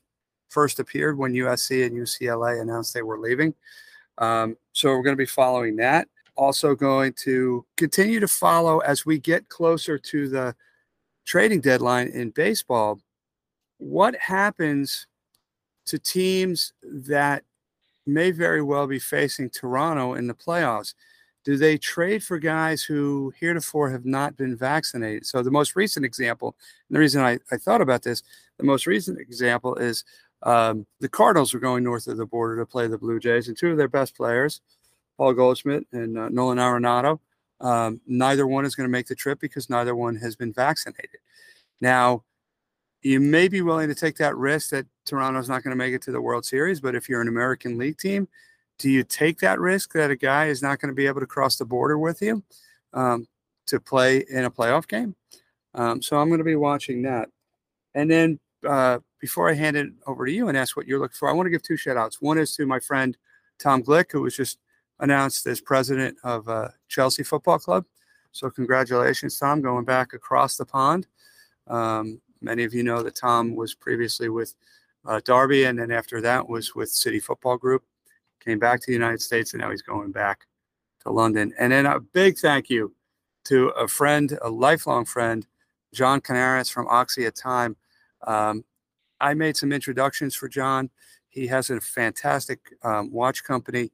first 0.49 0.81
appeared 0.81 1.17
when 1.17 1.33
USC 1.33 1.87
and 1.87 1.97
UCLA 1.97 2.61
announced 2.61 2.95
they 2.95 3.03
were 3.03 3.19
leaving. 3.19 3.55
Um, 4.19 4.57
so 4.73 4.91
we're 4.91 5.03
going 5.03 5.17
to 5.17 5.21
be 5.21 5.27
following 5.27 5.77
that. 5.77 6.09
Also, 6.37 6.75
going 6.75 7.13
to 7.15 7.65
continue 7.77 8.21
to 8.21 8.29
follow 8.29 8.79
as 8.79 9.05
we 9.05 9.19
get 9.19 9.49
closer 9.49 9.99
to 9.99 10.29
the 10.29 10.55
trading 11.25 11.61
deadline 11.61 12.09
in 12.09 12.31
baseball. 12.31 12.99
What 13.81 14.15
happens 14.17 15.07
to 15.87 15.99
teams 15.99 16.73
that 16.83 17.43
may 18.07 18.31
very 18.31 18.63
well 18.63 18.87
be 18.87 18.99
facing 18.99 19.51
Toronto 19.51 20.15
in 20.15 20.27
the 20.27 20.35
playoffs? 20.35 20.95
do 21.45 21.57
they 21.57 21.79
trade 21.79 22.23
for 22.23 22.39
guys 22.39 22.83
who 22.83 23.33
heretofore 23.39 23.91
have 23.91 24.05
not 24.05 24.37
been 24.37 24.57
vaccinated? 24.57 25.27
So 25.27 25.43
the 25.43 25.51
most 25.51 25.75
recent 25.75 26.05
example, 26.05 26.55
and 26.89 26.97
the 26.97 27.01
reason 27.01 27.23
I, 27.23 27.39
I 27.51 27.57
thought 27.57 27.81
about 27.81 28.03
this, 28.03 28.23
the 28.59 28.65
most 28.65 28.87
recent 28.87 29.19
example 29.19 29.75
is 29.77 30.05
um, 30.43 30.87
the 31.01 31.09
Cardinals 31.09 31.55
are 31.55 31.61
going 31.61 31.83
north 31.83 32.07
of 32.07 32.19
the 32.19 32.27
border 32.27 32.59
to 32.59 32.67
play 32.67 32.87
the 32.89 32.99
Blue 32.99 33.19
Jays, 33.19 33.49
and 33.49 33.57
two 33.57 33.71
of 33.71 33.79
their 33.79 33.89
best 33.89 34.17
players, 34.17 34.61
Paul 35.17 35.33
Goldschmidt 35.35 35.87
and 35.93 36.19
uh, 36.19 36.29
Nolan 36.29 36.59
Arenado, 36.59 37.21
um, 37.61 38.01
neither 38.07 38.47
one 38.47 38.65
is 38.65 38.75
going 38.75 38.89
to 38.89 38.93
make 38.93 39.07
the 39.07 39.15
trip 39.15 39.41
because 39.41 39.69
neither 39.69 39.95
one 39.95 40.17
has 40.17 40.37
been 40.37 40.53
vaccinated. 40.53 41.21
Now, 41.81 42.25
you 43.03 43.21
may 43.21 43.49
be 43.49 43.63
willing 43.63 43.89
to 43.89 43.95
take 43.95 44.17
that 44.17 44.37
risk 44.37 44.71
that 44.71 44.87
Toronto's 45.07 45.49
not 45.49 45.63
going 45.63 45.73
to 45.73 45.77
make 45.77 45.95
it 45.95 46.03
to 46.03 46.13
the 46.13 46.21
World 46.21 46.45
Series, 46.45 46.81
but 46.81 46.95
if 46.95 47.09
you're 47.09 47.23
an 47.23 47.29
American 47.29 47.79
League 47.79 47.99
team, 47.99 48.29
do 48.79 48.91
you 48.91 49.03
take 49.03 49.39
that 49.41 49.61
risk 49.61 49.93
that 49.93 50.11
a 50.11 50.17
guy 50.17 50.47
is 50.47 50.63
not 50.63 50.81
going 50.81 50.91
to 50.91 50.95
be 50.95 51.07
able 51.07 51.21
to 51.21 51.27
cross 51.27 51.57
the 51.57 51.65
border 51.65 51.99
with 51.99 52.23
you 52.23 52.43
um, 52.93 53.27
to 53.67 53.81
play 53.81 54.25
in 54.31 54.45
a 54.45 54.51
playoff 54.51 54.89
game? 54.89 55.15
Um, 55.75 56.03
so 56.03 56.19
I'm 56.19 56.29
going 56.29 56.39
to 56.39 56.45
be 56.45 56.57
watching 56.57 57.03
that. 57.03 57.29
And 57.95 58.11
then 58.11 58.39
uh, 58.67 58.99
before 59.21 59.51
I 59.51 59.55
hand 59.55 59.77
it 59.77 59.89
over 60.07 60.27
to 60.27 60.33
you 60.33 60.49
and 60.49 60.57
ask 60.57 60.77
what 60.77 60.87
you're 60.87 60.99
looking 60.99 61.17
for, 61.19 61.29
I 61.29 61.33
want 61.33 61.47
to 61.47 61.51
give 61.51 61.63
two 61.63 61.77
shout 61.77 61.97
outs. 61.97 62.21
One 62.21 62.39
is 62.39 62.55
to 62.57 62.67
my 62.67 62.81
friend 62.81 63.17
Tom 63.59 63.83
Glick, 63.83 64.13
who 64.13 64.23
was 64.23 64.37
just 64.37 64.59
announced 64.99 65.47
as 65.47 65.61
president 65.61 66.17
of 66.25 66.49
uh, 66.49 66.69
Chelsea 66.89 67.23
Football 67.23 67.59
Club. 67.59 67.85
So 68.33 68.51
congratulations, 68.51 69.39
Tom, 69.39 69.61
going 69.61 69.85
back 69.85 70.13
across 70.13 70.57
the 70.57 70.65
pond. 70.65 71.07
Um, 71.67 72.21
many 72.41 72.65
of 72.65 72.75
you 72.75 72.83
know 72.83 73.03
that 73.03 73.15
Tom 73.15 73.55
was 73.55 73.75
previously 73.75 74.29
with 74.29 74.55
uh, 75.07 75.21
Derby, 75.25 75.65
and 75.65 75.79
then 75.79 75.91
after 75.91 76.21
that 76.21 76.49
was 76.49 76.75
with 76.75 76.91
City 76.91 77.21
Football 77.21 77.57
Group 77.57 77.85
came 78.41 78.59
back 78.59 78.81
to 78.81 78.87
the 78.87 78.93
United 78.93 79.21
States, 79.21 79.53
and 79.53 79.61
now 79.61 79.71
he's 79.71 79.83
going 79.83 80.11
back 80.11 80.47
to 81.03 81.11
London. 81.11 81.53
And 81.59 81.73
then 81.73 81.87
a 81.87 82.01
big 82.01 82.39
thank 82.39 82.71
you 82.71 82.95
to 83.45 83.69
a 83.71 83.87
friend, 83.87 84.39
a 84.43 84.51
lifelong 84.51 85.05
friend, 85.05 85.47
John 85.93 86.21
Canaris 86.21 86.73
from 86.73 86.87
Oxia 86.87 87.33
Time. 87.33 87.77
Um, 88.27 88.65
I 89.21 89.35
made 89.35 89.57
some 89.57 89.73
introductions 89.73 90.35
for 90.35 90.49
John. 90.49 90.91
He 91.29 91.47
has 91.47 91.71
a 91.71 91.81
fantastic 91.81 92.61
um, 92.83 93.13
watch 93.13 93.45
company, 93.45 93.93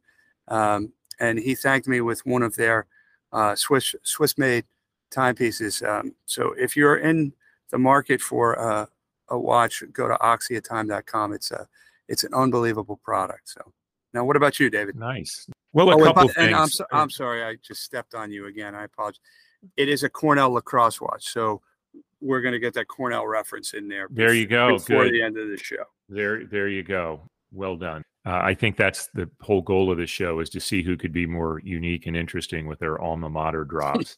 um, 0.49 0.93
and 1.21 1.39
he 1.39 1.55
thanked 1.55 1.89
me 1.89 2.01
with 2.01 2.25
one 2.25 2.43
of 2.43 2.57
their 2.57 2.87
uh, 3.33 3.55
Swiss 3.55 3.95
Swiss 4.03 4.39
made 4.39 4.65
timepieces. 5.11 5.83
Um, 5.83 6.15
so 6.25 6.55
if 6.59 6.77
you're 6.77 6.97
in 6.97 7.33
the 7.71 7.79
market 7.79 8.21
for 8.21 8.59
uh, 8.59 8.87
a 9.29 9.39
watch, 9.39 9.83
go 9.93 10.09
to 10.09 10.15
oxiatime.com. 10.15 11.33
It's 11.33 11.51
a 11.51 11.67
it's 12.09 12.25
an 12.25 12.33
unbelievable 12.35 13.01
product. 13.05 13.49
So 13.49 13.73
now, 14.15 14.25
what 14.25 14.37
about 14.37 14.61
you, 14.61 14.71
David? 14.71 14.97
Nice. 14.97 15.47
Well, 15.73 15.91
a 15.91 15.95
Oh, 15.95 16.05
and 16.05 16.05
couple 16.05 16.29
by- 16.29 16.43
and 16.45 16.55
I'm, 16.55 16.69
so, 16.69 16.87
I'm 16.93 17.11
sorry, 17.11 17.43
I 17.45 17.57
just 17.67 17.83
stepped 17.83 18.15
on 18.15 18.31
you 18.31 18.47
again. 18.47 18.75
I 18.75 18.85
apologize. 18.85 19.21
It 19.77 19.89
is 19.89 20.05
a 20.05 20.09
Cornell 20.09 20.53
lacrosse 20.53 21.01
watch, 21.01 21.25
so 21.29 21.61
we're 22.21 22.41
going 22.41 22.53
to 22.53 22.59
get 22.59 22.73
that 22.75 22.89
Cornell 22.89 23.27
reference 23.27 23.75
in 23.75 23.89
there. 23.89 24.09
There 24.11 24.33
you 24.33 24.47
go. 24.47 24.75
Before 24.75 25.05
Good. 25.05 25.15
the 25.15 25.23
end 25.23 25.37
of 25.37 25.49
the 25.49 25.59
show. 25.59 25.85
There, 26.09 26.45
there 26.47 26.69
you 26.69 26.83
go. 26.83 27.29
Well 27.53 27.77
done. 27.77 28.03
Uh, 28.25 28.41
I 28.43 28.55
think 28.55 28.77
that's 28.77 29.09
the 29.15 29.29
whole 29.41 29.63
goal 29.63 29.91
of 29.91 29.99
the 29.99 30.07
show 30.07 30.41
is 30.41 30.51
to 30.51 30.61
see 30.61 30.83
who 30.83 30.97
could 30.97 31.13
be 31.13 31.27
more 31.27 31.61
unique 31.63 32.07
and 32.07 32.17
interesting 32.17 32.67
with 32.67 32.79
their 32.79 33.01
alma 33.01 33.29
mater 33.29 33.65
drops. 33.65 34.17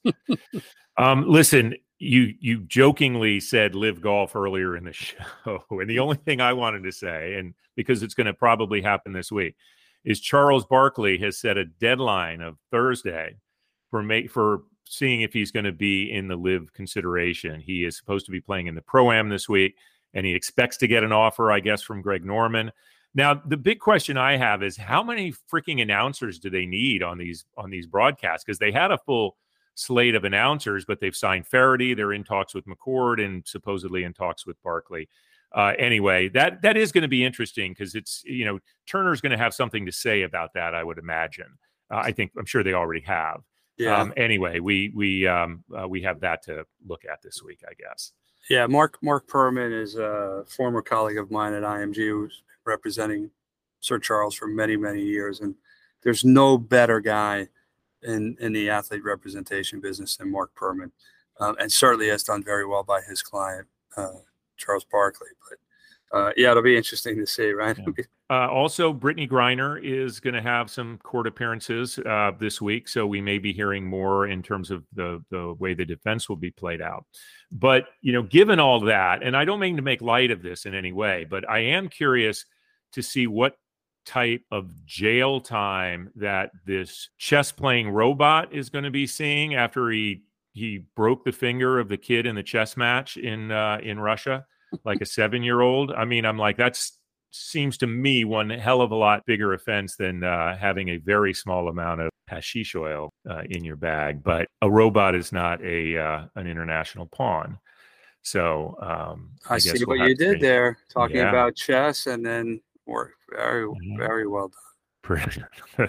um, 0.97 1.25
listen, 1.29 1.75
you 1.99 2.35
you 2.41 2.61
jokingly 2.61 3.41
said 3.41 3.75
LIV 3.75 4.01
golf 4.01 4.37
earlier 4.37 4.77
in 4.77 4.85
the 4.85 4.93
show, 4.93 5.65
and 5.71 5.89
the 5.89 5.99
only 5.99 6.17
thing 6.17 6.41
I 6.41 6.53
wanted 6.53 6.85
to 6.85 6.93
say, 6.93 7.35
and 7.35 7.55
because 7.77 8.03
it's 8.03 8.15
going 8.15 8.27
to 8.27 8.35
probably 8.35 8.83
happen 8.83 9.13
this 9.13 9.33
week, 9.33 9.57
is 10.05 10.21
Charles 10.21 10.65
Barkley 10.65 11.19
has 11.19 11.39
set 11.39 11.57
a 11.57 11.65
deadline 11.65 12.41
of 12.41 12.59
Thursday 12.71 13.37
for 13.91 14.03
make 14.03 14.31
for 14.31 14.63
seeing 14.85 15.23
if 15.23 15.33
he's 15.33 15.51
going 15.51 15.65
to 15.65 15.73
be 15.73 16.11
in 16.11 16.29
the 16.29 16.37
LIV 16.37 16.73
consideration. 16.73 17.61
He 17.61 17.85
is 17.85 17.97
supposed 17.97 18.27
to 18.27 18.33
be 18.33 18.41
playing 18.41 18.69
in 18.69 18.75
the 18.75 18.83
pro 18.83 19.13
am 19.13 19.29
this 19.29 19.49
week. 19.49 19.77
and 20.15 20.25
he 20.25 20.35
expects 20.35 20.79
to 20.79 20.89
get 20.89 21.05
an 21.05 21.13
offer, 21.13 21.53
I 21.53 21.61
guess, 21.61 21.83
from 21.83 22.01
Greg 22.01 22.25
Norman. 22.25 22.73
Now, 23.15 23.35
the 23.35 23.59
big 23.59 23.81
question 23.81 24.17
I 24.17 24.37
have 24.37 24.63
is 24.63 24.77
how 24.77 25.03
many 25.03 25.35
freaking 25.53 25.83
announcers 25.83 26.39
do 26.39 26.49
they 26.49 26.65
need 26.65 27.03
on 27.03 27.19
these 27.19 27.45
on 27.57 27.71
these 27.71 27.87
broadcasts? 27.87 28.45
Because 28.45 28.59
they 28.59 28.73
had 28.73 28.91
a 28.91 28.99
full 28.99 29.37
slate 29.79 30.17
of 30.17 30.25
announcers, 30.25 30.85
but 30.85 31.01
they've 31.01 31.15
signed 31.15 31.47
Feherty. 31.47 31.95
They're 31.95 32.13
in 32.13 32.25
talks 32.25 32.53
with 32.53 32.67
McCord 32.67 33.25
and 33.25 33.47
supposedly 33.47 34.03
in 34.03 34.13
talks 34.13 34.45
with 34.45 34.61
Barkley. 34.63 35.09
Uh, 35.53 35.73
anyway, 35.79 36.29
that 36.29 36.61
that 36.63 36.77
is 36.77 36.93
going 36.93 37.03
to 37.03 37.09
be 37.09 37.25
interesting 37.25 37.73
because 37.73 37.95
it's 37.95 38.23
you 38.25 38.45
know 38.45 38.59
Turner's 38.87 39.21
going 39.21 39.33
to 39.33 39.39
have 39.39 39.55
something 39.55 39.87
to 39.87 39.93
say 39.93 40.23
about 40.23 40.53
that. 40.55 40.75
I 40.75 40.83
would 40.83 40.99
imagine. 40.99 41.59
Uh, 41.91 42.03
I 42.05 42.13
think 42.13 42.33
I'm 42.37 42.45
sure 42.45 42.63
they 42.63 42.75
already 42.75 43.01
have. 43.03 43.43
Yeah. 43.79 43.97
Um, 43.97 44.13
anyway, 44.17 44.59
we 44.59 44.93
we 44.95 45.27
um, 45.27 45.65
uh, 45.75 45.89
we 45.89 46.03
have 46.03 46.21
that 46.21 46.43
to 46.45 46.67
look 46.87 47.05
at 47.11 47.23
this 47.23 47.43
week, 47.43 47.61
I 47.67 47.73
guess. 47.75 48.13
Yeah, 48.51 48.67
Mark 48.67 48.99
Mark 49.01 49.29
Perman 49.29 49.73
is 49.73 49.95
a 49.95 50.45
former 50.49 50.83
colleague 50.83 51.19
of 51.19 51.31
mine 51.31 51.55
at 51.55 51.63
IMG 51.63 52.09
who's 52.09 52.43
representing 52.67 53.31
Sir 53.81 53.99
Charles 53.99 54.35
for 54.35 54.49
many 54.49 54.77
many 54.77 55.03
years, 55.03 55.41
and 55.41 55.55
there's 56.03 56.25
no 56.25 56.59
better 56.59 57.01
guy 57.01 57.49
in 58.03 58.37
in 58.41 58.53
the 58.53 58.71
athlete 58.71 59.05
representation 59.05 59.81
business 59.81 60.17
than 60.17 60.31
Mark 60.31 60.51
Perman, 60.55 60.91
um, 61.41 61.57
and 61.59 61.71
certainly 61.71 62.09
has 62.09 62.23
done 62.23 62.43
very 62.43 62.67
well 62.67 62.85
by 62.85 63.01
his 63.01 63.23
client 63.23 63.67
uh, 63.97 64.09
Charles 64.57 64.85
Barkley. 64.91 65.29
But 65.49 65.59
uh, 66.19 66.33
yeah, 66.37 66.51
it'll 66.51 66.63
be 66.63 66.77
interesting 66.77 67.17
to 67.19 67.27
see, 67.27 67.51
right? 67.51 67.77
Yeah. 67.79 68.05
Uh, 68.31 68.47
also, 68.49 68.93
Brittney 68.93 69.29
Griner 69.29 69.83
is 69.83 70.21
going 70.21 70.35
to 70.35 70.43
have 70.43 70.71
some 70.71 70.99
court 70.99 71.27
appearances 71.27 71.99
uh, 71.99 72.33
this 72.39 72.61
week, 72.61 72.87
so 72.87 73.07
we 73.07 73.23
may 73.23 73.39
be 73.39 73.55
hearing 73.55 73.85
more 73.85 74.27
in 74.27 74.43
terms 74.43 74.71
of 74.71 74.85
the 74.93 75.25
the 75.31 75.55
way 75.59 75.75
the 75.75 75.85
defense 75.85 76.29
will 76.29 76.37
be 76.37 76.51
played 76.51 76.83
out. 76.83 77.07
But 77.51 77.87
you 78.03 78.13
know, 78.13 78.23
given 78.23 78.61
all 78.61 78.81
that, 78.81 79.23
and 79.23 79.37
I 79.37 79.45
don't 79.45 79.61
mean 79.61 79.77
to 79.77 79.83
make 79.83 80.03
light 80.03 80.31
of 80.31 80.43
this 80.43 80.67
in 80.67 80.75
any 80.75 80.93
way, 80.93 81.25
but 81.25 81.49
I 81.49 81.61
am 81.61 81.89
curious 81.89 82.45
to 82.93 83.03
see 83.03 83.27
what 83.27 83.57
type 84.09 84.43
of 84.51 84.87
jail 84.87 85.39
time 85.39 86.11
that 86.17 86.51
this 86.65 87.11
chess 87.19 87.53
playing 87.53 87.91
robot 87.91 88.53
is 88.55 88.71
going 88.71 88.85
to 88.85 88.91
be 88.91 89.07
seeing 89.07 89.55
after 89.55 89.91
he 89.91 90.23
he 90.55 90.85
broke 90.97 91.25
the 91.25 91.33
finger 91.33 91.79
of 91.79 91.89
the 91.89 91.99
kid 91.99 92.25
in 92.25 92.35
the 92.35 92.43
chess 92.43 92.77
match 92.77 93.19
in 93.19 93.53
uh, 93.53 93.79
in 93.83 94.01
Russia, 94.01 94.47
like 94.85 95.03
a 95.03 95.07
seven 95.19 95.43
year 95.43 95.61
old. 95.61 95.93
I 95.93 96.07
mean, 96.07 96.25
I'm 96.25 96.39
like 96.39 96.57
that's 96.57 96.99
seems 97.31 97.77
to 97.77 97.87
me 97.87 98.25
one 98.25 98.49
hell 98.49 98.81
of 98.81 98.91
a 98.91 98.97
lot 98.97 99.27
bigger 99.27 99.53
offense 99.53 99.97
than 99.97 100.25
uh, 100.25 100.57
having 100.57 100.89
a 100.89 100.97
very 100.97 101.35
small 101.35 101.69
amount 101.69 102.01
of 102.01 102.09
hashish 102.27 102.75
oil 102.75 103.11
uh, 103.29 103.43
in 103.51 103.63
your 103.63 103.77
bag. 103.77 104.23
But 104.23 104.49
a 104.63 104.71
robot 104.71 105.15
is 105.15 105.33
not 105.33 105.63
a 105.63 105.99
uh, 105.99 106.25
an 106.35 106.47
international 106.47 107.07
pawn. 107.07 107.59
So 108.23 108.75
um, 108.81 109.33
I, 109.49 109.57
I, 109.57 109.59
see 109.59 109.85
we'll 109.85 109.99
what 109.99 110.09
you 110.09 110.15
did 110.15 110.41
there, 110.41 110.79
talking 110.89 111.17
Yeah. 111.17 111.29
about 111.29 111.57
chess, 111.57 112.07
and 112.07 112.25
then 112.25 112.61
work 112.89 113.13
very 113.31 113.67
Mhm. 113.67 113.97
very 113.99 114.27
well 114.27 114.49
done. 114.49 114.63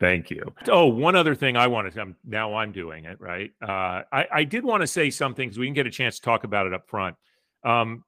Thank 0.00 0.30
you. 0.30 0.42
Oh, 0.68 0.86
one 0.86 1.16
other 1.16 1.34
thing 1.34 1.56
I 1.56 1.66
wanted 1.66 1.94
to, 1.94 2.00
I'm, 2.02 2.16
now 2.26 2.54
I'm 2.56 2.72
doing 2.72 3.04
it, 3.06 3.18
right? 3.20 3.50
Uh, 3.62 4.02
I, 4.12 4.26
I 4.32 4.44
did 4.44 4.64
want 4.64 4.82
to 4.82 4.86
say 4.86 5.08
something 5.08 5.48
because 5.48 5.58
we 5.58 5.66
can 5.66 5.72
get 5.74 5.86
a 5.86 5.90
chance 5.90 6.16
to 6.16 6.22
talk 6.22 6.44
about 6.44 6.66
it 6.66 6.74
up 6.74 6.86
front. 6.88 7.16
Um, 7.64 8.04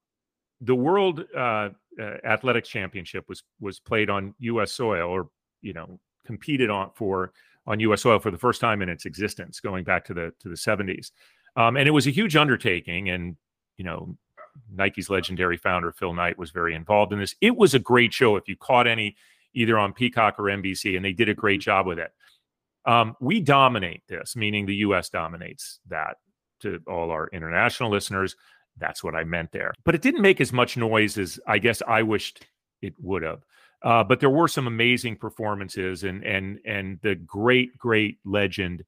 the 0.60 0.74
World 0.74 1.24
uh, 1.34 1.70
uh, 1.98 2.02
Athletics 2.24 2.68
Championship 2.68 3.24
was 3.28 3.42
was 3.60 3.80
played 3.80 4.10
on 4.10 4.34
U.S. 4.40 4.72
soil, 4.72 5.08
or 5.08 5.28
you 5.62 5.72
know, 5.72 5.98
competed 6.26 6.70
on 6.70 6.90
for 6.94 7.32
on 7.66 7.80
U.S. 7.80 8.02
soil 8.02 8.18
for 8.18 8.30
the 8.30 8.38
first 8.38 8.60
time 8.60 8.82
in 8.82 8.88
its 8.88 9.06
existence, 9.06 9.60
going 9.60 9.84
back 9.84 10.04
to 10.06 10.14
the 10.14 10.32
to 10.40 10.48
the 10.48 10.54
70s, 10.54 11.12
um, 11.56 11.76
and 11.76 11.88
it 11.88 11.92
was 11.92 12.06
a 12.06 12.10
huge 12.10 12.36
undertaking. 12.36 13.08
And 13.08 13.36
you 13.76 13.84
know, 13.84 14.16
Nike's 14.72 15.10
legendary 15.10 15.56
founder 15.56 15.92
Phil 15.92 16.14
Knight 16.14 16.38
was 16.38 16.50
very 16.50 16.74
involved 16.74 17.12
in 17.12 17.18
this. 17.18 17.34
It 17.40 17.56
was 17.56 17.74
a 17.74 17.78
great 17.78 18.12
show. 18.12 18.36
If 18.36 18.48
you 18.48 18.56
caught 18.56 18.86
any, 18.86 19.16
either 19.54 19.78
on 19.78 19.92
Peacock 19.92 20.38
or 20.38 20.44
NBC, 20.44 20.96
and 20.96 21.04
they 21.04 21.12
did 21.12 21.28
a 21.28 21.34
great 21.34 21.60
job 21.60 21.86
with 21.86 21.98
it. 21.98 22.12
Um, 22.84 23.16
we 23.20 23.40
dominate 23.40 24.02
this, 24.08 24.34
meaning 24.34 24.66
the 24.66 24.76
U.S. 24.76 25.08
dominates 25.08 25.80
that. 25.88 26.16
To 26.60 26.80
all 26.86 27.10
our 27.10 27.26
international 27.32 27.90
listeners, 27.90 28.36
that's 28.78 29.02
what 29.02 29.16
I 29.16 29.24
meant 29.24 29.50
there. 29.50 29.74
But 29.84 29.96
it 29.96 30.00
didn't 30.00 30.22
make 30.22 30.40
as 30.40 30.52
much 30.52 30.76
noise 30.76 31.18
as 31.18 31.40
I 31.44 31.58
guess 31.58 31.82
I 31.88 32.04
wished 32.04 32.46
it 32.80 32.94
would 33.00 33.24
have. 33.24 33.42
Uh, 33.82 34.04
but 34.04 34.20
there 34.20 34.30
were 34.30 34.46
some 34.46 34.68
amazing 34.68 35.16
performances, 35.16 36.04
and 36.04 36.24
and 36.24 36.60
and 36.64 37.00
the 37.02 37.16
great 37.16 37.76
great 37.76 38.18
legend 38.24 38.84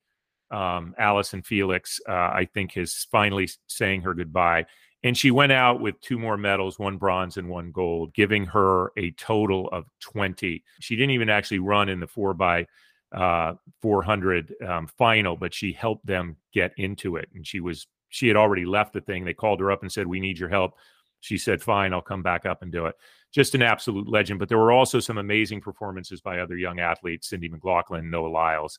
um, 0.50 0.94
Allyson 0.98 1.42
Felix, 1.42 2.00
uh, 2.08 2.12
I 2.12 2.48
think, 2.52 2.76
is 2.76 3.06
finally 3.10 3.48
saying 3.66 4.02
her 4.02 4.14
goodbye. 4.14 4.66
And 5.04 5.16
she 5.16 5.30
went 5.30 5.52
out 5.52 5.80
with 5.80 6.00
two 6.00 6.18
more 6.18 6.38
medals, 6.38 6.78
one 6.78 6.96
bronze 6.96 7.36
and 7.36 7.48
one 7.50 7.70
gold, 7.72 8.14
giving 8.14 8.46
her 8.46 8.90
a 8.96 9.10
total 9.12 9.68
of 9.68 9.84
20. 10.00 10.64
She 10.80 10.96
didn't 10.96 11.10
even 11.10 11.28
actually 11.28 11.58
run 11.58 11.90
in 11.90 12.00
the 12.00 12.06
four 12.06 12.32
by 12.32 12.66
uh, 13.12 13.52
400 13.82 14.54
um, 14.66 14.86
final, 14.86 15.36
but 15.36 15.52
she 15.52 15.72
helped 15.72 16.06
them 16.06 16.36
get 16.54 16.72
into 16.78 17.16
it. 17.16 17.28
And 17.34 17.46
she 17.46 17.60
was, 17.60 17.86
she 18.08 18.28
had 18.28 18.36
already 18.38 18.64
left 18.64 18.94
the 18.94 19.02
thing. 19.02 19.26
They 19.26 19.34
called 19.34 19.60
her 19.60 19.70
up 19.70 19.82
and 19.82 19.92
said, 19.92 20.06
We 20.06 20.20
need 20.20 20.38
your 20.38 20.48
help. 20.48 20.72
She 21.20 21.36
said, 21.36 21.62
Fine, 21.62 21.92
I'll 21.92 22.00
come 22.00 22.22
back 22.22 22.46
up 22.46 22.62
and 22.62 22.72
do 22.72 22.86
it. 22.86 22.94
Just 23.30 23.54
an 23.54 23.62
absolute 23.62 24.08
legend. 24.08 24.40
But 24.40 24.48
there 24.48 24.58
were 24.58 24.72
also 24.72 25.00
some 25.00 25.18
amazing 25.18 25.60
performances 25.60 26.22
by 26.22 26.38
other 26.38 26.56
young 26.56 26.80
athletes 26.80 27.28
Sydney 27.28 27.48
McLaughlin, 27.48 28.08
Noah 28.08 28.28
Lyles, 28.28 28.78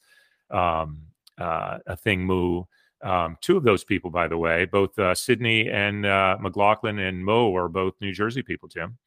um, 0.50 1.02
uh, 1.38 1.78
Athing 1.88 2.22
Mu. 2.22 2.64
Um, 3.06 3.38
two 3.40 3.56
of 3.56 3.64
those 3.64 3.84
people, 3.84 4.10
by 4.10 4.28
the 4.28 4.38
way, 4.38 4.66
both 4.66 4.98
uh, 4.98 5.14
Sydney 5.14 5.70
and 5.70 6.06
uh, 6.06 6.38
McLaughlin 6.42 7.00
and 7.00 7.24
Mu 7.24 7.56
are 7.56 7.70
both 7.70 7.94
New 8.02 8.12
Jersey 8.12 8.42
people, 8.42 8.68
Tim. 8.68 8.98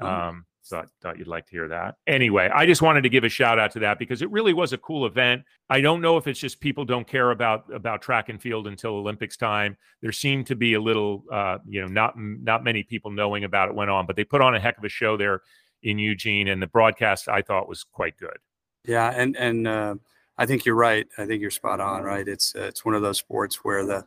Oh. 0.00 0.06
Um, 0.06 0.46
thought, 0.70 0.88
thought 1.02 1.18
you'd 1.18 1.26
like 1.26 1.46
to 1.46 1.50
hear 1.50 1.68
that. 1.68 1.96
Anyway, 2.06 2.48
I 2.54 2.64
just 2.64 2.80
wanted 2.80 3.02
to 3.02 3.08
give 3.08 3.24
a 3.24 3.28
shout 3.28 3.58
out 3.58 3.72
to 3.72 3.80
that 3.80 3.98
because 3.98 4.22
it 4.22 4.30
really 4.30 4.52
was 4.52 4.72
a 4.72 4.78
cool 4.78 5.04
event. 5.04 5.42
I 5.68 5.80
don't 5.80 6.00
know 6.00 6.16
if 6.16 6.28
it's 6.28 6.38
just 6.38 6.60
people 6.60 6.84
don't 6.84 7.06
care 7.06 7.32
about 7.32 7.64
about 7.74 8.02
track 8.02 8.28
and 8.28 8.40
field 8.40 8.68
until 8.68 8.92
Olympics 8.92 9.36
time. 9.36 9.76
There 10.00 10.12
seemed 10.12 10.46
to 10.46 10.54
be 10.54 10.74
a 10.74 10.80
little, 10.80 11.24
uh, 11.30 11.58
you 11.66 11.80
know, 11.80 11.88
not 11.88 12.14
not 12.16 12.62
many 12.62 12.84
people 12.84 13.10
knowing 13.10 13.44
about 13.44 13.68
it 13.68 13.74
went 13.74 13.90
on, 13.90 14.06
but 14.06 14.14
they 14.14 14.24
put 14.24 14.40
on 14.40 14.54
a 14.54 14.60
heck 14.60 14.78
of 14.78 14.84
a 14.84 14.88
show 14.88 15.16
there 15.16 15.42
in 15.82 15.98
Eugene, 15.98 16.48
and 16.48 16.62
the 16.62 16.68
broadcast 16.68 17.28
I 17.28 17.42
thought 17.42 17.68
was 17.68 17.82
quite 17.82 18.16
good. 18.16 18.38
Yeah, 18.86 19.10
and 19.10 19.36
and 19.36 19.66
uh, 19.66 19.94
I 20.40 20.46
think 20.46 20.64
you're 20.64 20.74
right. 20.74 21.06
I 21.18 21.26
think 21.26 21.42
you're 21.42 21.50
spot 21.50 21.80
on. 21.80 22.02
Right? 22.02 22.26
It's 22.26 22.54
uh, 22.56 22.62
it's 22.62 22.82
one 22.82 22.94
of 22.94 23.02
those 23.02 23.18
sports 23.18 23.56
where 23.56 23.84
the 23.84 24.04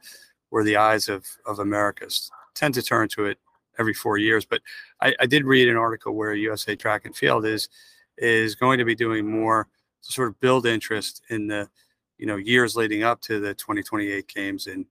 where 0.50 0.64
the 0.64 0.78
eyes 0.78 1.08
of 1.08 1.26
of 1.46 1.60
Americans 1.60 2.32
tend 2.56 2.74
to 2.74 2.82
turn 2.82 3.08
to 3.10 3.26
it 3.26 3.38
every 3.78 3.94
four 3.94 4.18
years. 4.18 4.44
But 4.44 4.62
I, 5.00 5.14
I 5.20 5.26
did 5.28 5.46
read 5.46 5.70
an 5.70 5.78
article 5.78 6.16
where 6.16 6.34
USA 6.34 6.76
Track 6.76 7.06
and 7.06 7.16
Field 7.16 7.46
is 7.46 7.70
is 8.18 8.56
going 8.56 8.80
to 8.80 8.86
be 8.86 8.96
doing 8.96 9.30
more 9.30 9.68
to 10.02 10.12
sort 10.12 10.28
of 10.28 10.40
build 10.40 10.66
interest 10.66 11.22
in 11.30 11.46
the 11.46 11.70
you 12.18 12.26
know 12.26 12.38
years 12.38 12.76
leading 12.76 13.04
up 13.04 13.22
to 13.22 13.40
the 13.40 13.54
2028 13.54 14.28
games 14.28 14.66
in 14.66 14.88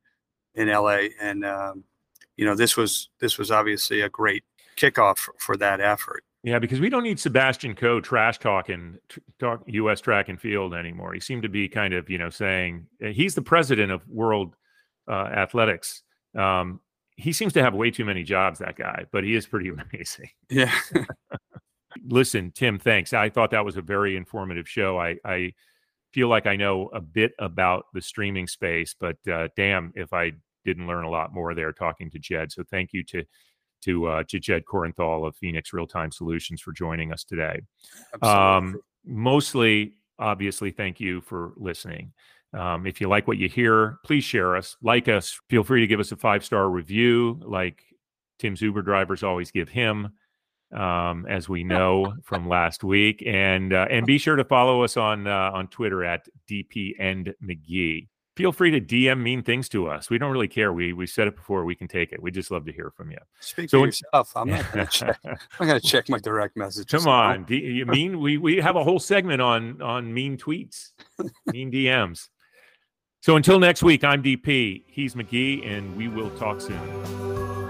in 0.55 0.68
LA. 0.68 1.09
And 1.20 1.45
um, 1.45 1.82
you 2.36 2.45
know 2.45 2.55
this 2.55 2.76
was 2.76 3.09
this 3.18 3.36
was 3.36 3.51
obviously 3.51 4.03
a 4.03 4.09
great 4.09 4.45
kickoff 4.76 5.18
for, 5.18 5.34
for 5.38 5.57
that 5.57 5.80
effort. 5.80 6.22
Yeah, 6.45 6.59
because 6.59 6.80
we 6.80 6.88
don't 6.88 7.05
need 7.05 7.20
Sebastian 7.20 7.74
Coe 7.74 8.01
trash 8.01 8.38
talking 8.38 8.99
talk 9.38 9.62
U.S. 9.66 10.01
track 10.01 10.28
and 10.28 10.40
field 10.40 10.74
anymore. 10.74 11.12
He 11.14 11.20
seemed 11.20 11.45
to 11.45 11.49
be 11.49 11.68
kind 11.68 11.95
of, 11.95 12.11
you 12.11 12.18
know, 12.18 12.30
saying 12.30 12.86
uh, 13.05 13.09
he's 13.09 13.36
the 13.36 13.43
president 13.43 13.93
of 13.93 14.07
World 14.09 14.57
uh, 15.09 15.26
Athletics. 15.26 16.03
Um, 16.36 16.80
he 17.16 17.32
seems 17.32 17.53
to 17.53 17.62
have 17.62 17.74
way 17.74 17.93
too 17.93 18.05
many 18.05 18.24
jobs, 18.24 18.59
that 18.59 18.76
guy, 18.76 19.07
but 19.12 19.22
he 19.22 19.36
is 19.36 19.47
pretty 19.47 19.68
amazing. 19.93 20.30
Yeah. 20.51 20.74
Listen, 22.05 22.51
Tim, 22.51 22.78
thanks. 22.78 23.12
I 23.12 23.28
thought 23.28 23.53
that 23.53 23.64
was 23.64 23.76
a 23.76 23.82
very 23.82 24.16
informative 24.16 24.68
show. 24.68 24.99
I, 24.99 25.18
I 25.24 25.53
feel 26.12 26.26
like 26.26 26.47
I 26.47 26.57
know 26.57 26.88
a 26.93 27.01
bit 27.01 27.32
about 27.38 27.84
the 27.95 28.03
streaming 28.03 28.49
space, 28.49 28.97
but 28.99 29.16
uh, 29.30 29.49
damn 29.57 29.93
if 29.95 30.12
I 30.12 30.32
didn't 30.64 30.86
learn 30.86 31.05
a 31.05 31.11
lot 31.11 31.32
more 31.32 31.55
there 31.55 31.72
talking 31.72 32.11
to 32.11 32.18
Jed. 32.18 32.51
So 32.51 32.64
thank 32.68 32.93
you 32.93 33.05
to 33.05 33.24
to 33.83 34.07
uh, 34.07 34.22
to 34.28 34.39
Jed 34.41 34.64
Corenthal 34.64 35.26
of 35.26 35.37
Phenix 35.37 35.72
Real 35.72 35.87
Time 35.87 36.11
Solutions 36.11 36.61
for 36.61 36.72
joining 36.72 37.12
us 37.12 37.24
today. 37.24 37.61
Um, 38.22 38.80
mostly, 39.05 39.95
obviously, 40.18 40.70
thank 40.70 41.01
you 41.01 41.20
for 41.20 41.53
listening. 41.57 42.12
Um, 42.55 42.87
if 42.87 43.01
you 43.01 43.09
like 43.09 43.26
what 43.26 43.39
you 43.39 43.49
hear, 43.49 43.99
please 44.05 44.24
share 44.24 44.57
us, 44.57 44.76
like 44.83 45.09
us. 45.09 45.41
Feel 45.49 45.64
free 45.64 45.80
to 45.80 45.87
give 45.87 46.01
us 46.01 46.12
a 46.12 46.16
five 46.16 46.45
star 46.45 46.68
review, 46.68 47.41
like 47.45 47.83
Tim's 48.39 48.61
Uber 48.61 48.83
drivers 48.83 49.22
always 49.22 49.51
give 49.51 49.68
him, 49.68 50.11
um, 50.74 51.26
as 51.28 51.49
we 51.49 51.64
know 51.64 52.14
from 52.24 52.49
last 52.49 52.85
week. 52.85 53.22
And 53.26 53.72
uh, 53.72 53.87
and 53.91 54.05
be 54.05 54.18
sure 54.18 54.37
to 54.37 54.45
follow 54.45 54.83
us 54.83 54.97
on 54.97 55.26
uh, 55.26 55.51
on 55.53 55.68
Twitter 55.68 56.05
at 56.05 56.28
DP 56.51 56.95
and 56.99 57.35
McGhee. 57.43 58.09
Feel 58.35 58.51
free 58.51 58.70
to 58.70 58.80
DM 58.80 59.20
mean 59.20 59.43
things 59.43 59.68
to 59.68 59.87
us. 59.89 60.09
We 60.09 60.16
don't 60.16 60.33
really 60.33 60.49
care. 60.49 60.72
We 60.72 60.95
we 60.95 61.07
said 61.07 61.28
it 61.28 61.37
before. 61.37 61.64
We 61.66 61.74
can 61.74 61.87
take 61.87 62.12
it. 62.12 62.22
We 62.22 62.30
just 62.30 62.51
love 62.51 62.64
to 62.64 62.72
hear 62.72 62.91
from 62.97 63.11
you. 63.11 63.18
Speak 63.41 63.68
So 63.68 63.76
for 63.76 63.80
when- 63.83 63.89
yourself. 63.89 64.33
I'm 64.35 64.49
not 64.49 64.72
going 64.72 64.87
to 64.89 64.91
check. 64.93 65.20
I'm 65.61 65.68
to 65.68 65.80
check 65.80 66.09
my 66.09 66.18
direct 66.18 66.57
messages. 66.57 66.87
Come 67.03 67.09
on, 67.12 67.45
D- 67.45 67.57
you 67.61 67.85
mean 67.87 68.20
we 68.20 68.39
we 68.39 68.57
have 68.57 68.76
a 68.76 68.83
whole 68.85 68.99
segment 68.99 69.43
on 69.43 69.83
on 69.83 70.14
mean 70.14 70.39
tweets, 70.39 70.93
mean 71.47 71.70
DMs. 71.70 72.28
So 73.20 73.37
until 73.37 73.61
next 73.61 73.83
week, 73.83 74.03
I'm 74.03 74.22
DP. 74.22 74.83
He's 74.87 75.14
McGhee, 75.14 75.64
and 75.66 75.95
we 75.97 76.09
will 76.09 76.30
talk 76.39 76.61
soon. 76.61 77.61